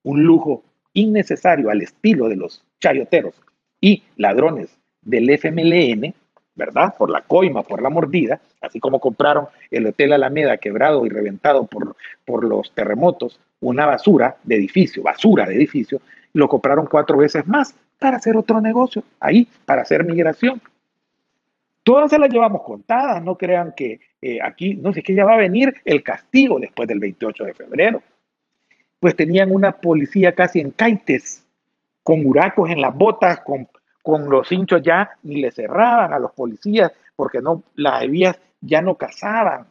un 0.02 0.22
lujo 0.22 0.62
innecesario 0.92 1.70
al 1.70 1.80
estilo 1.80 2.28
de 2.28 2.36
los 2.36 2.62
chayoteros 2.80 3.34
y 3.80 4.02
ladrones 4.16 4.78
del 5.00 5.30
FMLN, 5.30 6.14
¿verdad? 6.54 6.94
Por 6.98 7.10
la 7.10 7.22
coima, 7.22 7.62
por 7.62 7.80
la 7.80 7.88
mordida, 7.88 8.40
así 8.60 8.78
como 8.78 9.00
compraron 9.00 9.46
el 9.70 9.86
Hotel 9.86 10.12
Alameda 10.12 10.58
quebrado 10.58 11.06
y 11.06 11.08
reventado 11.08 11.66
por, 11.66 11.96
por 12.26 12.44
los 12.44 12.72
terremotos, 12.72 13.40
una 13.60 13.86
basura 13.86 14.36
de 14.44 14.56
edificio, 14.56 15.02
basura 15.02 15.46
de 15.46 15.54
edificio, 15.54 16.00
lo 16.34 16.48
compraron 16.48 16.86
cuatro 16.86 17.16
veces 17.16 17.46
más 17.46 17.74
para 17.98 18.16
hacer 18.16 18.36
otro 18.36 18.60
negocio, 18.60 19.02
ahí, 19.20 19.48
para 19.64 19.82
hacer 19.82 20.04
migración. 20.04 20.60
Todas 21.82 22.10
se 22.10 22.18
las 22.18 22.30
llevamos 22.30 22.62
contadas, 22.62 23.22
no 23.22 23.36
crean 23.36 23.72
que 23.76 24.00
eh, 24.20 24.38
aquí, 24.42 24.74
no 24.74 24.92
sé, 24.92 25.02
que 25.02 25.14
ya 25.14 25.24
va 25.24 25.34
a 25.34 25.38
venir 25.38 25.74
el 25.84 26.02
castigo 26.02 26.60
después 26.60 26.88
del 26.88 27.00
28 27.00 27.44
de 27.44 27.54
febrero. 27.54 28.02
Pues 29.00 29.16
tenían 29.16 29.50
una 29.50 29.72
policía 29.72 30.32
casi 30.32 30.60
en 30.60 30.70
caites, 30.70 31.44
con 32.04 32.24
huracos 32.24 32.70
en 32.70 32.80
las 32.80 32.94
botas, 32.94 33.40
con, 33.40 33.68
con 34.02 34.28
los 34.30 34.50
hinchos 34.52 34.82
ya 34.82 35.10
ni 35.22 35.40
le 35.40 35.50
cerraban 35.50 36.12
a 36.12 36.18
los 36.18 36.32
policías 36.32 36.92
porque 37.16 37.40
no, 37.40 37.62
las 37.74 38.08
vías 38.08 38.38
ya 38.60 38.82
no 38.82 38.96
cazaban, 38.96 39.66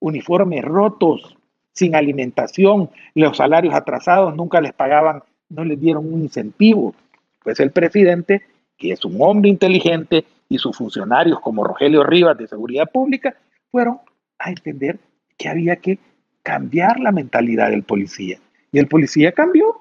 uniformes 0.00 0.64
rotos, 0.64 1.36
sin 1.72 1.94
alimentación, 1.94 2.90
los 3.14 3.36
salarios 3.36 3.74
atrasados 3.74 4.34
nunca 4.36 4.60
les 4.60 4.72
pagaban, 4.72 5.22
no 5.48 5.64
les 5.64 5.80
dieron 5.80 6.12
un 6.12 6.22
incentivo. 6.22 6.94
Pues 7.42 7.60
el 7.60 7.70
presidente, 7.70 8.42
que 8.76 8.92
es 8.92 9.04
un 9.04 9.16
hombre 9.20 9.48
inteligente, 9.48 10.24
y 10.52 10.58
sus 10.58 10.76
funcionarios 10.76 11.40
como 11.40 11.64
Rogelio 11.64 12.04
Rivas 12.04 12.36
de 12.36 12.46
Seguridad 12.46 12.90
Pública 12.92 13.34
fueron 13.70 14.00
a 14.38 14.50
entender 14.50 14.98
que 15.38 15.48
había 15.48 15.76
que 15.76 15.98
cambiar 16.42 17.00
la 17.00 17.10
mentalidad 17.10 17.70
del 17.70 17.84
policía. 17.84 18.38
Y 18.70 18.78
el 18.78 18.86
policía 18.86 19.32
cambió. 19.32 19.80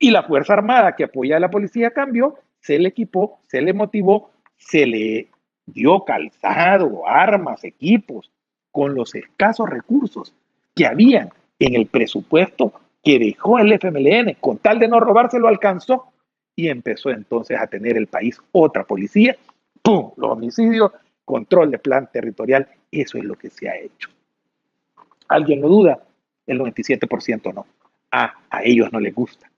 Y 0.00 0.10
la 0.10 0.24
Fuerza 0.24 0.54
Armada 0.54 0.96
que 0.96 1.04
apoya 1.04 1.36
a 1.36 1.40
la 1.40 1.48
policía 1.48 1.92
cambió, 1.92 2.34
se 2.58 2.76
le 2.80 2.88
equipó, 2.88 3.38
se 3.46 3.62
le 3.62 3.72
motivó, 3.72 4.32
se 4.56 4.84
le 4.84 5.28
dio 5.64 6.04
calzado, 6.04 7.06
armas, 7.06 7.62
equipos, 7.62 8.32
con 8.72 8.96
los 8.96 9.14
escasos 9.14 9.70
recursos 9.70 10.34
que 10.74 10.86
habían 10.86 11.30
en 11.60 11.76
el 11.76 11.86
presupuesto 11.86 12.72
que 13.04 13.20
dejó 13.20 13.60
el 13.60 13.72
FMLN, 13.72 14.38
con 14.40 14.58
tal 14.58 14.80
de 14.80 14.88
no 14.88 14.98
robarse, 14.98 15.38
lo 15.38 15.46
alcanzó 15.46 16.12
y 16.56 16.68
empezó 16.68 17.10
entonces 17.10 17.58
a 17.60 17.66
tener 17.66 17.96
el 17.96 18.06
país 18.06 18.40
otra 18.50 18.84
policía. 18.84 19.36
¡Pum! 19.82 20.12
Los 20.16 20.32
homicidios, 20.32 20.90
control 21.24 21.70
de 21.70 21.78
plan 21.78 22.08
territorial, 22.10 22.66
eso 22.90 23.18
es 23.18 23.24
lo 23.24 23.36
que 23.36 23.50
se 23.50 23.68
ha 23.68 23.76
hecho. 23.76 24.08
¿Alguien 25.28 25.60
lo 25.60 25.68
duda? 25.68 26.02
El 26.46 26.58
97% 26.60 27.54
no. 27.54 27.66
a 28.10 28.62
ellos 28.64 28.90
no 28.92 28.98
les 28.98 29.14
gusta. 29.14 29.50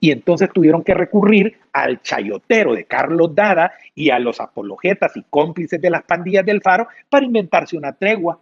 Y 0.00 0.10
entonces 0.10 0.50
tuvieron 0.52 0.82
que 0.82 0.94
recurrir 0.94 1.58
al 1.72 2.02
chayotero 2.02 2.74
de 2.74 2.84
Carlos 2.84 3.34
Dada 3.34 3.72
y 3.94 4.10
a 4.10 4.18
los 4.18 4.40
apologetas 4.40 5.16
y 5.16 5.24
cómplices 5.28 5.80
de 5.80 5.90
las 5.90 6.02
pandillas 6.04 6.44
del 6.44 6.62
Faro 6.62 6.88
para 7.08 7.26
inventarse 7.26 7.76
una 7.76 7.92
tregua, 7.92 8.38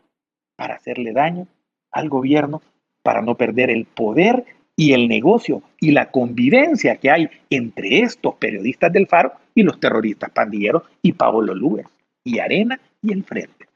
para 0.57 0.74
hacerle 0.74 1.12
daño 1.12 1.46
al 1.90 2.09
gobierno, 2.09 2.62
para 3.03 3.22
no 3.22 3.34
perder 3.34 3.70
el 3.70 3.84
poder 3.84 4.44
y 4.76 4.92
el 4.92 5.08
negocio 5.08 5.62
y 5.80 5.90
la 5.90 6.10
convivencia 6.10 6.96
que 6.96 7.10
hay 7.10 7.28
entre 7.50 8.00
estos 8.00 8.34
periodistas 8.36 8.92
del 8.92 9.06
Faro 9.06 9.32
y 9.54 9.62
los 9.62 9.78
terroristas 9.78 10.30
pandilleros 10.30 10.82
y 11.02 11.12
Pablo 11.12 11.54
Luis 11.54 11.84
y 12.24 12.38
Arena 12.38 12.80
y 13.02 13.12
el 13.12 13.24
Frente. 13.24 13.66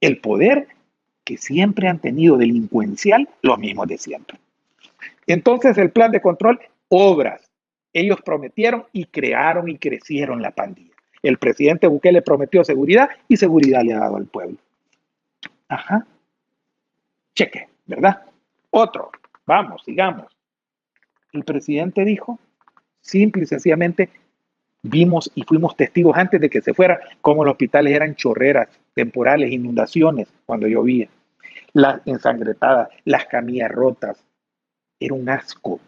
El 0.00 0.18
poder 0.18 0.68
que 1.24 1.36
siempre 1.36 1.88
han 1.88 1.98
tenido 1.98 2.36
delincuencial, 2.36 3.28
los 3.42 3.58
mismos 3.58 3.86
de 3.88 3.98
siempre. 3.98 4.38
Entonces 5.26 5.76
el 5.78 5.90
plan 5.90 6.10
de 6.10 6.20
control, 6.20 6.58
obras. 6.88 7.50
Ellos 7.92 8.20
prometieron 8.24 8.84
y 8.92 9.06
crearon 9.06 9.68
y 9.68 9.76
crecieron 9.78 10.42
la 10.42 10.50
pandilla. 10.50 10.94
El 11.22 11.38
presidente 11.38 11.86
Bukele 11.86 12.22
prometió 12.22 12.64
seguridad 12.64 13.10
y 13.28 13.36
seguridad 13.36 13.82
le 13.82 13.94
ha 13.94 13.98
dado 13.98 14.16
al 14.16 14.26
pueblo. 14.26 14.56
Ajá. 15.68 16.06
Cheque, 17.34 17.68
¿verdad? 17.86 18.22
Otro. 18.70 19.10
Vamos, 19.48 19.82
sigamos. 19.82 20.26
El 21.32 21.42
presidente 21.42 22.04
dijo, 22.04 22.38
simple 23.00 23.44
y 23.44 23.46
sencillamente, 23.46 24.10
vimos 24.82 25.32
y 25.34 25.42
fuimos 25.44 25.74
testigos 25.74 26.18
antes 26.18 26.38
de 26.38 26.50
que 26.50 26.60
se 26.60 26.74
fuera, 26.74 27.00
como 27.22 27.46
los 27.46 27.52
hospitales 27.52 27.94
eran 27.94 28.14
chorreras, 28.14 28.68
temporales, 28.92 29.50
inundaciones 29.50 30.28
cuando 30.44 30.68
llovía, 30.68 31.08
las 31.72 32.06
ensangretadas, 32.06 32.90
las 33.06 33.24
camillas 33.24 33.70
rotas. 33.70 34.22
Era 35.00 35.14
un 35.14 35.30
asco 35.30 35.80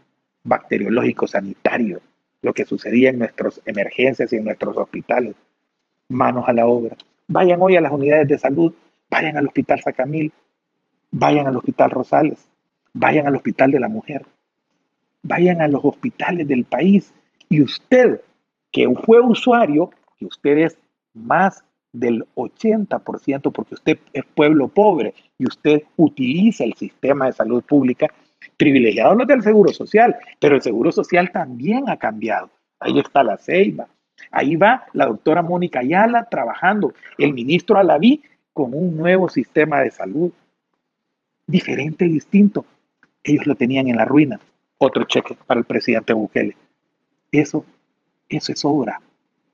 bacteriológico 0.43 1.27
sanitario 1.27 2.01
lo 2.41 2.55
que 2.55 2.65
sucedía 2.65 3.11
en 3.11 3.19
nuestras 3.19 3.61
emergencias 3.67 4.33
y 4.33 4.37
en 4.37 4.45
nuestros 4.45 4.75
hospitales. 4.79 5.35
Manos 6.09 6.49
a 6.49 6.55
la 6.55 6.67
obra. 6.67 6.97
Vayan 7.29 7.61
hoy 7.61 7.77
a 7.77 7.83
las 7.83 7.93
unidades 7.93 8.27
de 8.27 8.39
salud, 8.39 8.73
vayan 9.11 9.37
al 9.37 9.49
Hospital 9.49 9.83
Sacamil, 9.83 10.33
vayan 11.11 11.47
al 11.47 11.59
Hospital 11.59 11.91
Rosales, 11.91 12.50
vayan 12.93 13.27
al 13.27 13.37
Hospital 13.37 13.71
de 13.71 13.81
la 13.81 13.89
Mujer, 13.89 14.25
vayan 15.23 15.61
a 15.61 15.69
los 15.69 15.85
hospitales 15.85 16.47
del 16.49 16.65
país 16.65 17.13
y 17.49 17.63
usted, 17.63 18.21
que 18.73 18.89
fue 19.05 19.21
usuario, 19.21 19.91
que 20.19 20.27
usted 20.27 20.59
es 20.59 20.79
más 21.15 21.65
del 21.93 22.25
80%, 22.37 23.53
porque 23.53 23.75
usted 23.75 23.99
es 24.13 24.25
pueblo 24.35 24.69
pobre 24.69 25.15
y 25.39 25.47
usted 25.47 25.83
utiliza 25.97 26.65
el 26.65 26.75
sistema 26.75 27.27
de 27.27 27.33
salud 27.33 27.63
pública, 27.65 28.07
privilegiados 28.57 29.17
los 29.17 29.27
del 29.27 29.43
Seguro 29.43 29.73
Social, 29.73 30.17
pero 30.39 30.57
el 30.57 30.63
Seguro 30.63 30.93
Social 30.93 31.31
también 31.33 31.89
ha 31.89 31.97
cambiado. 31.97 32.51
Ahí 32.79 32.99
está 32.99 33.23
la 33.23 33.37
Ceiba, 33.37 33.89
ahí 34.31 34.57
va 34.57 34.85
la 34.93 35.07
doctora 35.07 35.43
Mónica 35.43 35.81
Ayala 35.81 36.29
trabajando, 36.31 36.95
el 37.19 37.35
ministro 37.35 37.79
Alaví 37.79 38.23
con 38.53 38.75
un 38.75 38.97
nuevo 38.97 39.29
sistema 39.29 39.81
de 39.81 39.91
salud, 39.91 40.33
diferente 41.47 42.07
y 42.07 42.13
distinto. 42.13 42.65
Ellos 43.23 43.47
lo 43.47 43.55
tenían 43.55 43.89
en 43.89 43.97
la 43.97 44.05
ruina. 44.05 44.41
Otro 44.79 45.05
cheque 45.05 45.37
para 45.47 45.61
el 45.61 45.67
presidente 45.67 46.13
Bukele. 46.13 46.57
Eso, 47.31 47.65
eso 48.29 48.53
es 48.53 48.65
obra, 48.65 49.01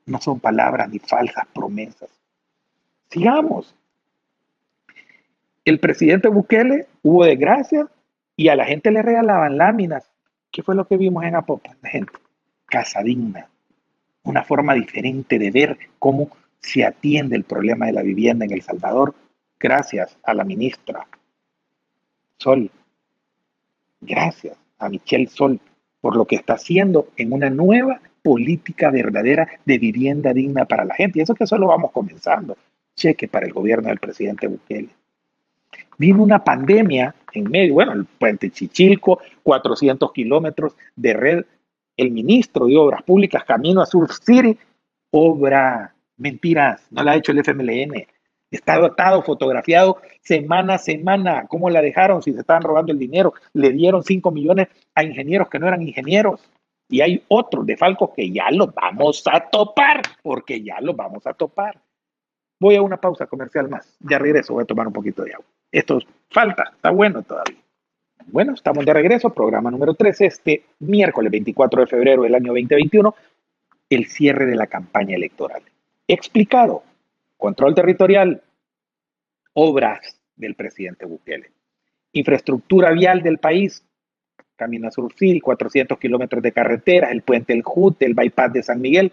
no 0.05 0.21
son 0.21 0.39
palabras 0.39 0.89
ni 0.89 0.99
falsas 0.99 1.45
promesas. 1.53 2.09
Sigamos. 3.09 3.75
El 5.65 5.79
presidente 5.79 6.29
Bukele 6.29 6.87
hubo 7.03 7.25
desgracia 7.25 7.87
y 8.35 8.47
a 8.47 8.55
la 8.55 8.65
gente 8.65 8.89
le 8.89 9.01
regalaban 9.01 9.57
láminas. 9.57 10.09
¿Qué 10.51 10.63
fue 10.63 10.75
lo 10.75 10.87
que 10.87 10.97
vimos 10.97 11.23
en 11.25 11.35
Apopa? 11.35 11.75
La 11.81 11.89
gente, 11.89 12.13
casa 12.65 13.03
digna. 13.03 13.49
Una 14.23 14.43
forma 14.43 14.73
diferente 14.73 15.37
de 15.37 15.51
ver 15.51 15.77
cómo 15.99 16.29
se 16.59 16.85
atiende 16.85 17.35
el 17.35 17.43
problema 17.43 17.85
de 17.85 17.93
la 17.93 18.01
vivienda 18.01 18.45
en 18.45 18.51
El 18.51 18.61
Salvador, 18.61 19.13
gracias 19.59 20.17
a 20.23 20.33
la 20.33 20.43
ministra 20.43 21.07
Sol. 22.37 22.69
Gracias 24.07 24.57
a 24.79 24.87
Michelle 24.87 25.27
Sol 25.27 25.59
por 25.99 26.15
lo 26.15 26.25
que 26.25 26.37
está 26.37 26.53
haciendo 26.53 27.09
en 27.17 27.33
una 27.33 27.49
nueva 27.49 27.99
política 28.23 28.89
verdadera 28.89 29.47
de 29.65 29.77
vivienda 29.77 30.33
digna 30.33 30.65
para 30.65 30.85
la 30.85 30.95
gente. 30.95 31.19
Y 31.19 31.21
eso 31.23 31.35
que 31.35 31.45
solo 31.45 31.67
vamos 31.67 31.91
comenzando. 31.91 32.57
Cheque 32.95 33.27
para 33.27 33.45
el 33.45 33.53
gobierno 33.53 33.89
del 33.89 33.99
presidente 33.99 34.47
Bukele. 34.47 34.89
Vino 35.97 36.23
una 36.23 36.43
pandemia 36.43 37.13
en 37.33 37.49
medio, 37.49 37.73
bueno, 37.73 37.91
el 37.91 38.05
puente 38.05 38.49
Chichilco, 38.49 39.19
400 39.43 40.11
kilómetros 40.13 40.75
de 40.95 41.13
red. 41.13 41.45
El 41.97 42.11
ministro 42.11 42.67
de 42.67 42.77
Obras 42.77 43.03
Públicas, 43.03 43.43
camino 43.43 43.81
a 43.81 43.85
Surf 43.85 44.11
City, 44.23 44.57
obra, 45.11 45.95
mentiras, 46.17 46.85
no 46.91 47.03
la 47.03 47.11
ha 47.11 47.15
hecho 47.15 47.31
el 47.31 47.39
FMLN. 47.39 48.05
Está 48.49 48.77
dotado, 48.77 49.23
fotografiado 49.23 49.97
semana 50.21 50.75
a 50.75 50.77
semana. 50.77 51.47
¿Cómo 51.47 51.69
la 51.69 51.81
dejaron 51.81 52.21
si 52.21 52.33
se 52.33 52.39
estaban 52.39 52.63
robando 52.63 52.91
el 52.91 52.99
dinero? 52.99 53.33
Le 53.53 53.71
dieron 53.71 54.03
5 54.03 54.31
millones 54.31 54.67
a 54.95 55.03
ingenieros 55.03 55.49
que 55.49 55.59
no 55.59 55.67
eran 55.67 55.81
ingenieros. 55.81 56.49
Y 56.89 57.01
hay 57.01 57.23
otros 57.27 57.65
de 57.65 57.75
Falcos 57.75 58.11
que 58.15 58.31
ya 58.31 58.49
los 58.51 58.73
vamos 58.73 59.23
a 59.31 59.41
topar, 59.41 60.01
porque 60.23 60.61
ya 60.61 60.79
los 60.79 60.95
vamos 60.95 61.27
a 61.27 61.33
topar. 61.33 61.77
Voy 62.59 62.75
a 62.75 62.81
una 62.81 62.97
pausa 62.97 63.27
comercial 63.27 63.69
más. 63.69 63.97
Ya 63.99 64.17
regreso, 64.17 64.53
voy 64.53 64.63
a 64.63 64.67
tomar 64.67 64.87
un 64.87 64.93
poquito 64.93 65.23
de 65.23 65.33
agua. 65.33 65.45
Esto 65.71 65.99
falta, 66.29 66.71
está 66.73 66.91
bueno 66.91 67.21
todavía. 67.23 67.57
Bueno, 68.27 68.53
estamos 68.53 68.85
de 68.85 68.93
regreso, 68.93 69.29
programa 69.29 69.71
número 69.71 69.93
13, 69.93 70.25
este 70.25 70.63
miércoles 70.79 71.31
24 71.31 71.81
de 71.81 71.87
febrero 71.87 72.23
del 72.23 72.35
año 72.35 72.47
2021, 72.47 73.15
el 73.89 74.07
cierre 74.07 74.45
de 74.45 74.55
la 74.55 74.67
campaña 74.67 75.15
electoral. 75.15 75.61
Explicado, 76.07 76.83
control 77.37 77.75
territorial, 77.75 78.41
obras 79.53 80.19
del 80.35 80.55
presidente 80.55 81.05
Bukele, 81.05 81.51
infraestructura 82.13 82.91
vial 82.91 83.21
del 83.21 83.37
país, 83.37 83.83
Camino 84.55 84.91
Surfil, 84.91 85.41
400 85.41 85.97
kilómetros 85.99 86.41
de 86.41 86.51
carreteras, 86.51 87.11
el 87.11 87.21
puente 87.21 87.53
El 87.53 87.61
Jute, 87.61 88.05
el 88.05 88.15
bypass 88.15 88.53
de 88.53 88.63
San 88.63 88.81
Miguel, 88.81 89.11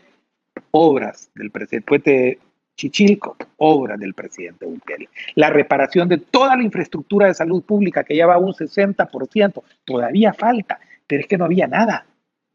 obras 0.70 1.30
del 1.34 1.50
presidente, 1.50 1.86
puente 1.86 2.38
Chichilco, 2.76 3.36
obra 3.58 3.96
del 3.96 4.14
presidente 4.14 4.66
Bukele. 4.66 5.08
La 5.36 5.50
reparación 5.50 6.08
de 6.08 6.18
toda 6.18 6.56
la 6.56 6.62
infraestructura 6.62 7.28
de 7.28 7.34
salud 7.34 7.62
pública, 7.62 8.02
que 8.02 8.16
ya 8.16 8.26
va 8.26 8.34
a 8.34 8.38
un 8.38 8.52
60%, 8.52 9.62
todavía 9.84 10.32
falta, 10.32 10.80
pero 11.06 11.20
es 11.20 11.28
que 11.28 11.38
no 11.38 11.44
había 11.44 11.66
nada, 11.66 12.06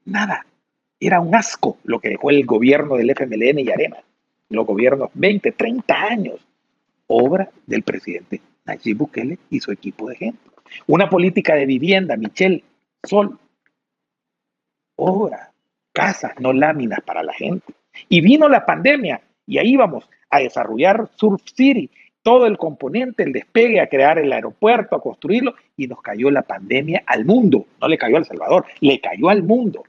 nada. 0.05 0.45
Era 0.99 1.21
un 1.21 1.33
asco 1.33 1.77
lo 1.83 1.99
que 1.99 2.09
dejó 2.09 2.31
el 2.31 2.45
gobierno 2.45 2.95
del 2.97 3.11
FMLN 3.11 3.59
y 3.59 3.71
Arena, 3.71 3.97
los 4.49 4.65
gobiernos 4.65 5.09
20, 5.13 5.51
30 5.51 5.93
años, 5.93 6.39
obra 7.07 7.49
del 7.65 7.83
presidente 7.83 8.41
Nayib 8.65 8.97
Bukele 8.97 9.39
y 9.49 9.59
su 9.59 9.71
equipo 9.71 10.09
de 10.09 10.15
gente. 10.15 10.39
Una 10.87 11.09
política 11.09 11.55
de 11.55 11.65
vivienda, 11.65 12.15
Michelle 12.17 12.63
Sol, 13.03 13.37
obra, 14.95 15.51
casas, 15.93 16.33
no 16.39 16.53
láminas 16.53 16.99
para 17.01 17.23
la 17.23 17.33
gente. 17.33 17.73
Y 18.07 18.21
vino 18.21 18.47
la 18.49 18.65
pandemia 18.65 19.21
y 19.45 19.57
ahí 19.57 19.75
vamos 19.75 20.07
a 20.29 20.39
desarrollar 20.39 21.09
Surf 21.15 21.41
City, 21.55 21.89
todo 22.21 22.45
el 22.45 22.57
componente, 22.57 23.23
el 23.23 23.33
despegue, 23.33 23.79
a 23.79 23.87
crear 23.87 24.19
el 24.19 24.31
aeropuerto, 24.31 24.95
a 24.95 25.01
construirlo, 25.01 25.55
y 25.75 25.87
nos 25.87 26.01
cayó 26.01 26.29
la 26.29 26.43
pandemia 26.43 27.03
al 27.07 27.25
mundo. 27.25 27.65
No 27.81 27.87
le 27.87 27.97
cayó 27.97 28.17
a 28.17 28.19
El 28.19 28.25
Salvador, 28.25 28.65
le 28.81 28.99
cayó 28.99 29.29
al 29.29 29.41
mundo. 29.41 29.83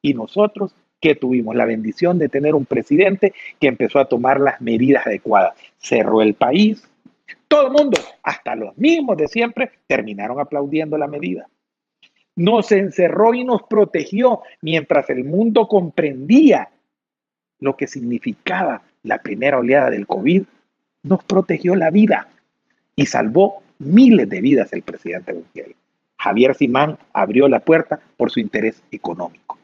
Y 0.00 0.14
nosotros, 0.14 0.74
que 1.00 1.14
tuvimos 1.14 1.56
la 1.56 1.64
bendición 1.64 2.18
de 2.18 2.28
tener 2.28 2.54
un 2.54 2.66
presidente 2.66 3.32
que 3.58 3.68
empezó 3.68 3.98
a 3.98 4.04
tomar 4.04 4.40
las 4.40 4.60
medidas 4.60 5.06
adecuadas. 5.06 5.54
Cerró 5.78 6.22
el 6.22 6.34
país. 6.34 6.86
Todo 7.48 7.66
el 7.66 7.72
mundo, 7.72 7.98
hasta 8.22 8.54
los 8.54 8.76
mismos 8.76 9.16
de 9.16 9.28
siempre, 9.28 9.70
terminaron 9.86 10.38
aplaudiendo 10.40 10.98
la 10.98 11.06
medida. 11.06 11.48
Nos 12.36 12.70
encerró 12.72 13.34
y 13.34 13.44
nos 13.44 13.62
protegió 13.64 14.42
mientras 14.62 15.10
el 15.10 15.24
mundo 15.24 15.66
comprendía 15.66 16.68
lo 17.58 17.76
que 17.76 17.86
significaba 17.86 18.82
la 19.02 19.18
primera 19.18 19.58
oleada 19.58 19.90
del 19.90 20.06
COVID, 20.06 20.42
nos 21.02 21.24
protegió 21.24 21.74
la 21.76 21.90
vida 21.90 22.28
y 22.96 23.06
salvó 23.06 23.62
miles 23.78 24.28
de 24.28 24.40
vidas 24.40 24.72
el 24.72 24.82
presidente 24.82 25.32
Bukele. 25.32 25.76
Javier 26.18 26.54
Simán 26.54 26.98
abrió 27.12 27.48
la 27.48 27.60
puerta 27.60 27.98
por 28.16 28.30
su 28.30 28.40
interés 28.40 28.82
económico. 28.90 29.59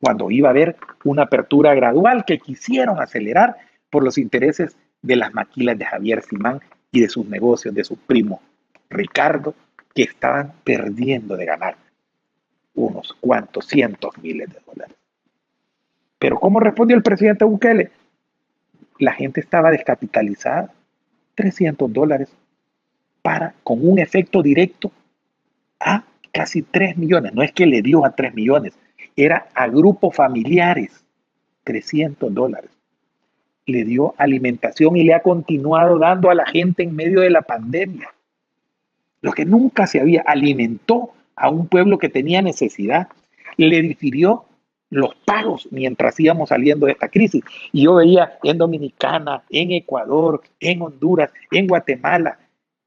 Cuando 0.00 0.30
iba 0.30 0.48
a 0.48 0.52
haber 0.52 0.76
una 1.04 1.22
apertura 1.22 1.74
gradual 1.74 2.24
que 2.24 2.38
quisieron 2.38 3.00
acelerar 3.00 3.56
por 3.90 4.02
los 4.02 4.18
intereses 4.18 4.76
de 5.02 5.16
las 5.16 5.34
maquilas 5.34 5.78
de 5.78 5.84
Javier 5.84 6.22
Simán 6.22 6.60
y 6.92 7.00
de 7.00 7.08
sus 7.08 7.26
negocios, 7.26 7.74
de 7.74 7.84
su 7.84 7.96
primo 7.96 8.40
Ricardo, 8.88 9.54
que 9.94 10.02
estaban 10.02 10.52
perdiendo 10.64 11.36
de 11.36 11.44
ganar 11.44 11.76
unos 12.74 13.14
cuantos 13.20 13.66
cientos 13.66 14.16
miles 14.22 14.48
de 14.48 14.58
dólares. 14.66 14.96
Pero 16.18 16.38
¿cómo 16.38 16.60
respondió 16.60 16.96
el 16.96 17.02
presidente 17.02 17.44
Bukele? 17.44 17.90
la 19.00 19.12
gente 19.12 19.40
estaba 19.40 19.70
descapitalizada, 19.70 20.72
300 21.34 21.92
dólares, 21.92 22.28
para, 23.22 23.54
con 23.64 23.86
un 23.86 23.98
efecto 23.98 24.42
directo 24.42 24.92
a 25.80 26.04
casi 26.32 26.62
3 26.62 26.96
millones. 26.96 27.34
No 27.34 27.42
es 27.42 27.52
que 27.52 27.66
le 27.66 27.82
dio 27.82 28.04
a 28.04 28.14
3 28.14 28.34
millones, 28.34 28.74
era 29.24 29.48
a 29.54 29.68
grupos 29.68 30.14
familiares, 30.14 31.04
300 31.64 32.32
dólares. 32.32 32.70
Le 33.66 33.84
dio 33.84 34.14
alimentación 34.18 34.96
y 34.96 35.04
le 35.04 35.14
ha 35.14 35.22
continuado 35.22 35.98
dando 35.98 36.30
a 36.30 36.34
la 36.34 36.46
gente 36.46 36.82
en 36.82 36.94
medio 36.96 37.20
de 37.20 37.30
la 37.30 37.42
pandemia. 37.42 38.08
Lo 39.20 39.32
que 39.32 39.44
nunca 39.44 39.86
se 39.86 40.00
había, 40.00 40.22
alimentó 40.22 41.10
a 41.36 41.50
un 41.50 41.66
pueblo 41.66 41.98
que 41.98 42.08
tenía 42.08 42.42
necesidad, 42.42 43.08
le 43.56 43.82
difirió 43.82 44.44
los 44.90 45.14
pagos 45.24 45.68
mientras 45.70 46.18
íbamos 46.18 46.48
saliendo 46.48 46.86
de 46.86 46.92
esta 46.92 47.08
crisis. 47.08 47.44
Y 47.72 47.84
yo 47.84 47.94
veía 47.96 48.38
en 48.42 48.58
Dominicana, 48.58 49.42
en 49.50 49.70
Ecuador, 49.72 50.42
en 50.58 50.82
Honduras, 50.82 51.32
en 51.50 51.66
Guatemala, 51.66 52.38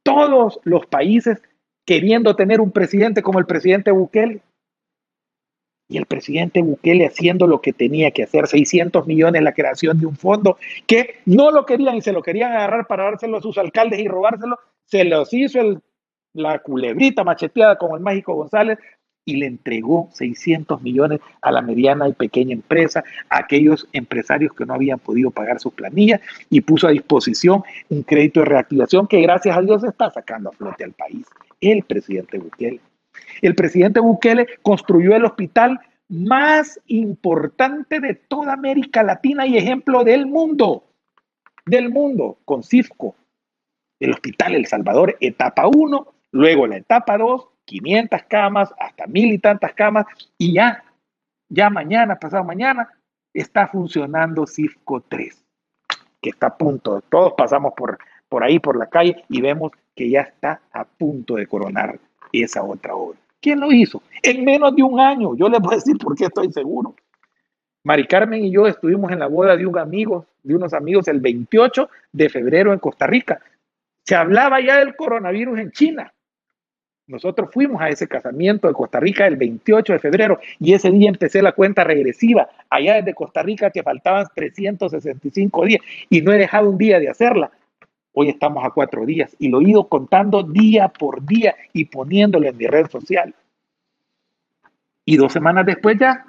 todos 0.03 0.59
los 0.63 0.85
países 0.85 1.41
queriendo 1.85 2.35
tener 2.35 2.61
un 2.61 2.71
presidente 2.71 3.21
como 3.21 3.39
el 3.39 3.45
presidente 3.45 3.91
Bukele. 3.91 4.41
Y 5.93 5.97
el 5.97 6.07
presidente 6.07 6.63
Bukele 6.63 7.05
haciendo 7.05 7.45
lo 7.45 7.61
que 7.61 7.71
tenía 7.71 8.09
que 8.09 8.23
hacer, 8.23 8.47
600 8.47 9.05
millones 9.05 9.43
la 9.43 9.53
creación 9.53 9.99
de 9.99 10.07
un 10.07 10.15
fondo 10.15 10.57
que 10.87 11.17
no 11.27 11.51
lo 11.51 11.67
querían 11.67 11.95
y 11.97 12.01
se 12.01 12.11
lo 12.11 12.23
querían 12.23 12.51
agarrar 12.51 12.87
para 12.87 13.03
dárselo 13.03 13.37
a 13.37 13.41
sus 13.41 13.59
alcaldes 13.59 13.99
y 13.99 14.07
robárselo, 14.07 14.57
se 14.85 15.03
los 15.03 15.31
hizo 15.31 15.61
el, 15.61 15.81
la 16.33 16.57
culebrita 16.57 17.23
macheteada 17.23 17.77
con 17.77 17.95
el 17.95 17.99
mágico 17.99 18.33
González 18.33 18.79
y 19.23 19.35
le 19.35 19.45
entregó 19.45 20.09
600 20.13 20.81
millones 20.81 21.19
a 21.43 21.51
la 21.51 21.61
mediana 21.61 22.09
y 22.09 22.13
pequeña 22.13 22.53
empresa, 22.53 23.03
a 23.29 23.37
aquellos 23.37 23.87
empresarios 23.93 24.51
que 24.53 24.65
no 24.65 24.73
habían 24.73 24.97
podido 24.97 25.29
pagar 25.29 25.59
sus 25.59 25.73
planillas 25.73 26.21
y 26.49 26.61
puso 26.61 26.87
a 26.87 26.91
disposición 26.91 27.61
un 27.89 28.01
crédito 28.01 28.39
de 28.39 28.47
reactivación 28.47 29.05
que 29.05 29.21
gracias 29.21 29.55
a 29.55 29.61
Dios 29.61 29.83
está 29.83 30.09
sacando 30.09 30.49
a 30.49 30.53
flote 30.53 30.85
al 30.85 30.93
país. 30.93 31.27
El 31.61 31.83
presidente 31.83 32.39
Bukele. 32.39 32.79
El 33.41 33.55
presidente 33.55 33.99
Bukele 33.99 34.47
construyó 34.61 35.15
el 35.15 35.25
hospital 35.25 35.79
más 36.09 36.79
importante 36.87 37.99
de 37.99 38.13
toda 38.13 38.53
América 38.53 39.03
Latina 39.03 39.47
y 39.47 39.57
ejemplo 39.57 40.03
del 40.03 40.25
mundo, 40.25 40.83
del 41.65 41.89
mundo, 41.89 42.37
con 42.45 42.63
CIFCO. 42.63 43.15
El 43.99 44.11
Hospital 44.11 44.55
El 44.55 44.65
Salvador, 44.65 45.17
etapa 45.21 45.67
1, 45.67 46.07
luego 46.31 46.67
la 46.67 46.77
etapa 46.77 47.17
2, 47.17 47.47
500 47.65 48.23
camas, 48.23 48.73
hasta 48.77 49.07
mil 49.07 49.31
y 49.31 49.39
tantas 49.39 49.73
camas, 49.73 50.05
y 50.37 50.53
ya, 50.53 50.83
ya 51.49 51.69
mañana, 51.69 52.19
pasado 52.19 52.43
mañana, 52.43 52.89
está 53.33 53.67
funcionando 53.67 54.45
CIFCO 54.45 55.01
3, 55.07 55.45
que 56.21 56.29
está 56.29 56.47
a 56.47 56.57
punto, 56.57 57.01
todos 57.09 57.33
pasamos 57.37 57.73
por, 57.75 57.97
por 58.27 58.43
ahí, 58.43 58.59
por 58.59 58.77
la 58.77 58.87
calle, 58.87 59.23
y 59.29 59.41
vemos 59.41 59.71
que 59.95 60.09
ya 60.09 60.21
está 60.21 60.61
a 60.71 60.83
punto 60.83 61.35
de 61.35 61.47
coronar 61.47 61.99
esa 62.41 62.63
otra 62.63 62.95
obra. 62.95 63.19
¿Quién 63.41 63.59
lo 63.59 63.71
hizo? 63.71 64.01
En 64.21 64.43
menos 64.43 64.75
de 64.75 64.83
un 64.83 64.99
año, 64.99 65.35
yo 65.35 65.49
les 65.49 65.59
voy 65.59 65.73
a 65.73 65.77
decir 65.77 65.97
por 65.97 66.15
qué 66.15 66.25
estoy 66.25 66.51
seguro. 66.51 66.95
Mari 67.83 68.07
Carmen 68.07 68.45
y 68.45 68.51
yo 68.51 68.65
estuvimos 68.65 69.11
en 69.11 69.19
la 69.19 69.27
boda 69.27 69.57
de 69.57 69.65
un 69.67 69.77
amigo, 69.77 70.25
de 70.41 70.55
unos 70.55 70.73
amigos, 70.73 71.07
el 71.09 71.19
28 71.19 71.89
de 72.13 72.29
febrero 72.29 72.71
en 72.71 72.79
Costa 72.79 73.05
Rica. 73.05 73.41
Se 74.05 74.15
hablaba 74.15 74.61
ya 74.61 74.79
del 74.79 74.95
coronavirus 74.95 75.59
en 75.59 75.71
China. 75.71 76.13
Nosotros 77.05 77.49
fuimos 77.51 77.81
a 77.81 77.89
ese 77.89 78.07
casamiento 78.07 78.69
de 78.69 78.73
Costa 78.73 79.01
Rica 79.01 79.27
el 79.27 79.35
28 79.35 79.93
de 79.93 79.99
febrero 79.99 80.39
y 80.59 80.73
ese 80.73 80.89
día 80.89 81.09
empecé 81.09 81.41
la 81.41 81.51
cuenta 81.51 81.83
regresiva 81.83 82.49
allá 82.69 82.95
desde 82.95 83.13
Costa 83.13 83.43
Rica 83.43 83.71
que 83.71 83.83
faltaban 83.83 84.25
365 84.33 85.65
días 85.65 85.81
y 86.09 86.21
no 86.21 86.31
he 86.31 86.37
dejado 86.37 86.69
un 86.69 86.77
día 86.77 86.99
de 86.99 87.09
hacerla. 87.09 87.51
Hoy 88.13 88.29
estamos 88.29 88.63
a 88.63 88.69
cuatro 88.69 89.05
días 89.05 89.35
y 89.39 89.49
lo 89.49 89.59
he 89.59 89.69
ido 89.69 89.87
contando 89.87 90.43
día 90.43 90.87
por 90.87 91.25
día 91.25 91.55
y 91.73 91.85
poniéndolo 91.85 92.47
en 92.47 92.55
mi 92.55 92.67
red 92.67 92.87
social. 92.89 93.33
Y 95.03 95.17
dos 95.17 95.33
semanas 95.33 95.65
después 95.65 95.97
ya 95.99 96.25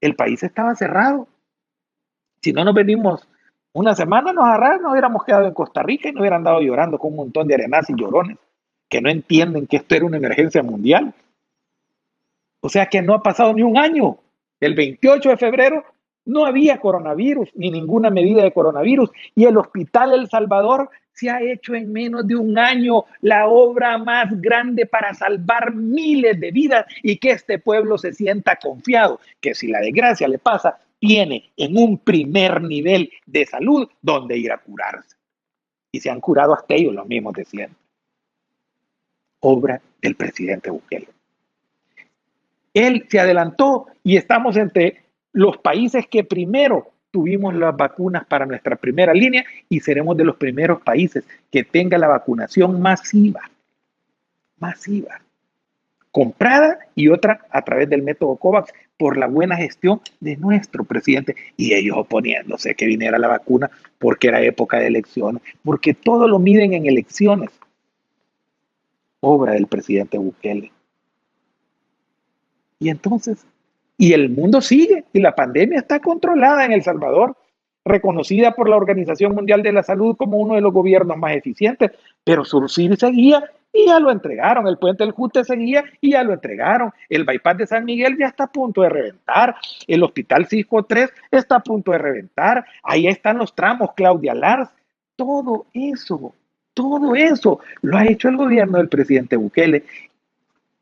el 0.00 0.14
país 0.14 0.42
estaba 0.42 0.74
cerrado. 0.74 1.26
Si 2.42 2.52
no 2.52 2.64
nos 2.64 2.74
venimos 2.74 3.26
una 3.72 3.94
semana, 3.94 4.32
nos 4.34 4.44
agarraron, 4.44 4.82
nos 4.82 4.92
hubiéramos 4.92 5.24
quedado 5.24 5.46
en 5.46 5.54
Costa 5.54 5.82
Rica 5.82 6.08
y 6.08 6.12
nos 6.12 6.20
hubieran 6.20 6.44
dado 6.44 6.60
llorando 6.60 6.98
con 6.98 7.12
un 7.12 7.16
montón 7.16 7.48
de 7.48 7.54
arenas 7.54 7.88
y 7.88 7.94
llorones 7.96 8.36
que 8.88 9.00
no 9.00 9.08
entienden 9.08 9.66
que 9.66 9.78
esto 9.78 9.94
era 9.94 10.04
una 10.04 10.18
emergencia 10.18 10.62
mundial. 10.62 11.14
O 12.60 12.68
sea 12.68 12.86
que 12.86 13.00
no 13.00 13.14
ha 13.14 13.22
pasado 13.22 13.54
ni 13.54 13.62
un 13.62 13.78
año. 13.78 14.18
El 14.60 14.74
28 14.74 15.30
de 15.30 15.36
febrero 15.38 15.84
no 16.26 16.44
había 16.44 16.78
coronavirus 16.78 17.48
ni 17.54 17.70
ninguna 17.70 18.10
medida 18.10 18.42
de 18.42 18.52
coronavirus 18.52 19.10
y 19.34 19.44
el 19.44 19.56
Hospital 19.56 20.12
El 20.12 20.28
Salvador 20.28 20.90
se 21.14 21.30
ha 21.30 21.40
hecho 21.40 21.74
en 21.74 21.92
menos 21.92 22.26
de 22.26 22.36
un 22.36 22.58
año 22.58 23.04
la 23.20 23.46
obra 23.46 23.98
más 23.98 24.40
grande 24.40 24.86
para 24.86 25.14
salvar 25.14 25.74
miles 25.74 26.38
de 26.40 26.50
vidas 26.50 26.86
y 27.02 27.16
que 27.18 27.32
este 27.32 27.58
pueblo 27.58 27.98
se 27.98 28.12
sienta 28.12 28.56
confiado, 28.56 29.20
que 29.40 29.54
si 29.54 29.68
la 29.68 29.80
desgracia 29.80 30.28
le 30.28 30.38
pasa, 30.38 30.78
tiene 30.98 31.50
en 31.56 31.76
un 31.76 31.98
primer 31.98 32.62
nivel 32.62 33.10
de 33.26 33.46
salud 33.46 33.88
donde 34.00 34.38
ir 34.38 34.52
a 34.52 34.58
curarse. 34.58 35.16
Y 35.90 36.00
se 36.00 36.10
han 36.10 36.20
curado 36.20 36.54
hasta 36.54 36.74
ellos 36.74 36.94
los 36.94 37.06
mismos 37.06 37.34
de 37.34 37.44
siempre 37.44 37.82
obra 39.42 39.80
del 40.00 40.14
presidente 40.16 40.70
Bukele. 40.70 41.08
Él 42.74 43.06
se 43.10 43.20
adelantó 43.20 43.86
y 44.02 44.16
estamos 44.16 44.56
entre 44.56 45.02
los 45.32 45.58
países 45.58 46.06
que 46.06 46.24
primero 46.24 46.91
tuvimos 47.12 47.54
las 47.54 47.76
vacunas 47.76 48.24
para 48.24 48.46
nuestra 48.46 48.74
primera 48.74 49.14
línea 49.14 49.44
y 49.68 49.78
seremos 49.78 50.16
de 50.16 50.24
los 50.24 50.36
primeros 50.36 50.82
países 50.82 51.24
que 51.50 51.62
tenga 51.62 51.98
la 51.98 52.08
vacunación 52.08 52.80
masiva, 52.80 53.42
masiva, 54.58 55.20
comprada 56.10 56.78
y 56.96 57.08
otra 57.08 57.46
a 57.50 57.62
través 57.62 57.88
del 57.88 58.02
método 58.02 58.36
COVAX 58.36 58.72
por 58.96 59.16
la 59.16 59.26
buena 59.26 59.56
gestión 59.56 60.00
de 60.20 60.36
nuestro 60.36 60.84
presidente 60.84 61.36
y 61.56 61.74
ellos 61.74 61.96
oponiéndose 61.98 62.74
que 62.74 62.86
viniera 62.86 63.18
la 63.18 63.28
vacuna 63.28 63.70
porque 63.98 64.28
era 64.28 64.42
época 64.42 64.78
de 64.78 64.88
elecciones, 64.88 65.42
porque 65.62 65.94
todo 65.94 66.26
lo 66.26 66.38
miden 66.38 66.72
en 66.72 66.86
elecciones 66.86 67.50
obra 69.22 69.52
del 69.52 69.68
presidente 69.68 70.18
Bukele. 70.18 70.72
Y 72.80 72.88
entonces, 72.88 73.46
y 73.96 74.12
el 74.12 74.28
mundo 74.28 74.60
sigue, 74.60 75.01
y 75.12 75.20
la 75.20 75.34
pandemia 75.34 75.78
está 75.78 76.00
controlada 76.00 76.64
en 76.64 76.72
El 76.72 76.82
Salvador, 76.82 77.36
reconocida 77.84 78.52
por 78.52 78.68
la 78.68 78.76
Organización 78.76 79.34
Mundial 79.34 79.62
de 79.62 79.72
la 79.72 79.82
Salud 79.82 80.16
como 80.16 80.38
uno 80.38 80.54
de 80.54 80.60
los 80.60 80.72
gobiernos 80.72 81.16
más 81.16 81.34
eficientes, 81.34 81.90
pero 82.24 82.44
Surcir 82.44 82.96
seguía 82.96 83.44
y 83.72 83.86
ya 83.86 83.98
lo 83.98 84.10
entregaron, 84.10 84.66
el 84.66 84.78
puente 84.78 85.02
del 85.02 85.12
Juste 85.12 85.44
seguía 85.44 85.84
y 86.00 86.12
ya 86.12 86.22
lo 86.22 86.34
entregaron, 86.34 86.92
el 87.08 87.24
bypass 87.24 87.56
de 87.56 87.66
San 87.66 87.84
Miguel 87.84 88.16
ya 88.18 88.26
está 88.26 88.44
a 88.44 88.52
punto 88.52 88.82
de 88.82 88.90
reventar, 88.90 89.56
el 89.86 90.02
hospital 90.02 90.46
Cisco 90.46 90.82
3 90.84 91.10
está 91.30 91.56
a 91.56 91.62
punto 91.62 91.92
de 91.92 91.98
reventar, 91.98 92.64
ahí 92.82 93.06
están 93.06 93.38
los 93.38 93.54
tramos 93.54 93.94
Claudia 93.94 94.34
Lars, 94.34 94.68
todo 95.16 95.66
eso 95.72 96.34
todo 96.74 97.14
eso 97.14 97.60
lo 97.82 97.98
ha 97.98 98.06
hecho 98.06 98.28
el 98.28 98.36
gobierno 98.36 98.78
del 98.78 98.88
presidente 98.88 99.36
Bukele. 99.36 99.84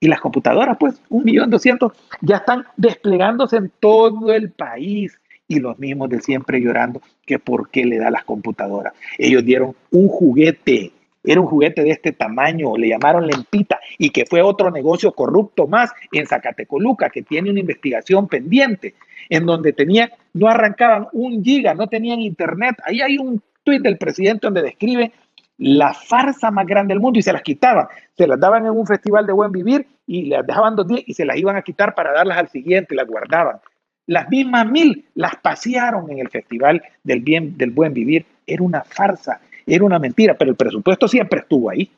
Y 0.00 0.08
las 0.08 0.20
computadoras, 0.20 0.78
pues, 0.80 1.00
un 1.10 1.24
millón 1.24 1.50
doscientos, 1.50 1.92
ya 2.22 2.36
están 2.36 2.64
desplegándose 2.76 3.58
en 3.58 3.70
todo 3.80 4.32
el 4.32 4.50
país. 4.50 5.20
Y 5.46 5.60
los 5.60 5.78
mismos 5.78 6.08
de 6.08 6.20
siempre 6.20 6.60
llorando 6.60 7.02
que 7.26 7.38
por 7.38 7.70
qué 7.70 7.84
le 7.84 7.98
da 7.98 8.10
las 8.10 8.24
computadoras. 8.24 8.94
Ellos 9.18 9.44
dieron 9.44 9.74
un 9.90 10.08
juguete, 10.08 10.92
era 11.24 11.40
un 11.40 11.46
juguete 11.46 11.82
de 11.82 11.90
este 11.90 12.12
tamaño, 12.12 12.76
le 12.76 12.88
llamaron 12.88 13.26
lempita, 13.26 13.78
y 13.98 14.10
que 14.10 14.24
fue 14.24 14.40
otro 14.42 14.70
negocio 14.70 15.12
corrupto 15.12 15.66
más 15.66 15.90
en 16.12 16.26
Zacatecoluca, 16.26 17.10
que 17.10 17.22
tiene 17.22 17.50
una 17.50 17.60
investigación 17.60 18.28
pendiente, 18.28 18.94
en 19.28 19.44
donde 19.44 19.72
tenía, 19.72 20.10
no 20.32 20.48
arrancaban 20.48 21.08
un 21.12 21.44
giga, 21.44 21.74
no 21.74 21.88
tenían 21.88 22.20
internet. 22.20 22.76
Ahí 22.84 23.00
hay 23.00 23.18
un 23.18 23.42
tuit 23.64 23.82
del 23.82 23.98
presidente 23.98 24.46
donde 24.46 24.62
describe 24.62 25.12
la 25.60 25.92
farsa 25.92 26.50
más 26.50 26.66
grande 26.66 26.94
del 26.94 27.00
mundo 27.00 27.18
y 27.18 27.22
se 27.22 27.34
las 27.34 27.42
quitaban. 27.42 27.86
Se 28.16 28.26
las 28.26 28.40
daban 28.40 28.64
en 28.64 28.72
un 28.72 28.86
festival 28.86 29.26
de 29.26 29.34
buen 29.34 29.52
vivir 29.52 29.86
y 30.06 30.24
las 30.24 30.46
dejaban 30.46 30.74
dos 30.74 30.88
días 30.88 31.02
y 31.06 31.12
se 31.12 31.26
las 31.26 31.36
iban 31.36 31.54
a 31.54 31.62
quitar 31.62 31.94
para 31.94 32.12
darlas 32.12 32.38
al 32.38 32.48
siguiente 32.48 32.94
las 32.94 33.06
guardaban. 33.06 33.60
Las 34.06 34.28
mismas 34.30 34.66
mil 34.66 35.06
las 35.14 35.36
pasearon 35.36 36.10
en 36.10 36.18
el 36.18 36.30
festival 36.30 36.82
del, 37.04 37.20
bien, 37.20 37.58
del 37.58 37.72
buen 37.72 37.92
vivir. 37.92 38.24
Era 38.46 38.62
una 38.62 38.82
farsa, 38.82 39.42
era 39.66 39.84
una 39.84 39.98
mentira, 39.98 40.34
pero 40.34 40.50
el 40.50 40.56
presupuesto 40.56 41.06
siempre 41.06 41.40
estuvo 41.40 41.68
ahí. 41.68 41.90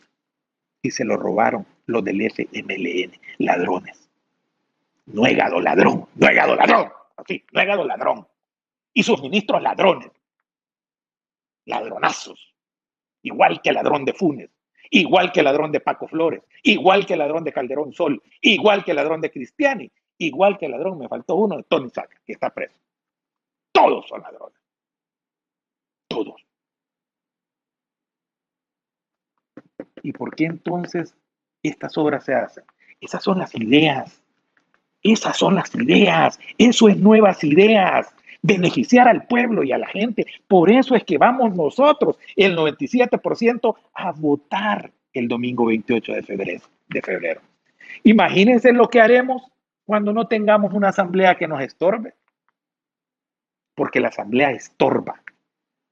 Y 0.83 0.91
se 0.91 1.05
lo 1.05 1.17
robaron 1.17 1.65
los 1.87 2.03
del 2.03 2.21
FMLN, 2.21 3.13
ladrones. 3.39 4.09
Nuegado 5.07 5.61
ladrón, 5.61 6.07
nuegado 6.17 6.57
ladrón, 6.57 6.89
así, 7.17 7.45
nuegado 7.53 7.85
ladrón. 7.85 8.27
Y 8.93 9.05
sus 9.05 9.23
ministros 9.23 9.63
ladrones, 9.63 10.11
ladronazos 11.65 12.52
igual 13.23 13.61
que 13.62 13.73
ladrón 13.73 14.05
de 14.05 14.12
Funes, 14.12 14.51
igual 14.91 15.33
que 15.33 15.43
ladrón 15.43 15.73
de 15.73 15.81
Paco 15.81 16.07
Flores, 16.09 16.43
igual 16.62 17.07
que 17.07 17.16
ladrón 17.16 17.45
de 17.45 17.53
Calderón 17.53 17.93
Sol, 17.93 18.23
igual 18.41 18.85
que 18.85 18.95
ladrón 18.95 19.20
de 19.20 19.31
Cristiani, 19.31 19.91
igual 20.18 20.59
que 20.59 20.66
el 20.66 20.73
ladrón, 20.73 20.99
me 20.99 21.09
faltó 21.09 21.37
uno 21.37 21.57
de 21.57 21.64
Tony 21.64 21.91
Saca, 21.91 22.20
que 22.25 22.33
está 22.33 22.51
preso. 22.51 22.79
Todos 23.73 24.07
son 24.09 24.23
ladrones. 24.23 24.59
Todos. 26.09 26.47
¿Y 30.03 30.12
por 30.12 30.35
qué 30.35 30.45
entonces 30.45 31.16
estas 31.62 31.97
obras 31.97 32.25
se 32.25 32.35
hacen? 32.35 32.64
Esas 33.01 33.23
son 33.23 33.39
las 33.39 33.55
ideas. 33.55 34.23
Esas 35.03 35.37
son 35.37 35.55
las 35.55 35.75
ideas. 35.75 36.39
Eso 36.59 36.89
es 36.89 36.97
nuevas 36.99 37.43
ideas 37.43 38.14
beneficiar 38.43 39.09
al 39.09 39.26
pueblo 39.26 39.62
y 39.62 39.72
a 39.72 39.78
la 39.78 39.86
gente. 39.86 40.26
Por 40.49 40.70
eso 40.70 40.95
es 40.95 41.05
que 41.05 41.16
vamos 41.16 41.55
nosotros, 41.55 42.18
el 42.36 42.57
97%, 42.57 43.76
a 43.95 44.12
votar 44.12 44.90
el 45.12 45.28
domingo 45.28 45.66
28 45.66 46.12
de 46.12 47.03
febrero. 47.03 47.40
Imagínense 48.03 48.72
lo 48.72 48.88
que 48.88 49.01
haremos 49.01 49.43
cuando 49.84 50.12
no 50.12 50.26
tengamos 50.26 50.72
una 50.72 50.88
asamblea 50.88 51.36
que 51.36 51.49
nos 51.49 51.62
estorbe. 51.62 52.14
porque 53.74 54.01
la 54.01 54.09
Asamblea 54.09 54.51
estorba, 54.51 55.22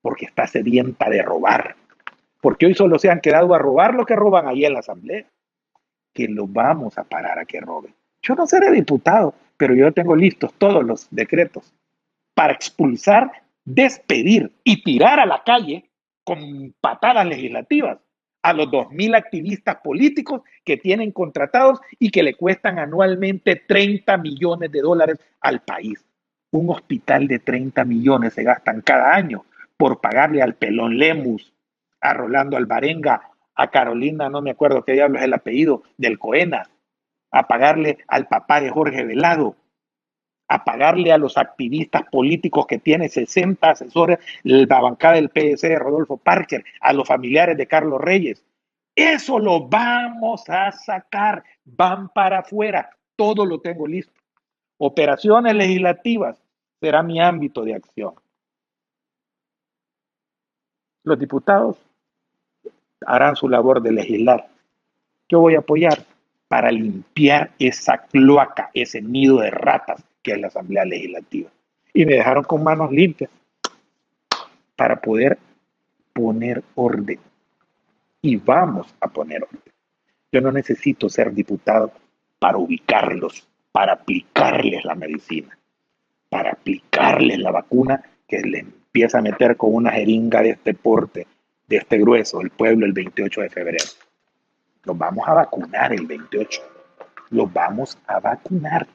porque 0.03 0.27
está 0.27 0.47
sedienta 0.47 1.09
de 1.09 1.23
robar, 1.23 1.77
porque 2.41 2.67
hoy 2.67 2.75
solo 2.75 2.99
se 2.99 3.11
han 3.11 3.21
quedado 3.21 3.55
a 3.55 3.59
robar 3.59 3.95
lo 3.95 4.05
que 4.05 4.17
roban 4.17 4.47
ahí 4.47 4.65
en 4.65 4.75
la 4.75 4.81
Asamblea, 4.81 5.25
que 6.13 6.29
lo 6.29 6.47
vamos 6.47 6.99
a 6.99 7.05
parar 7.05 7.39
a 7.39 7.47
que 7.47 7.61
roben. 7.61 7.95
Yo 8.23 8.35
no 8.35 8.47
seré 8.47 8.71
diputado, 8.71 9.35
pero 9.57 9.75
yo 9.75 9.91
tengo 9.93 10.15
listos 10.15 10.53
todos 10.59 10.85
los 10.85 11.09
decretos 11.11 11.73
para 12.35 12.53
expulsar, 12.53 13.31
despedir 13.65 14.53
y 14.65 14.83
tirar 14.83 15.21
a 15.21 15.27
la 15.27 15.43
calle 15.45 15.91
con 16.25 16.75
patadas 16.81 17.27
legislativas 17.27 17.99
a 18.43 18.53
los 18.53 18.69
2.000 18.69 19.17
activistas 19.17 19.77
políticos 19.83 20.43
que 20.65 20.77
tienen 20.77 21.13
contratados 21.13 21.81
y 21.99 22.11
que 22.11 22.23
le 22.23 22.35
cuestan 22.35 22.79
anualmente 22.79 23.57
30 23.57 24.17
millones 24.19 24.73
de 24.73 24.81
dólares 24.81 25.19
al 25.41 25.61
país. 25.61 26.05
Un 26.53 26.71
hospital 26.71 27.29
de 27.29 27.39
30 27.39 27.85
millones 27.85 28.35
se 28.35 28.43
gastan 28.43 28.81
cada 28.81 29.15
año 29.15 29.45
por 29.77 30.01
pagarle 30.01 30.43
al 30.43 30.55
Pelón 30.55 30.99
Lemus, 30.99 31.53
a 32.01 32.15
Rolando 32.15 32.57
Alvarenga, 32.57 33.31
a 33.55 33.71
Carolina, 33.71 34.29
no 34.29 34.41
me 34.41 34.51
acuerdo 34.51 34.85
qué 34.85 34.93
diablo 34.93 35.19
es 35.19 35.25
el 35.25 35.35
apellido, 35.35 35.83
del 35.99 36.19
Coena, 36.19 36.69
a 37.31 37.47
pagarle 37.47 37.99
al 38.09 38.27
papá 38.27 38.61
de 38.61 38.71
Jorge 38.71 39.05
Velado, 39.05 39.57
a 40.51 40.65
pagarle 40.65 41.13
a 41.13 41.19
los 41.19 41.39
activistas 41.39 42.03
políticos 42.11 42.67
que 42.67 42.79
tiene 42.79 43.09
60 43.09 43.71
asesores, 43.71 44.19
la 44.43 44.81
bancada 44.81 45.15
del 45.15 45.29
PS 45.29 45.63
de 45.63 45.79
Rodolfo 45.79 46.17
Parker, 46.17 46.65
a 46.81 46.93
los 46.93 47.07
familiares 47.07 47.57
de 47.57 47.69
Carlos 47.69 48.01
Reyes. 48.01 48.45
Eso 48.97 49.39
lo 49.39 49.69
vamos 49.69 50.51
a 50.51 50.73
sacar, 50.73 51.45
van 51.65 52.09
para 52.09 52.41
afuera, 52.41 52.91
todo 53.15 53.47
lo 53.47 53.61
tengo 53.61 53.87
listo. 53.87 54.13
Operaciones 54.79 55.55
legislativas 55.55 56.37
será 56.81 57.05
mi 57.05 57.21
ámbito 57.21 57.63
de 57.63 57.77
acción. 57.77 58.15
Los 61.05 61.17
diputados 61.17 61.77
harán 63.07 63.37
su 63.37 63.49
labor 63.49 63.81
de 63.81 63.93
legislar. 63.93 64.49
Yo 65.29 65.39
voy 65.39 65.55
a 65.55 65.61
apoyar 65.61 66.05
para 66.49 66.73
limpiar 66.73 67.53
esa 67.61 67.99
cloaca, 67.99 68.71
ese 68.75 69.01
nido 69.01 69.39
de 69.39 69.53
ratas 69.53 70.05
que 70.23 70.33
es 70.33 70.41
la 70.41 70.49
Asamblea 70.49 70.85
Legislativa. 70.85 71.51
Y 71.93 72.07
me 72.07 72.15
dejaron 72.15 72.45
con 72.45 72.63
manos 72.63 72.91
limpias 72.93 73.31
para 74.77 75.01
poder 75.01 75.39
poner 76.13 76.63
orden. 76.75 77.19
Y 78.23 78.37
vamos 78.37 78.95
a 79.01 79.09
poner 79.09 79.43
orden. 79.43 79.73
Yo 80.33 80.41
no 80.41 80.53
necesito 80.53 81.09
ser 81.09 81.33
diputado 81.33 81.93
para 82.39 82.59
ubicarlos, 82.59 83.47
para 83.73 83.95
aplicarles 83.95 84.85
la 84.85 84.95
medicina, 84.95 85.59
para 86.29 86.53
aplicarles 86.53 87.39
la 87.39 87.51
vacuna 87.51 88.03
que 88.27 88.41
le 88.41 88.61
empieza 88.61 89.19
a 89.19 89.23
meter 89.23 89.57
con 89.57 89.75
una 89.75 89.91
jeringa 89.91 90.43
de 90.43 90.51
este 90.51 90.75
porte, 90.75 91.27
de 91.67 91.77
este 91.77 91.99
grueso, 91.99 92.41
el 92.41 92.51
pueblo 92.51 92.87
el 92.87 92.93
28 92.93 93.41
de 93.43 93.51
febrero. 93.51 93.85
Los 94.85 94.97
vamos 94.97 95.29
a 95.29 95.35
vacunar 95.35 95.93
el 95.93 96.07
28. 96.07 96.63
Los 97.31 97.53
vamos 97.53 97.99
a 98.07 98.19
vacunar 98.21 98.87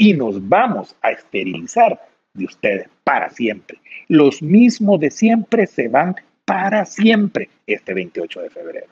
y 0.00 0.14
nos 0.14 0.48
vamos 0.48 0.96
a 1.02 1.10
esterilizar 1.10 2.00
de 2.32 2.46
ustedes 2.46 2.88
para 3.04 3.28
siempre. 3.28 3.78
Los 4.08 4.40
mismos 4.40 4.98
de 4.98 5.10
siempre 5.10 5.66
se 5.66 5.88
van 5.88 6.16
para 6.46 6.86
siempre 6.86 7.50
este 7.66 7.92
28 7.92 8.40
de 8.40 8.48
febrero. 8.48 8.86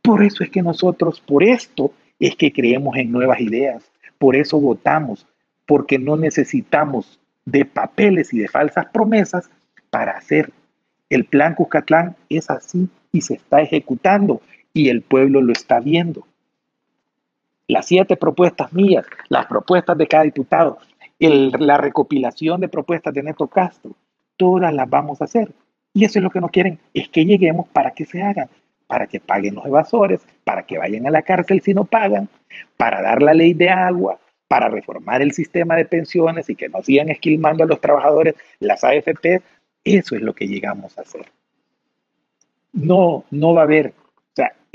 Por 0.00 0.22
eso 0.22 0.44
es 0.44 0.50
que 0.50 0.62
nosotros, 0.62 1.20
por 1.20 1.42
esto 1.42 1.92
es 2.20 2.36
que 2.36 2.52
creemos 2.52 2.96
en 2.96 3.10
nuevas 3.10 3.40
ideas, 3.40 3.90
por 4.16 4.36
eso 4.36 4.60
votamos, 4.60 5.26
porque 5.66 5.98
no 5.98 6.16
necesitamos 6.16 7.18
de 7.44 7.64
papeles 7.64 8.32
y 8.32 8.38
de 8.38 8.46
falsas 8.46 8.86
promesas 8.92 9.50
para 9.90 10.12
hacer. 10.12 10.52
El 11.10 11.24
plan 11.24 11.56
Cuscatlán 11.56 12.14
es 12.28 12.48
así 12.48 12.88
y 13.10 13.22
se 13.22 13.34
está 13.34 13.60
ejecutando 13.60 14.40
y 14.72 14.88
el 14.88 15.02
pueblo 15.02 15.42
lo 15.42 15.52
está 15.52 15.80
viendo 15.80 16.24
las 17.68 17.86
siete 17.86 18.16
propuestas 18.16 18.72
mías, 18.72 19.06
las 19.28 19.46
propuestas 19.46 19.96
de 19.96 20.06
cada 20.06 20.24
diputado, 20.24 20.78
la 21.18 21.78
recopilación 21.78 22.60
de 22.60 22.68
propuestas 22.68 23.14
de 23.14 23.22
Neto 23.22 23.46
Castro, 23.46 23.92
todas 24.36 24.72
las 24.74 24.88
vamos 24.88 25.20
a 25.20 25.24
hacer. 25.24 25.50
Y 25.92 26.04
eso 26.04 26.18
es 26.18 26.22
lo 26.22 26.30
que 26.30 26.40
no 26.40 26.48
quieren, 26.48 26.78
es 26.92 27.08
que 27.08 27.24
lleguemos 27.24 27.68
para 27.68 27.92
que 27.92 28.04
se 28.04 28.22
hagan, 28.22 28.48
para 28.86 29.06
que 29.06 29.20
paguen 29.20 29.54
los 29.54 29.64
evasores, 29.64 30.20
para 30.42 30.64
que 30.64 30.76
vayan 30.76 31.06
a 31.06 31.10
la 31.10 31.22
cárcel 31.22 31.62
si 31.62 31.72
no 31.72 31.84
pagan, 31.84 32.28
para 32.76 33.00
dar 33.00 33.22
la 33.22 33.32
ley 33.32 33.54
de 33.54 33.70
agua, 33.70 34.18
para 34.48 34.68
reformar 34.68 35.22
el 35.22 35.32
sistema 35.32 35.76
de 35.76 35.84
pensiones 35.84 36.50
y 36.50 36.56
que 36.56 36.68
no 36.68 36.82
sigan 36.82 37.08
esquilmando 37.08 37.64
a 37.64 37.66
los 37.66 37.80
trabajadores 37.80 38.34
las 38.60 38.84
AFP. 38.84 39.40
Eso 39.84 40.16
es 40.16 40.22
lo 40.22 40.34
que 40.34 40.46
llegamos 40.46 40.98
a 40.98 41.02
hacer. 41.02 41.26
No, 42.72 43.24
no 43.30 43.54
va 43.54 43.62
a 43.62 43.64
haber 43.64 43.94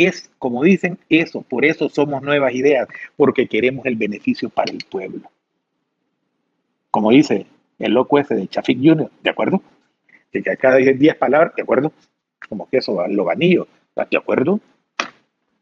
es, 0.05 0.29
como 0.39 0.63
dicen, 0.63 0.97
eso, 1.09 1.41
por 1.41 1.65
eso 1.65 1.89
somos 1.89 2.21
nuevas 2.21 2.53
ideas, 2.53 2.87
porque 3.15 3.47
queremos 3.47 3.85
el 3.85 3.95
beneficio 3.95 4.49
para 4.49 4.71
el 4.71 4.79
pueblo. 4.89 5.29
Como 6.91 7.11
dice 7.11 7.45
el 7.77 7.93
loco 7.93 8.19
ese 8.19 8.35
de 8.35 8.47
Chafik 8.47 8.79
Jr., 8.81 9.09
¿de 9.21 9.29
acuerdo? 9.29 9.61
Que 10.31 10.41
cada 10.41 10.77
10 10.77 11.15
palabras, 11.15 11.55
¿de 11.55 11.63
acuerdo? 11.63 11.91
Como 12.47 12.69
que 12.69 12.77
eso, 12.77 13.05
lobanillo, 13.07 13.67
¿de 14.09 14.17
acuerdo? 14.17 14.59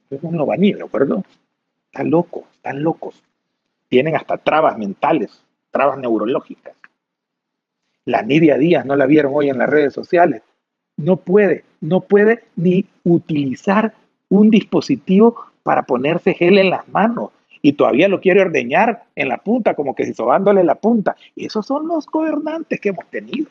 Es 0.09 0.19
un 0.21 0.37
lobanillo, 0.37 0.77
¿de 0.77 0.83
acuerdo? 0.83 1.23
Están 1.91 2.09
locos, 2.09 2.43
están 2.53 2.83
locos. 2.83 3.23
Tienen 3.89 4.15
hasta 4.15 4.37
trabas 4.37 4.77
mentales, 4.77 5.43
trabas 5.71 5.97
neurológicas. 5.97 6.75
La 8.05 8.21
Nidia 8.21 8.57
Díaz, 8.57 8.85
¿no 8.85 8.95
la 8.95 9.05
vieron 9.05 9.33
hoy 9.35 9.49
en 9.49 9.57
las 9.57 9.69
redes 9.69 9.93
sociales? 9.93 10.41
no 10.97 11.17
puede, 11.17 11.63
no 11.79 12.01
puede 12.01 12.43
ni 12.55 12.85
utilizar 13.03 13.93
un 14.29 14.49
dispositivo 14.49 15.35
para 15.63 15.83
ponerse 15.83 16.33
gel 16.33 16.57
en 16.57 16.69
las 16.69 16.87
manos 16.89 17.31
y 17.61 17.73
todavía 17.73 18.07
lo 18.07 18.21
quiere 18.21 18.41
ordeñar 18.41 19.03
en 19.15 19.29
la 19.29 19.37
punta, 19.37 19.73
como 19.73 19.95
que 19.95 20.05
si 20.05 20.13
sobándole 20.13 20.63
la 20.63 20.75
punta. 20.75 21.15
Esos 21.35 21.65
son 21.65 21.87
los 21.87 22.05
gobernantes 22.05 22.79
que 22.79 22.89
hemos 22.89 23.05
tenido, 23.07 23.47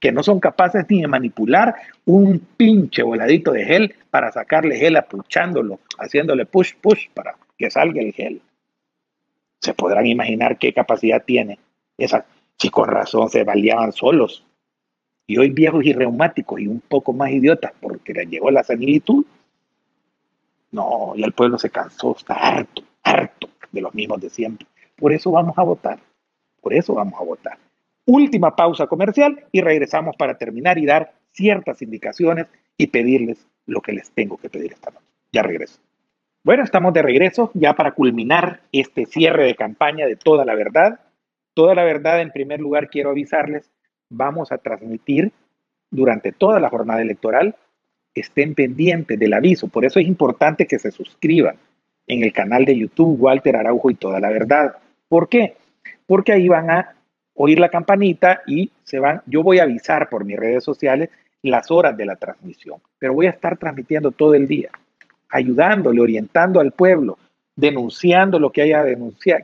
que 0.00 0.12
no 0.12 0.22
son 0.22 0.40
capaces 0.40 0.86
ni 0.88 1.02
de 1.02 1.08
manipular 1.08 1.74
un 2.06 2.40
pinche 2.56 3.02
voladito 3.02 3.52
de 3.52 3.64
gel 3.64 3.94
para 4.10 4.32
sacarle 4.32 4.76
gel 4.76 4.96
apuchándolo, 4.96 5.80
haciéndole 5.98 6.46
push, 6.46 6.74
push 6.80 7.08
para 7.12 7.36
que 7.56 7.70
salga 7.70 8.00
el 8.00 8.12
gel. 8.12 8.40
Se 9.60 9.74
podrán 9.74 10.06
imaginar 10.06 10.56
qué 10.56 10.72
capacidad 10.72 11.22
tiene 11.24 11.58
esa. 11.98 12.24
Si 12.56 12.70
con 12.70 12.88
razón 12.88 13.28
se 13.28 13.44
valían 13.44 13.92
solos 13.92 14.44
y 15.26 15.36
hoy 15.36 15.50
viejos 15.50 15.84
y 15.84 15.92
reumáticos 15.92 16.60
y 16.60 16.66
un 16.66 16.80
poco 16.80 17.12
más 17.12 17.30
idiotas 17.30 17.72
porque 17.80 18.14
le 18.14 18.26
llegó 18.26 18.50
la 18.50 18.64
senilitud, 18.64 19.24
no, 20.70 21.12
y 21.16 21.22
el 21.22 21.32
pueblo 21.32 21.58
se 21.58 21.70
cansó, 21.70 22.14
está 22.16 22.34
harto, 22.34 22.82
harto 23.02 23.48
de 23.72 23.80
los 23.80 23.94
mismos 23.94 24.20
de 24.20 24.30
siempre. 24.30 24.66
Por 24.96 25.12
eso 25.12 25.30
vamos 25.30 25.56
a 25.58 25.62
votar, 25.62 25.98
por 26.60 26.74
eso 26.74 26.94
vamos 26.94 27.20
a 27.20 27.24
votar. 27.24 27.58
Última 28.06 28.56
pausa 28.56 28.86
comercial 28.86 29.44
y 29.52 29.60
regresamos 29.60 30.16
para 30.16 30.38
terminar 30.38 30.78
y 30.78 30.86
dar 30.86 31.12
ciertas 31.32 31.82
indicaciones 31.82 32.46
y 32.76 32.88
pedirles 32.88 33.46
lo 33.66 33.80
que 33.80 33.92
les 33.92 34.10
tengo 34.10 34.36
que 34.38 34.48
pedir 34.48 34.72
esta 34.72 34.90
noche. 34.90 35.06
Ya 35.32 35.42
regreso. 35.42 35.78
Bueno, 36.42 36.64
estamos 36.64 36.94
de 36.94 37.02
regreso 37.02 37.50
ya 37.54 37.74
para 37.74 37.92
culminar 37.92 38.60
este 38.72 39.04
cierre 39.04 39.44
de 39.44 39.54
campaña 39.54 40.06
de 40.06 40.16
toda 40.16 40.44
la 40.44 40.54
verdad. 40.54 41.00
Toda 41.52 41.74
la 41.74 41.84
verdad, 41.84 42.20
en 42.20 42.30
primer 42.30 42.60
lugar, 42.60 42.88
quiero 42.88 43.10
avisarles 43.10 43.70
vamos 44.08 44.52
a 44.52 44.58
transmitir 44.58 45.32
durante 45.90 46.32
toda 46.32 46.60
la 46.60 46.70
jornada 46.70 47.02
electoral. 47.02 47.56
Estén 48.20 48.54
pendientes 48.54 49.18
del 49.18 49.32
aviso. 49.32 49.68
Por 49.68 49.84
eso 49.84 50.00
es 50.00 50.06
importante 50.06 50.66
que 50.66 50.78
se 50.78 50.90
suscriban 50.90 51.56
en 52.06 52.24
el 52.24 52.32
canal 52.32 52.64
de 52.64 52.78
YouTube 52.78 53.20
Walter 53.20 53.56
Araujo 53.56 53.90
y 53.90 53.94
toda 53.94 54.20
la 54.20 54.30
verdad. 54.30 54.76
¿Por 55.08 55.28
qué? 55.28 55.56
Porque 56.06 56.32
ahí 56.32 56.48
van 56.48 56.70
a 56.70 56.94
oír 57.34 57.60
la 57.60 57.68
campanita 57.68 58.42
y 58.46 58.70
se 58.82 58.98
van, 58.98 59.22
yo 59.26 59.42
voy 59.42 59.58
a 59.58 59.64
avisar 59.64 60.08
por 60.08 60.24
mis 60.24 60.38
redes 60.38 60.64
sociales 60.64 61.10
las 61.42 61.70
horas 61.70 61.96
de 61.96 62.04
la 62.04 62.16
transmisión, 62.16 62.80
pero 62.98 63.14
voy 63.14 63.26
a 63.26 63.30
estar 63.30 63.56
transmitiendo 63.58 64.10
todo 64.10 64.34
el 64.34 64.48
día, 64.48 64.70
ayudándole, 65.28 66.00
orientando 66.00 66.58
al 66.60 66.72
pueblo, 66.72 67.16
denunciando 67.54 68.38
lo 68.38 68.50
que 68.50 68.62
haya 68.62 68.84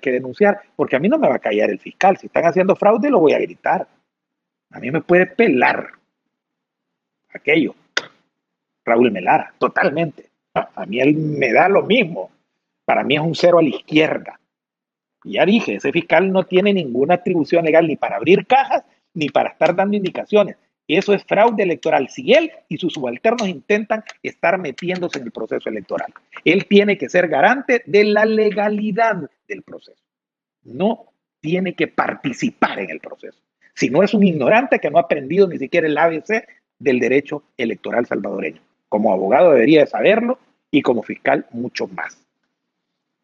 que 0.00 0.12
denunciar, 0.12 0.60
porque 0.74 0.96
a 0.96 0.98
mí 0.98 1.08
no 1.08 1.18
me 1.18 1.28
va 1.28 1.36
a 1.36 1.40
callar 1.40 1.70
el 1.70 1.78
fiscal. 1.78 2.16
Si 2.16 2.26
están 2.26 2.44
haciendo 2.44 2.74
fraude, 2.76 3.10
lo 3.10 3.20
voy 3.20 3.32
a 3.32 3.38
gritar. 3.38 3.86
A 4.70 4.80
mí 4.80 4.90
me 4.90 5.00
puede 5.00 5.26
pelar 5.26 5.90
aquello. 7.32 7.74
Raúl 8.84 9.10
Melara, 9.10 9.54
totalmente. 9.58 10.30
A 10.54 10.86
mí 10.86 11.00
él 11.00 11.16
me 11.16 11.52
da 11.52 11.68
lo 11.68 11.82
mismo. 11.82 12.30
Para 12.84 13.02
mí 13.02 13.16
es 13.16 13.20
un 13.20 13.34
cero 13.34 13.58
a 13.58 13.62
la 13.62 13.68
izquierda. 13.68 14.38
Ya 15.24 15.46
dije, 15.46 15.76
ese 15.76 15.90
fiscal 15.90 16.30
no 16.30 16.44
tiene 16.44 16.74
ninguna 16.74 17.14
atribución 17.14 17.64
legal 17.64 17.86
ni 17.86 17.96
para 17.96 18.16
abrir 18.16 18.46
cajas 18.46 18.84
ni 19.14 19.28
para 19.28 19.50
estar 19.50 19.74
dando 19.74 19.96
indicaciones. 19.96 20.56
Eso 20.86 21.14
es 21.14 21.24
fraude 21.24 21.62
electoral. 21.62 22.08
Si 22.10 22.34
él 22.34 22.52
y 22.68 22.76
sus 22.76 22.92
subalternos 22.92 23.48
intentan 23.48 24.04
estar 24.22 24.58
metiéndose 24.58 25.18
en 25.18 25.24
el 25.24 25.32
proceso 25.32 25.70
electoral, 25.70 26.12
él 26.44 26.66
tiene 26.66 26.98
que 26.98 27.08
ser 27.08 27.28
garante 27.28 27.82
de 27.86 28.04
la 28.04 28.26
legalidad 28.26 29.30
del 29.48 29.62
proceso. 29.62 30.02
No 30.62 31.06
tiene 31.40 31.74
que 31.74 31.88
participar 31.88 32.78
en 32.78 32.88
el 32.88 33.00
proceso 33.00 33.38
Si 33.74 33.90
no 33.90 34.02
es 34.02 34.14
un 34.14 34.24
ignorante 34.24 34.78
que 34.78 34.90
no 34.90 34.96
ha 34.98 35.02
aprendido 35.02 35.46
ni 35.46 35.58
siquiera 35.58 35.86
el 35.86 35.98
ABC 35.98 36.46
del 36.78 37.00
derecho 37.00 37.44
electoral 37.56 38.06
salvadoreño. 38.06 38.60
Como 38.88 39.12
abogado 39.12 39.52
debería 39.52 39.80
de 39.80 39.86
saberlo 39.86 40.38
y 40.70 40.82
como 40.82 41.02
fiscal 41.02 41.46
mucho 41.50 41.86
más. 41.88 42.18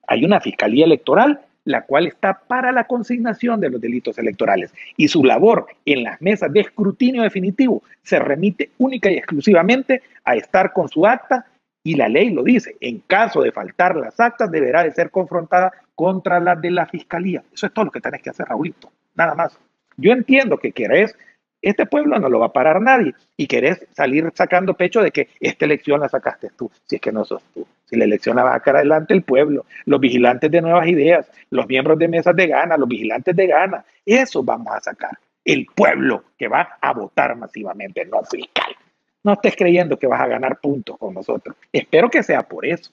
Hay 0.07 0.25
una 0.25 0.41
fiscalía 0.41 0.85
electoral 0.85 1.41
la 1.65 1.83
cual 1.83 2.07
está 2.07 2.41
para 2.47 2.73
la 2.73 2.85
consignación 2.85 3.61
de 3.61 3.71
los 3.71 3.81
delitos 3.81 4.19
electorales 4.19 4.73
y 4.97 5.09
su 5.09 5.25
labor 5.25 5.67
en 5.85 6.05
las 6.05 6.21
mesas 6.21 6.53
de 6.53 6.61
escrutinio 6.61 7.23
definitivo 7.23 7.83
se 8.03 8.19
remite 8.19 8.71
única 8.79 9.11
y 9.11 9.17
exclusivamente 9.17 10.03
a 10.25 10.37
estar 10.37 10.73
con 10.73 10.89
su 10.89 11.07
acta 11.07 11.47
y 11.83 11.95
la 11.95 12.09
ley 12.09 12.31
lo 12.31 12.43
dice, 12.43 12.77
en 12.81 12.99
caso 13.01 13.43
de 13.43 13.53
faltar 13.53 13.97
las 13.97 14.21
actas 14.21 14.51
deberá 14.51 14.85
de 14.85 14.93
ser 14.93 15.11
confrontada 15.11 15.73
contra 15.95 16.39
las 16.41 16.61
de 16.61 16.71
la 16.71 16.87
fiscalía. 16.87 17.43
Eso 17.53 17.67
es 17.67 17.73
todo 17.73 17.87
lo 17.87 17.91
que 17.91 18.01
tenés 18.01 18.23
que 18.23 18.31
hacer, 18.31 18.47
Raulito, 18.47 18.91
nada 19.15 19.35
más. 19.35 19.59
Yo 19.97 20.13
entiendo 20.13 20.59
que 20.59 20.73
querés 20.73 21.17
este 21.63 21.87
pueblo 21.87 22.19
no 22.19 22.29
lo 22.29 22.39
va 22.39 22.47
a 22.47 22.53
parar 22.53 22.81
nadie 22.81 23.15
y 23.37 23.47
querés 23.47 23.87
salir 23.93 24.31
sacando 24.35 24.75
pecho 24.75 25.03
de 25.03 25.11
que 25.11 25.29
esta 25.41 25.67
elección 25.67 26.01
la 26.01 26.09
sacaste 26.09 26.51
tú, 26.57 26.71
si 26.87 26.97
es 26.97 27.03
que 27.03 27.13
no 27.13 27.25
sos 27.25 27.43
tú. 27.53 27.67
Si 27.85 27.97
la 27.97 28.05
elección 28.05 28.37
la 28.37 28.45
va 28.45 28.51
a 28.51 28.59
sacar 28.59 28.77
adelante 28.77 29.13
el 29.13 29.23
pueblo, 29.23 29.67
los 29.85 30.01
vigilantes 30.01 30.51
de 30.51 30.63
nuevas 30.63 30.87
ideas, 30.87 31.31
los 31.51 31.67
miembros 31.67 31.99
de 31.99 32.09
mesas 32.09 32.35
de 32.35 32.47
gana, 32.47 32.77
los 32.77 32.89
vigilantes 32.89 33.35
de 33.37 33.47
gana, 33.47 33.85
eso 34.07 34.43
vamos 34.43 34.75
a 34.75 34.81
sacar. 34.81 35.19
El 35.45 35.67
pueblo 35.75 36.25
que 36.39 36.49
va 36.49 36.79
a 36.81 36.93
votar 36.93 37.37
masivamente, 37.37 38.05
no 38.07 38.23
fiscal. 38.25 38.75
No 39.23 39.35
estés 39.35 39.57
creyendo 39.57 39.99
que 39.99 40.07
vas 40.07 40.21
a 40.21 40.29
ganar 40.29 40.61
puntos 40.61 40.97
con 40.97 41.13
nosotros. 41.13 41.57
Espero 41.73 42.09
que 42.09 42.23
sea 42.23 42.43
por 42.43 42.65
eso 42.65 42.93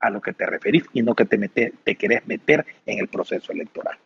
a 0.00 0.10
lo 0.10 0.20
que 0.20 0.32
te 0.32 0.46
referís 0.46 0.84
y 0.92 1.02
no 1.02 1.14
que 1.14 1.26
te, 1.26 1.72
te 1.84 1.96
querés 1.96 2.26
meter 2.26 2.64
en 2.86 2.98
el 2.98 3.08
proceso 3.08 3.52
electoral. 3.52 3.96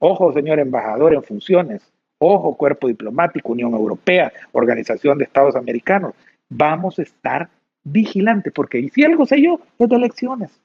Ojo, 0.00 0.32
señor 0.32 0.58
embajador 0.58 1.14
en 1.14 1.22
funciones, 1.22 1.82
ojo, 2.18 2.56
cuerpo 2.56 2.88
diplomático, 2.88 3.52
Unión 3.52 3.72
Europea, 3.72 4.32
Organización 4.52 5.18
de 5.18 5.24
Estados 5.24 5.56
Americanos, 5.56 6.14
vamos 6.48 6.98
a 6.98 7.02
estar 7.02 7.48
vigilantes, 7.84 8.52
porque 8.52 8.88
si 8.92 9.04
algo 9.04 9.26
sé 9.26 9.40
yo, 9.40 9.60
es 9.78 9.88
de 9.88 9.96
elecciones. 9.96 10.60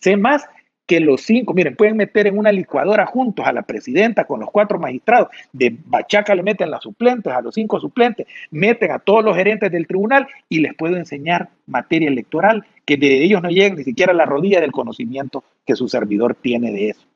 Sé 0.00 0.16
más 0.16 0.48
que 0.86 0.98
los 1.00 1.22
cinco, 1.22 1.54
miren, 1.54 1.76
pueden 1.76 1.96
meter 1.96 2.26
en 2.26 2.36
una 2.36 2.50
licuadora 2.50 3.06
juntos 3.06 3.46
a 3.46 3.52
la 3.52 3.62
presidenta 3.62 4.24
con 4.24 4.40
los 4.40 4.50
cuatro 4.50 4.78
magistrados, 4.78 5.28
de 5.52 5.76
Bachaca 5.86 6.34
le 6.34 6.42
meten 6.42 6.70
las 6.70 6.82
suplentes, 6.82 7.32
a 7.32 7.40
los 7.40 7.54
cinco 7.54 7.78
suplentes, 7.78 8.26
meten 8.50 8.90
a 8.90 8.98
todos 8.98 9.24
los 9.24 9.36
gerentes 9.36 9.70
del 9.70 9.86
tribunal 9.86 10.26
y 10.48 10.58
les 10.58 10.74
puedo 10.74 10.96
enseñar 10.96 11.50
materia 11.66 12.08
electoral 12.08 12.66
que 12.84 12.96
de 12.96 13.22
ellos 13.22 13.42
no 13.42 13.48
lleguen 13.48 13.76
ni 13.76 13.84
siquiera 13.84 14.12
a 14.12 14.16
la 14.16 14.26
rodilla 14.26 14.60
del 14.60 14.72
conocimiento 14.72 15.44
que 15.64 15.76
su 15.76 15.88
servidor 15.88 16.34
tiene 16.34 16.72
de 16.72 16.90
eso. 16.90 17.11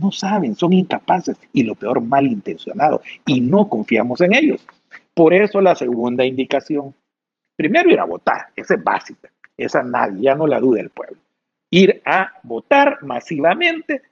No 0.00 0.10
saben, 0.10 0.54
son 0.56 0.72
incapaces 0.72 1.36
y 1.52 1.62
lo 1.64 1.74
peor, 1.74 2.00
malintencionados 2.00 3.02
y 3.26 3.40
no 3.40 3.68
confiamos 3.68 4.20
en 4.20 4.34
ellos. 4.34 4.66
Por 5.14 5.34
eso 5.34 5.60
la 5.60 5.74
segunda 5.74 6.24
indicación. 6.24 6.94
Primero 7.56 7.90
ir 7.90 8.00
a 8.00 8.04
votar, 8.04 8.46
esa 8.56 8.74
es 8.74 8.82
básica, 8.82 9.30
esa 9.56 9.82
nadie, 9.82 10.22
ya 10.22 10.34
no 10.34 10.46
la 10.46 10.60
duda 10.60 10.80
el 10.80 10.88
pueblo. 10.88 11.18
Ir 11.70 12.00
a 12.06 12.32
votar 12.42 13.02
masivamente, 13.02 14.02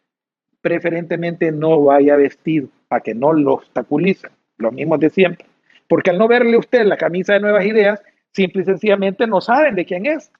preferentemente 0.60 1.50
no 1.50 1.82
vaya 1.82 2.16
vestido 2.16 2.68
para 2.88 3.00
que 3.00 3.14
no 3.14 3.32
lo 3.32 3.54
obstaculicen, 3.54 4.30
lo 4.58 4.70
mismo 4.70 4.98
de 4.98 5.08
siempre. 5.08 5.46
Porque 5.88 6.10
al 6.10 6.18
no 6.18 6.28
verle 6.28 6.58
usted 6.58 6.84
la 6.84 6.98
camisa 6.98 7.32
de 7.32 7.40
nuevas 7.40 7.64
ideas, 7.64 8.02
simple 8.32 8.62
y 8.62 8.64
sencillamente 8.66 9.26
no 9.26 9.40
saben 9.40 9.74
de 9.74 9.86
quién 9.86 10.04
es. 10.04 10.30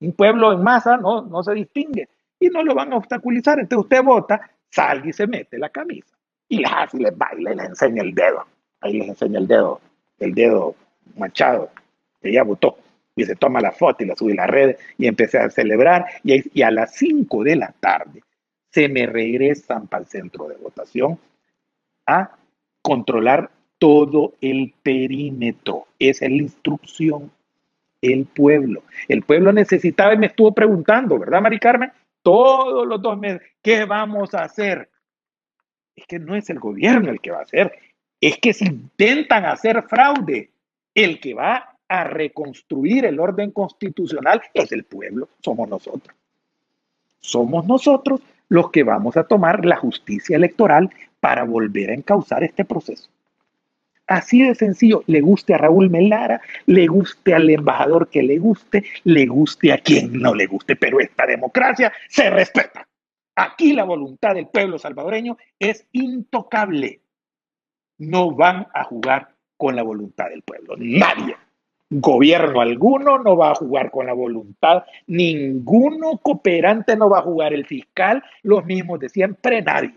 Un 0.00 0.12
pueblo 0.12 0.52
en 0.52 0.62
masa 0.62 0.96
no, 0.96 1.22
no 1.22 1.42
se 1.42 1.52
distingue 1.52 2.08
y 2.40 2.48
no 2.48 2.62
lo 2.62 2.74
van 2.74 2.92
a 2.92 2.96
obstaculizar. 2.96 3.58
Entonces 3.58 3.84
usted 3.84 4.02
vota 4.02 4.50
salga 4.70 5.08
y 5.08 5.12
se 5.12 5.26
mete 5.26 5.58
la 5.58 5.68
camisa. 5.68 6.16
Y 6.48 6.58
les 6.58 6.70
hace, 6.72 6.98
les 6.98 7.16
baila 7.16 7.52
y 7.52 7.56
les 7.56 7.66
enseña 7.66 8.02
el 8.02 8.14
dedo. 8.14 8.46
Ahí 8.80 8.94
les 8.94 9.08
enseña 9.08 9.38
el 9.38 9.48
dedo, 9.48 9.80
el 10.18 10.34
dedo 10.34 10.74
manchado, 11.16 11.70
que 12.20 12.32
ya 12.32 12.42
votó. 12.42 12.78
Y 13.16 13.24
se 13.24 13.34
toma 13.34 13.60
la 13.60 13.72
foto 13.72 14.04
y 14.04 14.06
la 14.06 14.14
sube 14.14 14.32
a 14.32 14.36
la 14.36 14.46
red 14.46 14.76
y 14.98 15.06
empecé 15.06 15.38
a 15.38 15.48
celebrar. 15.48 16.06
Y, 16.22 16.62
a 16.62 16.70
las 16.70 16.94
5 16.96 17.44
de 17.44 17.56
la 17.56 17.72
tarde 17.80 18.22
se 18.70 18.88
me 18.88 19.06
regresan 19.06 19.86
para 19.86 20.02
el 20.02 20.08
centro 20.08 20.48
de 20.48 20.56
votación 20.56 21.18
a 22.06 22.36
controlar 22.82 23.50
todo 23.78 24.34
el 24.40 24.74
perímetro. 24.82 25.86
Esa 25.98 26.26
es 26.26 26.30
la 26.30 26.36
instrucción. 26.36 27.30
El 28.02 28.26
pueblo. 28.26 28.82
El 29.08 29.22
pueblo 29.22 29.52
necesitaba 29.52 30.12
y 30.12 30.18
me 30.18 30.26
estuvo 30.26 30.52
preguntando, 30.52 31.18
¿verdad, 31.18 31.40
Mari 31.40 31.58
Carmen? 31.58 31.90
Todos 32.26 32.84
los 32.88 33.00
dos 33.00 33.16
meses, 33.16 33.40
¿qué 33.62 33.84
vamos 33.84 34.34
a 34.34 34.42
hacer? 34.42 34.90
Es 35.94 36.06
que 36.08 36.18
no 36.18 36.34
es 36.34 36.50
el 36.50 36.58
gobierno 36.58 37.12
el 37.12 37.20
que 37.20 37.30
va 37.30 37.38
a 37.38 37.42
hacer, 37.42 37.72
es 38.20 38.38
que 38.38 38.52
si 38.52 38.64
intentan 38.64 39.44
hacer 39.44 39.84
fraude, 39.84 40.50
el 40.92 41.20
que 41.20 41.34
va 41.34 41.76
a 41.86 42.02
reconstruir 42.02 43.04
el 43.04 43.20
orden 43.20 43.52
constitucional 43.52 44.42
es 44.52 44.72
el 44.72 44.82
pueblo, 44.82 45.28
somos 45.40 45.68
nosotros. 45.68 46.16
Somos 47.20 47.64
nosotros 47.64 48.20
los 48.48 48.72
que 48.72 48.82
vamos 48.82 49.16
a 49.16 49.22
tomar 49.22 49.64
la 49.64 49.76
justicia 49.76 50.34
electoral 50.34 50.90
para 51.20 51.44
volver 51.44 51.90
a 51.90 51.94
encauzar 51.94 52.42
este 52.42 52.64
proceso. 52.64 53.08
Así 54.06 54.42
de 54.42 54.54
sencillo, 54.54 55.02
le 55.06 55.20
guste 55.20 55.54
a 55.54 55.58
Raúl 55.58 55.90
Melara, 55.90 56.40
le 56.66 56.86
guste 56.86 57.34
al 57.34 57.50
embajador 57.50 58.08
que 58.08 58.22
le 58.22 58.38
guste, 58.38 58.84
le 59.02 59.26
guste 59.26 59.72
a 59.72 59.78
quien 59.78 60.12
no 60.12 60.34
le 60.34 60.46
guste, 60.46 60.76
pero 60.76 61.00
esta 61.00 61.26
democracia 61.26 61.92
se 62.08 62.30
respeta. 62.30 62.86
Aquí 63.34 63.72
la 63.72 63.84
voluntad 63.84 64.34
del 64.34 64.46
pueblo 64.46 64.78
salvadoreño 64.78 65.36
es 65.58 65.86
intocable. 65.92 67.00
No 67.98 68.30
van 68.30 68.68
a 68.72 68.84
jugar 68.84 69.34
con 69.56 69.74
la 69.74 69.82
voluntad 69.82 70.28
del 70.28 70.42
pueblo, 70.42 70.74
nadie. 70.78 71.36
Gobierno 71.90 72.60
alguno 72.60 73.18
no 73.18 73.36
va 73.36 73.52
a 73.52 73.54
jugar 73.54 73.90
con 73.90 74.06
la 74.06 74.12
voluntad, 74.12 74.84
ninguno 75.06 76.18
cooperante 76.18 76.96
no 76.96 77.08
va 77.10 77.18
a 77.18 77.22
jugar, 77.22 77.52
el 77.52 77.66
fiscal, 77.66 78.22
los 78.42 78.64
mismos 78.64 79.00
de 79.00 79.08
siempre, 79.08 79.62
nadie. 79.62 79.94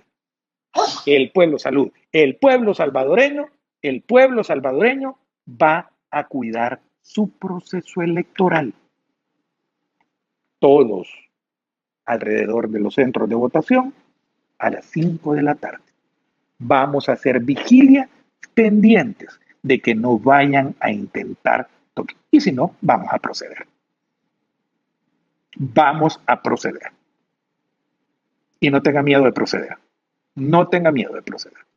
El 1.06 1.32
pueblo 1.32 1.58
salud, 1.60 1.92
el 2.12 2.36
pueblo 2.36 2.74
salvadoreño 2.74 3.50
el 3.82 4.02
pueblo 4.02 4.44
salvadoreño 4.44 5.18
va 5.50 5.92
a 6.12 6.28
cuidar 6.28 6.82
su 7.02 7.30
proceso 7.30 8.02
electoral. 8.02 8.74
Todos 10.60 11.08
alrededor 12.06 12.70
de 12.70 12.80
los 12.80 12.96
centros 12.96 13.30
de 13.30 13.36
votación 13.36 13.94
a 14.58 14.70
las 14.70 14.86
5 14.86 15.34
de 15.34 15.44
la 15.44 15.56
tarde. 15.56 15.84
Vamos 16.58 17.08
a 17.08 17.14
hacer 17.14 17.40
vigilia 17.40 18.10
pendientes 18.54 19.40
de 19.62 19.80
que 19.80 19.96
no 19.96 20.20
vayan 20.20 20.76
a 20.80 20.92
intentar 20.92 21.70
tocar. 21.94 22.18
Y 22.32 22.42
si 22.42 22.52
no, 22.52 22.76
vamos 22.82 23.08
a 23.12 23.20
proceder. 23.20 23.66
Vamos 25.56 26.22
a 26.26 26.42
proceder. 26.42 26.92
Y 28.60 28.70
no 28.70 28.82
tenga 28.82 29.02
miedo 29.02 29.24
de 29.24 29.32
proceder. 29.32 29.78
No 30.36 30.68
tenga 30.68 30.92
miedo 30.92 31.14
de 31.14 31.22
proceder. 31.22 31.69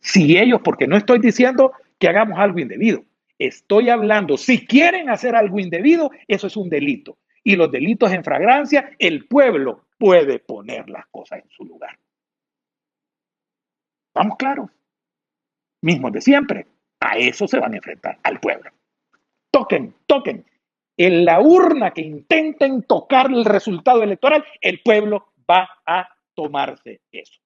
Si 0.00 0.38
ellos, 0.38 0.60
porque 0.62 0.86
no 0.86 0.96
estoy 0.96 1.18
diciendo 1.18 1.72
que 1.98 2.08
hagamos 2.08 2.38
algo 2.38 2.58
indebido, 2.58 3.04
estoy 3.38 3.90
hablando, 3.90 4.36
si 4.36 4.66
quieren 4.66 5.10
hacer 5.10 5.34
algo 5.34 5.58
indebido, 5.58 6.10
eso 6.28 6.46
es 6.46 6.56
un 6.56 6.68
delito. 6.68 7.18
Y 7.42 7.56
los 7.56 7.70
delitos 7.70 8.12
en 8.12 8.24
fragrancia, 8.24 8.90
el 8.98 9.26
pueblo 9.26 9.86
puede 9.98 10.38
poner 10.38 10.88
las 10.88 11.06
cosas 11.06 11.42
en 11.42 11.50
su 11.50 11.64
lugar. 11.64 11.98
¿Vamos 14.14 14.36
claros? 14.36 14.70
Mismos 15.82 16.12
de 16.12 16.20
siempre. 16.20 16.66
A 17.00 17.18
eso 17.18 17.46
se 17.46 17.58
van 17.58 17.74
a 17.74 17.76
enfrentar, 17.76 18.18
al 18.22 18.40
pueblo. 18.40 18.70
Toquen, 19.50 19.94
toquen. 20.06 20.44
En 20.96 21.26
la 21.26 21.40
urna 21.40 21.90
que 21.90 22.00
intenten 22.00 22.82
tocar 22.82 23.26
el 23.26 23.44
resultado 23.44 24.02
electoral, 24.02 24.44
el 24.60 24.80
pueblo 24.82 25.32
va 25.48 25.68
a 25.84 26.08
tomarse 26.34 27.02
eso. 27.12 27.40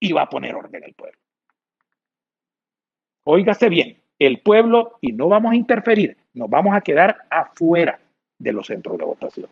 Y 0.00 0.12
va 0.12 0.22
a 0.22 0.28
poner 0.28 0.54
orden 0.54 0.82
al 0.82 0.94
pueblo. 0.94 1.21
Óigase 3.24 3.68
bien, 3.68 3.96
el 4.18 4.38
pueblo, 4.38 4.98
y 5.00 5.12
no 5.12 5.28
vamos 5.28 5.52
a 5.52 5.56
interferir, 5.56 6.16
nos 6.34 6.50
vamos 6.50 6.74
a 6.74 6.80
quedar 6.80 7.18
afuera 7.30 8.00
de 8.38 8.52
los 8.52 8.66
centros 8.66 8.98
de 8.98 9.04
votación, 9.04 9.46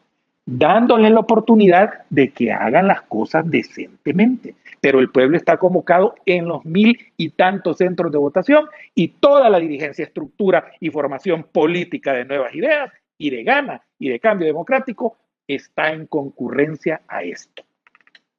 dándoles 0.45 1.13
la 1.13 1.21
oportunidad 1.21 2.05
de 2.11 2.31
que 2.31 2.53
hagan 2.53 2.89
las 2.89 3.03
cosas 3.03 3.49
decentemente. 3.49 4.55
Pero 4.81 4.99
el 4.99 5.11
pueblo 5.11 5.37
está 5.37 5.59
convocado 5.59 6.15
en 6.27 6.49
los 6.49 6.65
mil 6.65 6.99
y 7.17 7.31
tantos 7.31 7.77
centros 7.77 8.11
de 8.11 8.19
votación 8.19 8.67
y 8.95 9.09
toda 9.09 9.51
la 9.51 9.61
dirigencia, 9.61 10.05
estructura 10.05 10.73
y 10.81 10.91
formación 10.91 11.45
política 11.45 12.13
de 12.13 12.25
nuevas 12.25 12.55
ideas 12.55 12.91
y 13.19 13.31
de 13.31 13.45
gana 13.45 13.83
y 13.99 14.09
de 14.09 14.19
cambio 14.19 14.47
democrático 14.47 15.17
está 15.47 15.93
en 15.93 16.07
concurrencia 16.07 17.03
a 17.07 17.23
esto. 17.23 17.63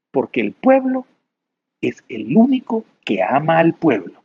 Porque 0.10 0.42
el 0.42 0.54
pueblo 0.54 1.06
es 1.80 2.04
el 2.10 2.36
único 2.36 2.84
que 3.06 3.22
ama 3.22 3.60
al 3.60 3.76
pueblo 3.76 4.21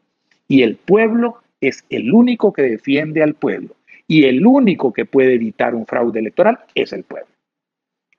y 0.48 0.62
el 0.62 0.76
pueblo 0.76 1.38
es 1.60 1.84
el 1.90 2.12
único 2.12 2.52
que 2.52 2.62
defiende 2.62 3.22
al 3.22 3.34
pueblo. 3.34 3.74
Y 4.08 4.24
el 4.24 4.46
único 4.46 4.92
que 4.92 5.04
puede 5.04 5.34
evitar 5.34 5.74
un 5.74 5.86
fraude 5.86 6.20
electoral 6.20 6.60
es 6.74 6.92
el 6.92 7.02
pueblo. 7.02 7.28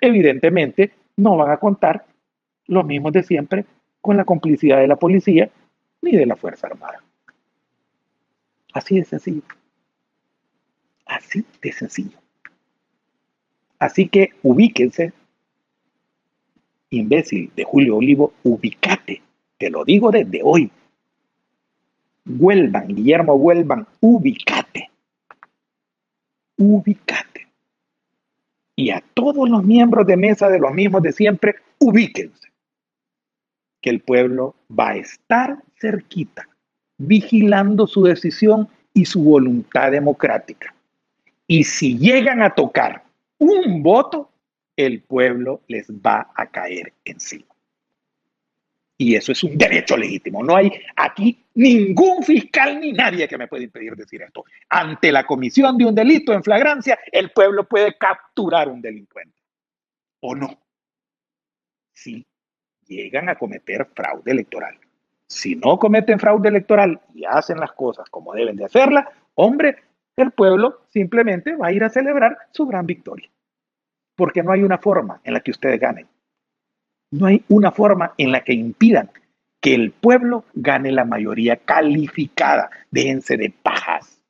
Evidentemente, 0.01 0.91
no 1.15 1.37
van 1.37 1.51
a 1.51 1.57
contar 1.57 2.05
los 2.65 2.85
mismos 2.85 3.13
de 3.13 3.23
siempre 3.23 3.65
con 4.01 4.17
la 4.17 4.25
complicidad 4.25 4.79
de 4.79 4.87
la 4.87 4.97
policía 4.97 5.49
ni 6.01 6.11
de 6.11 6.25
la 6.25 6.35
Fuerza 6.35 6.67
Armada. 6.67 7.01
Así 8.73 8.99
de 8.99 9.05
sencillo. 9.05 9.41
Así 11.05 11.45
de 11.61 11.71
sencillo. 11.71 12.17
Así 13.79 14.09
que 14.09 14.31
ubíquense, 14.43 15.13
imbécil 16.89 17.51
de 17.55 17.63
Julio 17.63 17.97
Olivo, 17.97 18.33
ubícate. 18.43 19.21
Te 19.57 19.69
lo 19.69 19.85
digo 19.85 20.11
desde 20.11 20.41
hoy. 20.43 20.69
Vuelvan, 22.27 22.87
Guillermo, 22.87 23.37
vuelvan, 23.37 23.87
ubícate. 24.01 24.89
Ubícate. 26.57 27.47
Y 28.75 28.91
a 28.91 29.01
todos 29.13 29.49
los 29.49 29.63
miembros 29.63 30.05
de 30.05 30.17
mesa 30.17 30.49
de 30.49 30.59
los 30.59 30.73
mismos 30.73 31.01
de 31.01 31.13
siempre, 31.13 31.55
ubíquense. 31.79 32.49
Que 33.81 33.89
el 33.89 34.01
pueblo 34.01 34.55
va 34.69 34.89
a 34.89 34.97
estar 34.97 35.63
cerquita, 35.79 36.49
vigilando 36.97 37.87
su 37.87 38.03
decisión 38.03 38.67
y 38.93 39.05
su 39.05 39.23
voluntad 39.23 39.91
democrática. 39.91 40.73
Y 41.47 41.63
si 41.63 41.97
llegan 41.97 42.41
a 42.41 42.49
tocar 42.49 43.03
un 43.37 43.81
voto, 43.81 44.29
el 44.75 45.01
pueblo 45.01 45.61
les 45.67 45.89
va 45.89 46.29
a 46.35 46.45
caer 46.47 46.91
encima. 47.05 47.45
Y 48.99 49.15
eso 49.15 49.31
es 49.31 49.43
un 49.43 49.57
derecho 49.57 49.95
legítimo. 49.95 50.43
No 50.43 50.55
hay 50.55 50.71
aquí 50.95 51.45
ningún 51.53 52.23
fiscal 52.23 52.79
ni 52.79 52.93
nadie 52.93 53.27
que 53.27 53.37
me 53.37 53.47
pueda 53.47 53.63
impedir 53.63 53.95
decir 53.95 54.23
esto. 54.23 54.43
Ante 54.69 55.11
la 55.11 55.23
comisión 55.23 55.77
de 55.77 55.85
un 55.85 55.93
delito 55.93 56.33
en 56.33 56.43
flagrancia, 56.43 56.97
el 57.11 57.31
pueblo 57.31 57.67
puede 57.67 57.95
capturar 57.97 58.69
un 58.69 58.81
delincuente. 58.81 59.37
¿O 60.21 60.35
no? 60.35 60.49
Si 61.93 62.25
llegan 62.87 63.29
a 63.29 63.35
cometer 63.35 63.85
fraude 63.93 64.31
electoral. 64.31 64.79
Si 65.27 65.55
no 65.55 65.77
cometen 65.77 66.19
fraude 66.19 66.49
electoral 66.49 66.99
y 67.13 67.25
hacen 67.25 67.59
las 67.59 67.73
cosas 67.73 68.09
como 68.09 68.33
deben 68.33 68.55
de 68.55 68.65
hacerlas, 68.65 69.05
hombre, 69.35 69.75
el 70.15 70.31
pueblo 70.31 70.85
simplemente 70.89 71.55
va 71.55 71.67
a 71.67 71.71
ir 71.71 71.83
a 71.83 71.89
celebrar 71.89 72.35
su 72.51 72.65
gran 72.65 72.87
victoria. 72.87 73.29
Porque 74.15 74.41
no 74.41 74.51
hay 74.51 74.63
una 74.63 74.79
forma 74.79 75.21
en 75.23 75.33
la 75.33 75.41
que 75.41 75.51
ustedes 75.51 75.79
ganen. 75.79 76.07
No 77.11 77.25
hay 77.25 77.43
una 77.47 77.71
forma 77.71 78.13
en 78.17 78.31
la 78.31 78.43
que 78.43 78.53
impidan 78.53 79.09
que 79.61 79.73
el 79.73 79.91
pueblo 79.91 80.45
gane 80.53 80.91
la 80.91 81.05
mayoría 81.05 81.57
calificada. 81.57 82.69
Déjense 82.91 83.37
de 83.37 83.49
pajas. 83.49 84.21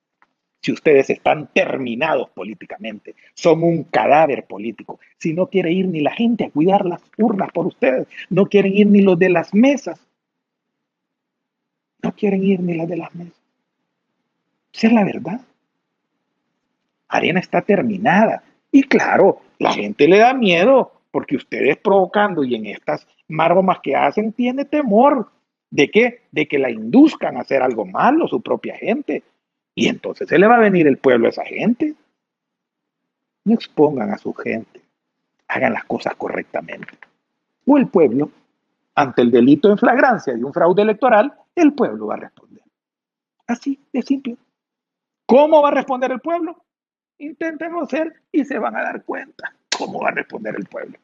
Si 0.61 0.71
ustedes 0.71 1.09
están 1.09 1.47
terminados 1.53 2.29
políticamente, 2.31 3.15
son 3.33 3.63
un 3.63 3.83
cadáver 3.83 4.45
político. 4.45 4.99
Si 5.17 5.33
no 5.33 5.47
quiere 5.47 5.71
ir 5.71 5.87
ni 5.87 6.01
la 6.01 6.11
gente 6.11 6.45
a 6.45 6.49
cuidar 6.49 6.85
las 6.85 7.01
urnas 7.17 7.51
por 7.51 7.67
ustedes, 7.67 8.07
no 8.29 8.47
quieren 8.47 8.73
ir 8.73 8.87
ni 8.87 9.01
los 9.01 9.17
de 9.17 9.29
las 9.29 9.53
mesas. 9.53 9.99
No 12.01 12.13
quieren 12.13 12.43
ir 12.43 12.59
ni 12.59 12.75
las 12.75 12.87
de 12.87 12.97
las 12.97 13.13
mesas. 13.15 13.41
Esa 14.73 14.87
es 14.87 14.93
la 14.93 15.03
verdad. 15.03 15.41
Arena 17.07 17.39
está 17.39 17.61
terminada. 17.61 18.43
Y 18.71 18.83
claro, 18.83 19.41
la 19.59 19.73
gente 19.73 20.07
le 20.07 20.17
da 20.17 20.33
miedo 20.33 20.91
porque 21.17 21.35
ustedes 21.35 21.77
provocando 21.77 22.43
y 22.43 22.53
en 22.53 22.67
estas 22.67 23.07
maromas 23.27 23.79
que 23.81 23.95
hacen 23.95 24.33
tiene 24.33 24.65
temor 24.65 25.31
de 25.71 25.89
que 25.89 26.27
de 26.31 26.47
que 26.47 26.59
la 26.59 26.69
induzcan 26.69 27.37
a 27.37 27.39
hacer 27.39 27.63
algo 27.63 27.87
malo 27.87 28.27
su 28.27 28.39
propia 28.39 28.77
gente 28.77 29.23
y 29.73 29.87
entonces 29.87 30.29
se 30.29 30.37
le 30.37 30.45
va 30.45 30.57
a 30.57 30.59
venir 30.59 30.85
el 30.85 30.99
pueblo 30.99 31.25
a 31.25 31.31
esa 31.31 31.43
gente. 31.43 31.95
No 33.45 33.55
expongan 33.55 34.11
a 34.11 34.19
su 34.19 34.31
gente, 34.31 34.79
hagan 35.47 35.73
las 35.73 35.85
cosas 35.85 36.13
correctamente. 36.17 36.99
O 37.65 37.79
el 37.79 37.87
pueblo, 37.87 38.29
ante 38.93 39.23
el 39.23 39.31
delito 39.31 39.71
en 39.71 39.79
flagrancia 39.79 40.35
de 40.35 40.45
un 40.45 40.53
fraude 40.53 40.83
electoral, 40.83 41.33
el 41.55 41.73
pueblo 41.73 42.05
va 42.05 42.13
a 42.13 42.17
responder. 42.17 42.61
Así 43.47 43.79
de 43.91 44.03
simple. 44.03 44.37
¿Cómo 45.25 45.63
va 45.63 45.69
a 45.69 45.71
responder 45.71 46.11
el 46.11 46.19
pueblo? 46.19 46.63
Inténtenlo 47.17 47.81
hacer 47.81 48.21
y 48.31 48.45
se 48.45 48.59
van 48.59 48.75
a 48.75 48.83
dar 48.83 49.03
cuenta 49.03 49.51
cómo 49.77 50.01
va 50.01 50.09
a 50.09 50.11
responder 50.13 50.55
el 50.55 50.65
pueblo. 50.65 50.97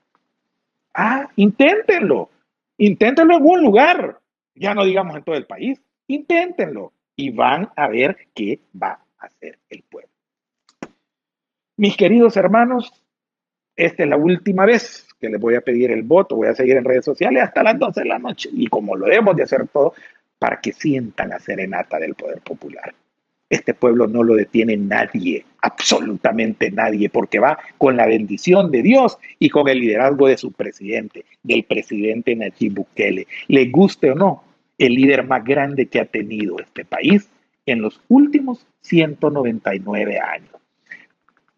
Ah, 0.94 1.30
inténtenlo. 1.36 2.30
Inténtenlo 2.78 3.38
en 3.38 3.44
un 3.44 3.64
lugar. 3.64 4.20
Ya 4.56 4.74
no 4.74 4.86
digamos 4.86 5.16
en 5.16 5.24
todo 5.24 5.36
el 5.36 5.46
país. 5.46 5.82
Inténtenlo. 6.08 6.94
Y 7.16 7.32
van 7.32 7.70
a 7.76 7.88
ver 7.88 8.18
qué 8.34 8.60
va 8.82 9.00
a 9.18 9.26
hacer 9.26 9.60
el 9.70 9.84
pueblo. 9.84 10.10
Mis 11.78 11.98
queridos 11.98 12.38
hermanos, 12.38 12.92
esta 13.76 14.04
es 14.04 14.10
la 14.10 14.18
última 14.18 14.66
vez 14.66 15.08
que 15.20 15.30
les 15.30 15.40
voy 15.40 15.56
a 15.56 15.62
pedir 15.62 15.92
el 15.92 16.04
voto. 16.04 16.36
Voy 16.36 16.48
a 16.48 16.56
seguir 16.56 16.78
en 16.78 16.86
redes 16.86 17.06
sociales 17.06 17.44
hasta 17.44 17.64
las 17.64 17.78
12 17.80 18.02
de 18.02 18.08
la 18.08 18.20
noche. 18.20 18.50
Y 18.52 18.68
como 18.68 18.96
lo 18.96 19.06
debemos 19.06 19.36
de 19.36 19.44
hacer 19.44 19.68
todo, 19.68 19.94
para 20.38 20.60
que 20.60 20.74
sientan 20.74 21.30
la 21.30 21.40
serenata 21.40 21.98
del 21.98 22.16
poder 22.16 22.42
popular. 22.42 22.94
Este 23.54 23.76
pueblo 23.76 24.08
no 24.08 24.24
lo 24.24 24.34
detiene 24.34 24.76
nadie, 24.78 25.46
absolutamente 25.62 26.72
nadie, 26.72 27.08
porque 27.08 27.38
va 27.38 27.60
con 27.78 27.96
la 27.96 28.08
bendición 28.08 28.72
de 28.72 28.82
Dios 28.82 29.20
y 29.38 29.52
con 29.52 29.68
el 29.68 29.80
liderazgo 29.80 30.28
de 30.28 30.40
su 30.40 30.52
presidente, 30.52 31.24
del 31.44 31.64
presidente 31.64 32.36
Nayib 32.36 32.74
Bukele. 32.74 33.28
Le 33.50 33.66
guste 33.66 34.10
o 34.10 34.16
no, 34.16 34.44
el 34.80 34.96
líder 34.96 35.28
más 35.28 35.44
grande 35.44 35.86
que 35.86 36.00
ha 36.00 36.06
tenido 36.06 36.58
este 36.58 36.84
país 36.84 37.30
en 37.68 37.84
los 37.84 38.02
últimos 38.08 38.66
199 38.82 40.20
años. 40.20 40.56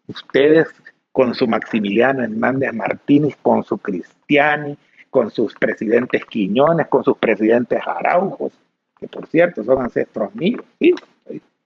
Ustedes 0.06 0.68
con 1.12 1.34
su 1.34 1.46
Maximiliano 1.48 2.24
Hernández 2.24 2.74
Martínez, 2.74 3.38
con 3.40 3.64
su 3.64 3.78
Cristiani, 3.78 4.76
con 5.08 5.30
sus 5.30 5.54
presidentes 5.54 6.26
Quiñones, 6.26 6.88
con 6.88 7.02
sus 7.02 7.16
presidentes 7.16 7.80
Araujos, 7.86 8.52
que 9.00 9.08
por 9.08 9.26
cierto 9.28 9.64
son 9.64 9.80
ancestros 9.80 10.34
míos, 10.34 10.62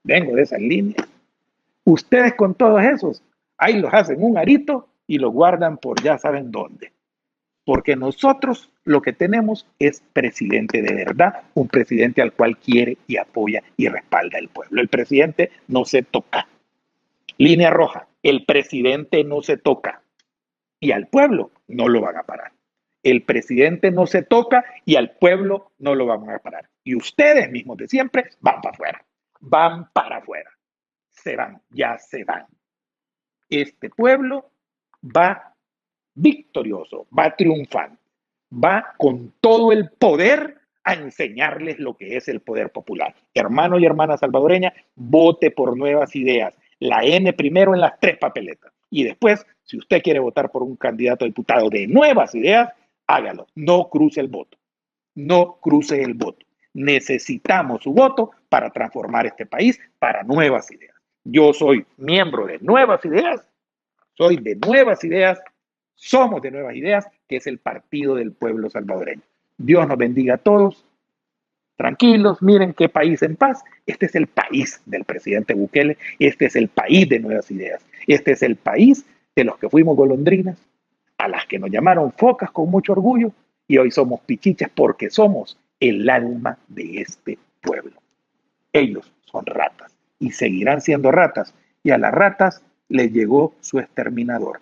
vengo 0.03 0.35
de 0.35 0.43
esas 0.43 0.61
líneas. 0.61 1.07
Ustedes 1.83 2.35
con 2.35 2.55
todos 2.55 2.83
esos, 2.83 3.23
ahí 3.57 3.79
los 3.79 3.93
hacen 3.93 4.23
un 4.23 4.37
arito 4.37 4.87
y 5.07 5.17
lo 5.17 5.31
guardan 5.31 5.77
por 5.77 6.01
ya 6.01 6.17
saben 6.17 6.51
dónde. 6.51 6.91
Porque 7.65 7.95
nosotros 7.95 8.71
lo 8.83 9.01
que 9.01 9.13
tenemos 9.13 9.67
es 9.79 10.01
presidente 10.13 10.81
de 10.81 10.93
verdad, 10.93 11.43
un 11.53 11.67
presidente 11.67 12.21
al 12.21 12.33
cual 12.33 12.57
quiere 12.57 12.97
y 13.07 13.17
apoya 13.17 13.63
y 13.77 13.87
respalda 13.87 14.39
el 14.39 14.49
pueblo. 14.49 14.81
El 14.81 14.87
presidente 14.87 15.51
no 15.67 15.85
se 15.85 16.01
toca. 16.01 16.47
Línea 17.37 17.69
roja, 17.69 18.07
el 18.23 18.45
presidente 18.45 19.23
no 19.23 19.41
se 19.41 19.57
toca. 19.57 20.01
Y 20.79 20.91
al 20.91 21.07
pueblo 21.07 21.51
no 21.67 21.87
lo 21.87 22.01
van 22.01 22.17
a 22.17 22.23
parar. 22.23 22.51
El 23.03 23.21
presidente 23.23 23.91
no 23.91 24.07
se 24.07 24.23
toca 24.23 24.65
y 24.85 24.95
al 24.95 25.11
pueblo 25.11 25.71
no 25.77 25.93
lo 25.93 26.07
van 26.07 26.27
a 26.29 26.39
parar. 26.39 26.69
Y 26.83 26.95
ustedes 26.95 27.51
mismos 27.51 27.77
de 27.77 27.87
siempre 27.87 28.29
van 28.41 28.61
para 28.61 28.73
afuera 28.73 29.05
van 29.41 29.91
para 29.91 30.17
afuera. 30.17 30.49
Se 31.09 31.35
van, 31.35 31.61
ya 31.69 31.97
se 31.97 32.23
van. 32.23 32.45
Este 33.49 33.89
pueblo 33.89 34.49
va 35.03 35.53
victorioso, 36.13 37.07
va 37.17 37.35
triunfante, 37.35 38.01
va 38.51 38.93
con 38.97 39.33
todo 39.41 39.71
el 39.71 39.89
poder 39.91 40.61
a 40.83 40.93
enseñarles 40.93 41.79
lo 41.79 41.95
que 41.95 42.15
es 42.15 42.27
el 42.27 42.39
poder 42.39 42.71
popular. 42.71 43.13
Hermano 43.33 43.77
y 43.77 43.85
hermana 43.85 44.17
salvadoreña, 44.17 44.73
vote 44.95 45.51
por 45.51 45.77
nuevas 45.77 46.15
ideas. 46.15 46.57
La 46.79 47.03
N 47.03 47.33
primero 47.33 47.73
en 47.73 47.81
las 47.81 47.99
tres 47.99 48.17
papeletas. 48.17 48.71
Y 48.89 49.03
después, 49.03 49.45
si 49.63 49.77
usted 49.77 50.01
quiere 50.01 50.19
votar 50.19 50.51
por 50.51 50.63
un 50.63 50.75
candidato 50.75 51.23
a 51.23 51.27
diputado 51.27 51.69
de 51.69 51.87
nuevas 51.87 52.33
ideas, 52.35 52.73
hágalo. 53.07 53.47
No 53.55 53.89
cruce 53.89 54.19
el 54.19 54.27
voto. 54.27 54.57
No 55.13 55.59
cruce 55.61 56.01
el 56.01 56.13
voto. 56.13 56.45
Necesitamos 56.73 57.83
su 57.83 57.93
voto 57.93 58.31
para 58.49 58.69
transformar 58.69 59.25
este 59.25 59.45
país 59.45 59.79
para 59.99 60.23
nuevas 60.23 60.71
ideas. 60.71 60.95
Yo 61.23 61.53
soy 61.53 61.85
miembro 61.97 62.47
de 62.47 62.59
Nuevas 62.59 63.03
Ideas, 63.05 63.45
soy 64.13 64.37
de 64.37 64.55
Nuevas 64.55 65.03
Ideas, 65.03 65.39
somos 65.95 66.41
de 66.41 66.51
Nuevas 66.51 66.75
Ideas, 66.75 67.07
que 67.27 67.37
es 67.37 67.47
el 67.47 67.59
partido 67.59 68.15
del 68.15 68.31
pueblo 68.31 68.69
salvadoreño. 68.69 69.21
Dios 69.57 69.87
nos 69.87 69.97
bendiga 69.97 70.35
a 70.35 70.37
todos. 70.37 70.83
Tranquilos, 71.75 72.41
miren 72.41 72.73
qué 72.73 72.89
país 72.89 73.21
en 73.21 73.35
paz. 73.35 73.63
Este 73.85 74.07
es 74.07 74.15
el 74.15 74.27
país 74.27 74.81
del 74.85 75.03
presidente 75.03 75.53
Bukele, 75.53 75.97
este 76.19 76.45
es 76.45 76.55
el 76.55 76.67
país 76.69 77.07
de 77.07 77.19
Nuevas 77.19 77.51
Ideas, 77.51 77.85
este 78.07 78.31
es 78.31 78.41
el 78.43 78.55
país 78.55 79.05
de 79.35 79.43
los 79.43 79.57
que 79.57 79.69
fuimos 79.69 79.95
golondrinas, 79.95 80.57
a 81.17 81.27
las 81.27 81.45
que 81.45 81.59
nos 81.59 81.69
llamaron 81.69 82.11
focas 82.13 82.51
con 82.51 82.69
mucho 82.69 82.93
orgullo 82.93 83.31
y 83.67 83.77
hoy 83.77 83.91
somos 83.91 84.21
pichichas 84.21 84.71
porque 84.73 85.09
somos 85.09 85.57
el 85.81 86.09
alma 86.09 86.57
de 86.69 87.01
este 87.01 87.37
pueblo. 87.59 87.99
Ellos 88.71 89.11
son 89.25 89.45
ratas 89.45 89.93
y 90.19 90.31
seguirán 90.31 90.79
siendo 90.79 91.11
ratas. 91.11 91.53
Y 91.83 91.89
a 91.89 91.97
las 91.97 92.13
ratas 92.13 92.63
les 92.87 93.11
llegó 93.11 93.55
su 93.59 93.79
exterminador, 93.79 94.61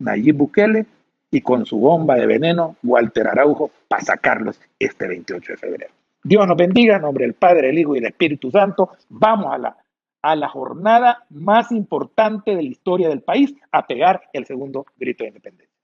Nayib 0.00 0.36
Bukele, 0.36 0.86
y 1.30 1.40
con 1.40 1.64
su 1.66 1.78
bomba 1.78 2.16
de 2.16 2.26
veneno, 2.26 2.76
Walter 2.82 3.28
Araujo, 3.28 3.70
para 3.88 4.02
sacarlos 4.02 4.60
este 4.78 5.06
28 5.06 5.52
de 5.52 5.58
febrero. 5.58 5.92
Dios 6.22 6.46
nos 6.46 6.56
bendiga, 6.56 6.96
en 6.96 7.02
nombre 7.02 7.24
del 7.24 7.34
Padre, 7.34 7.70
el 7.70 7.78
Hijo 7.78 7.94
y 7.94 7.98
el 7.98 8.06
Espíritu 8.06 8.50
Santo. 8.50 8.90
Vamos 9.08 9.52
a 9.52 9.58
la, 9.58 9.76
a 10.22 10.34
la 10.36 10.48
jornada 10.48 11.24
más 11.30 11.70
importante 11.70 12.56
de 12.56 12.62
la 12.62 12.68
historia 12.68 13.08
del 13.08 13.22
país, 13.22 13.54
a 13.70 13.86
pegar 13.86 14.22
el 14.32 14.46
segundo 14.46 14.86
grito 14.96 15.24
de 15.24 15.28
independencia. 15.28 15.76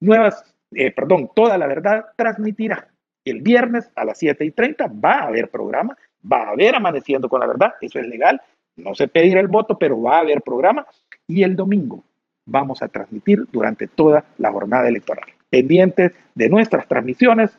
Nuevas, 0.00 0.54
eh, 0.72 0.90
perdón, 0.90 1.30
toda 1.34 1.58
la 1.58 1.66
verdad 1.66 2.04
transmitirá 2.16 2.88
El 3.24 3.40
viernes 3.40 3.90
a 3.94 4.04
las 4.04 4.18
7 4.18 4.44
y 4.44 4.50
30 4.50 4.90
va 5.02 5.20
a 5.20 5.26
haber 5.28 5.48
programa, 5.48 5.96
va 6.30 6.42
a 6.42 6.50
haber 6.50 6.74
amaneciendo 6.74 7.28
con 7.28 7.40
la 7.40 7.46
verdad, 7.46 7.74
eso 7.80 7.98
es 7.98 8.06
legal, 8.06 8.40
no 8.76 8.94
se 8.94 9.08
pedirá 9.08 9.40
el 9.40 9.48
voto, 9.48 9.78
pero 9.78 10.00
va 10.00 10.16
a 10.16 10.20
haber 10.20 10.42
programa. 10.42 10.86
Y 11.26 11.42
el 11.42 11.56
domingo 11.56 12.02
vamos 12.44 12.82
a 12.82 12.88
transmitir 12.88 13.44
durante 13.50 13.86
toda 13.86 14.24
la 14.38 14.52
jornada 14.52 14.88
electoral. 14.88 15.28
Pendientes 15.48 16.12
de 16.34 16.48
nuestras 16.48 16.86
transmisiones 16.88 17.56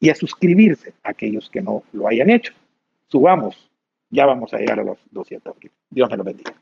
y 0.00 0.10
a 0.10 0.14
suscribirse 0.14 0.94
a 1.02 1.10
aquellos 1.10 1.48
que 1.50 1.62
no 1.62 1.82
lo 1.92 2.08
hayan 2.08 2.30
hecho. 2.30 2.52
Subamos, 3.08 3.70
ya 4.10 4.26
vamos 4.26 4.52
a 4.54 4.58
llegar 4.58 4.80
a 4.80 4.84
los 4.84 4.98
200 5.10 5.54
Dios 5.90 6.10
me 6.10 6.16
lo 6.16 6.24
bendiga. 6.24 6.52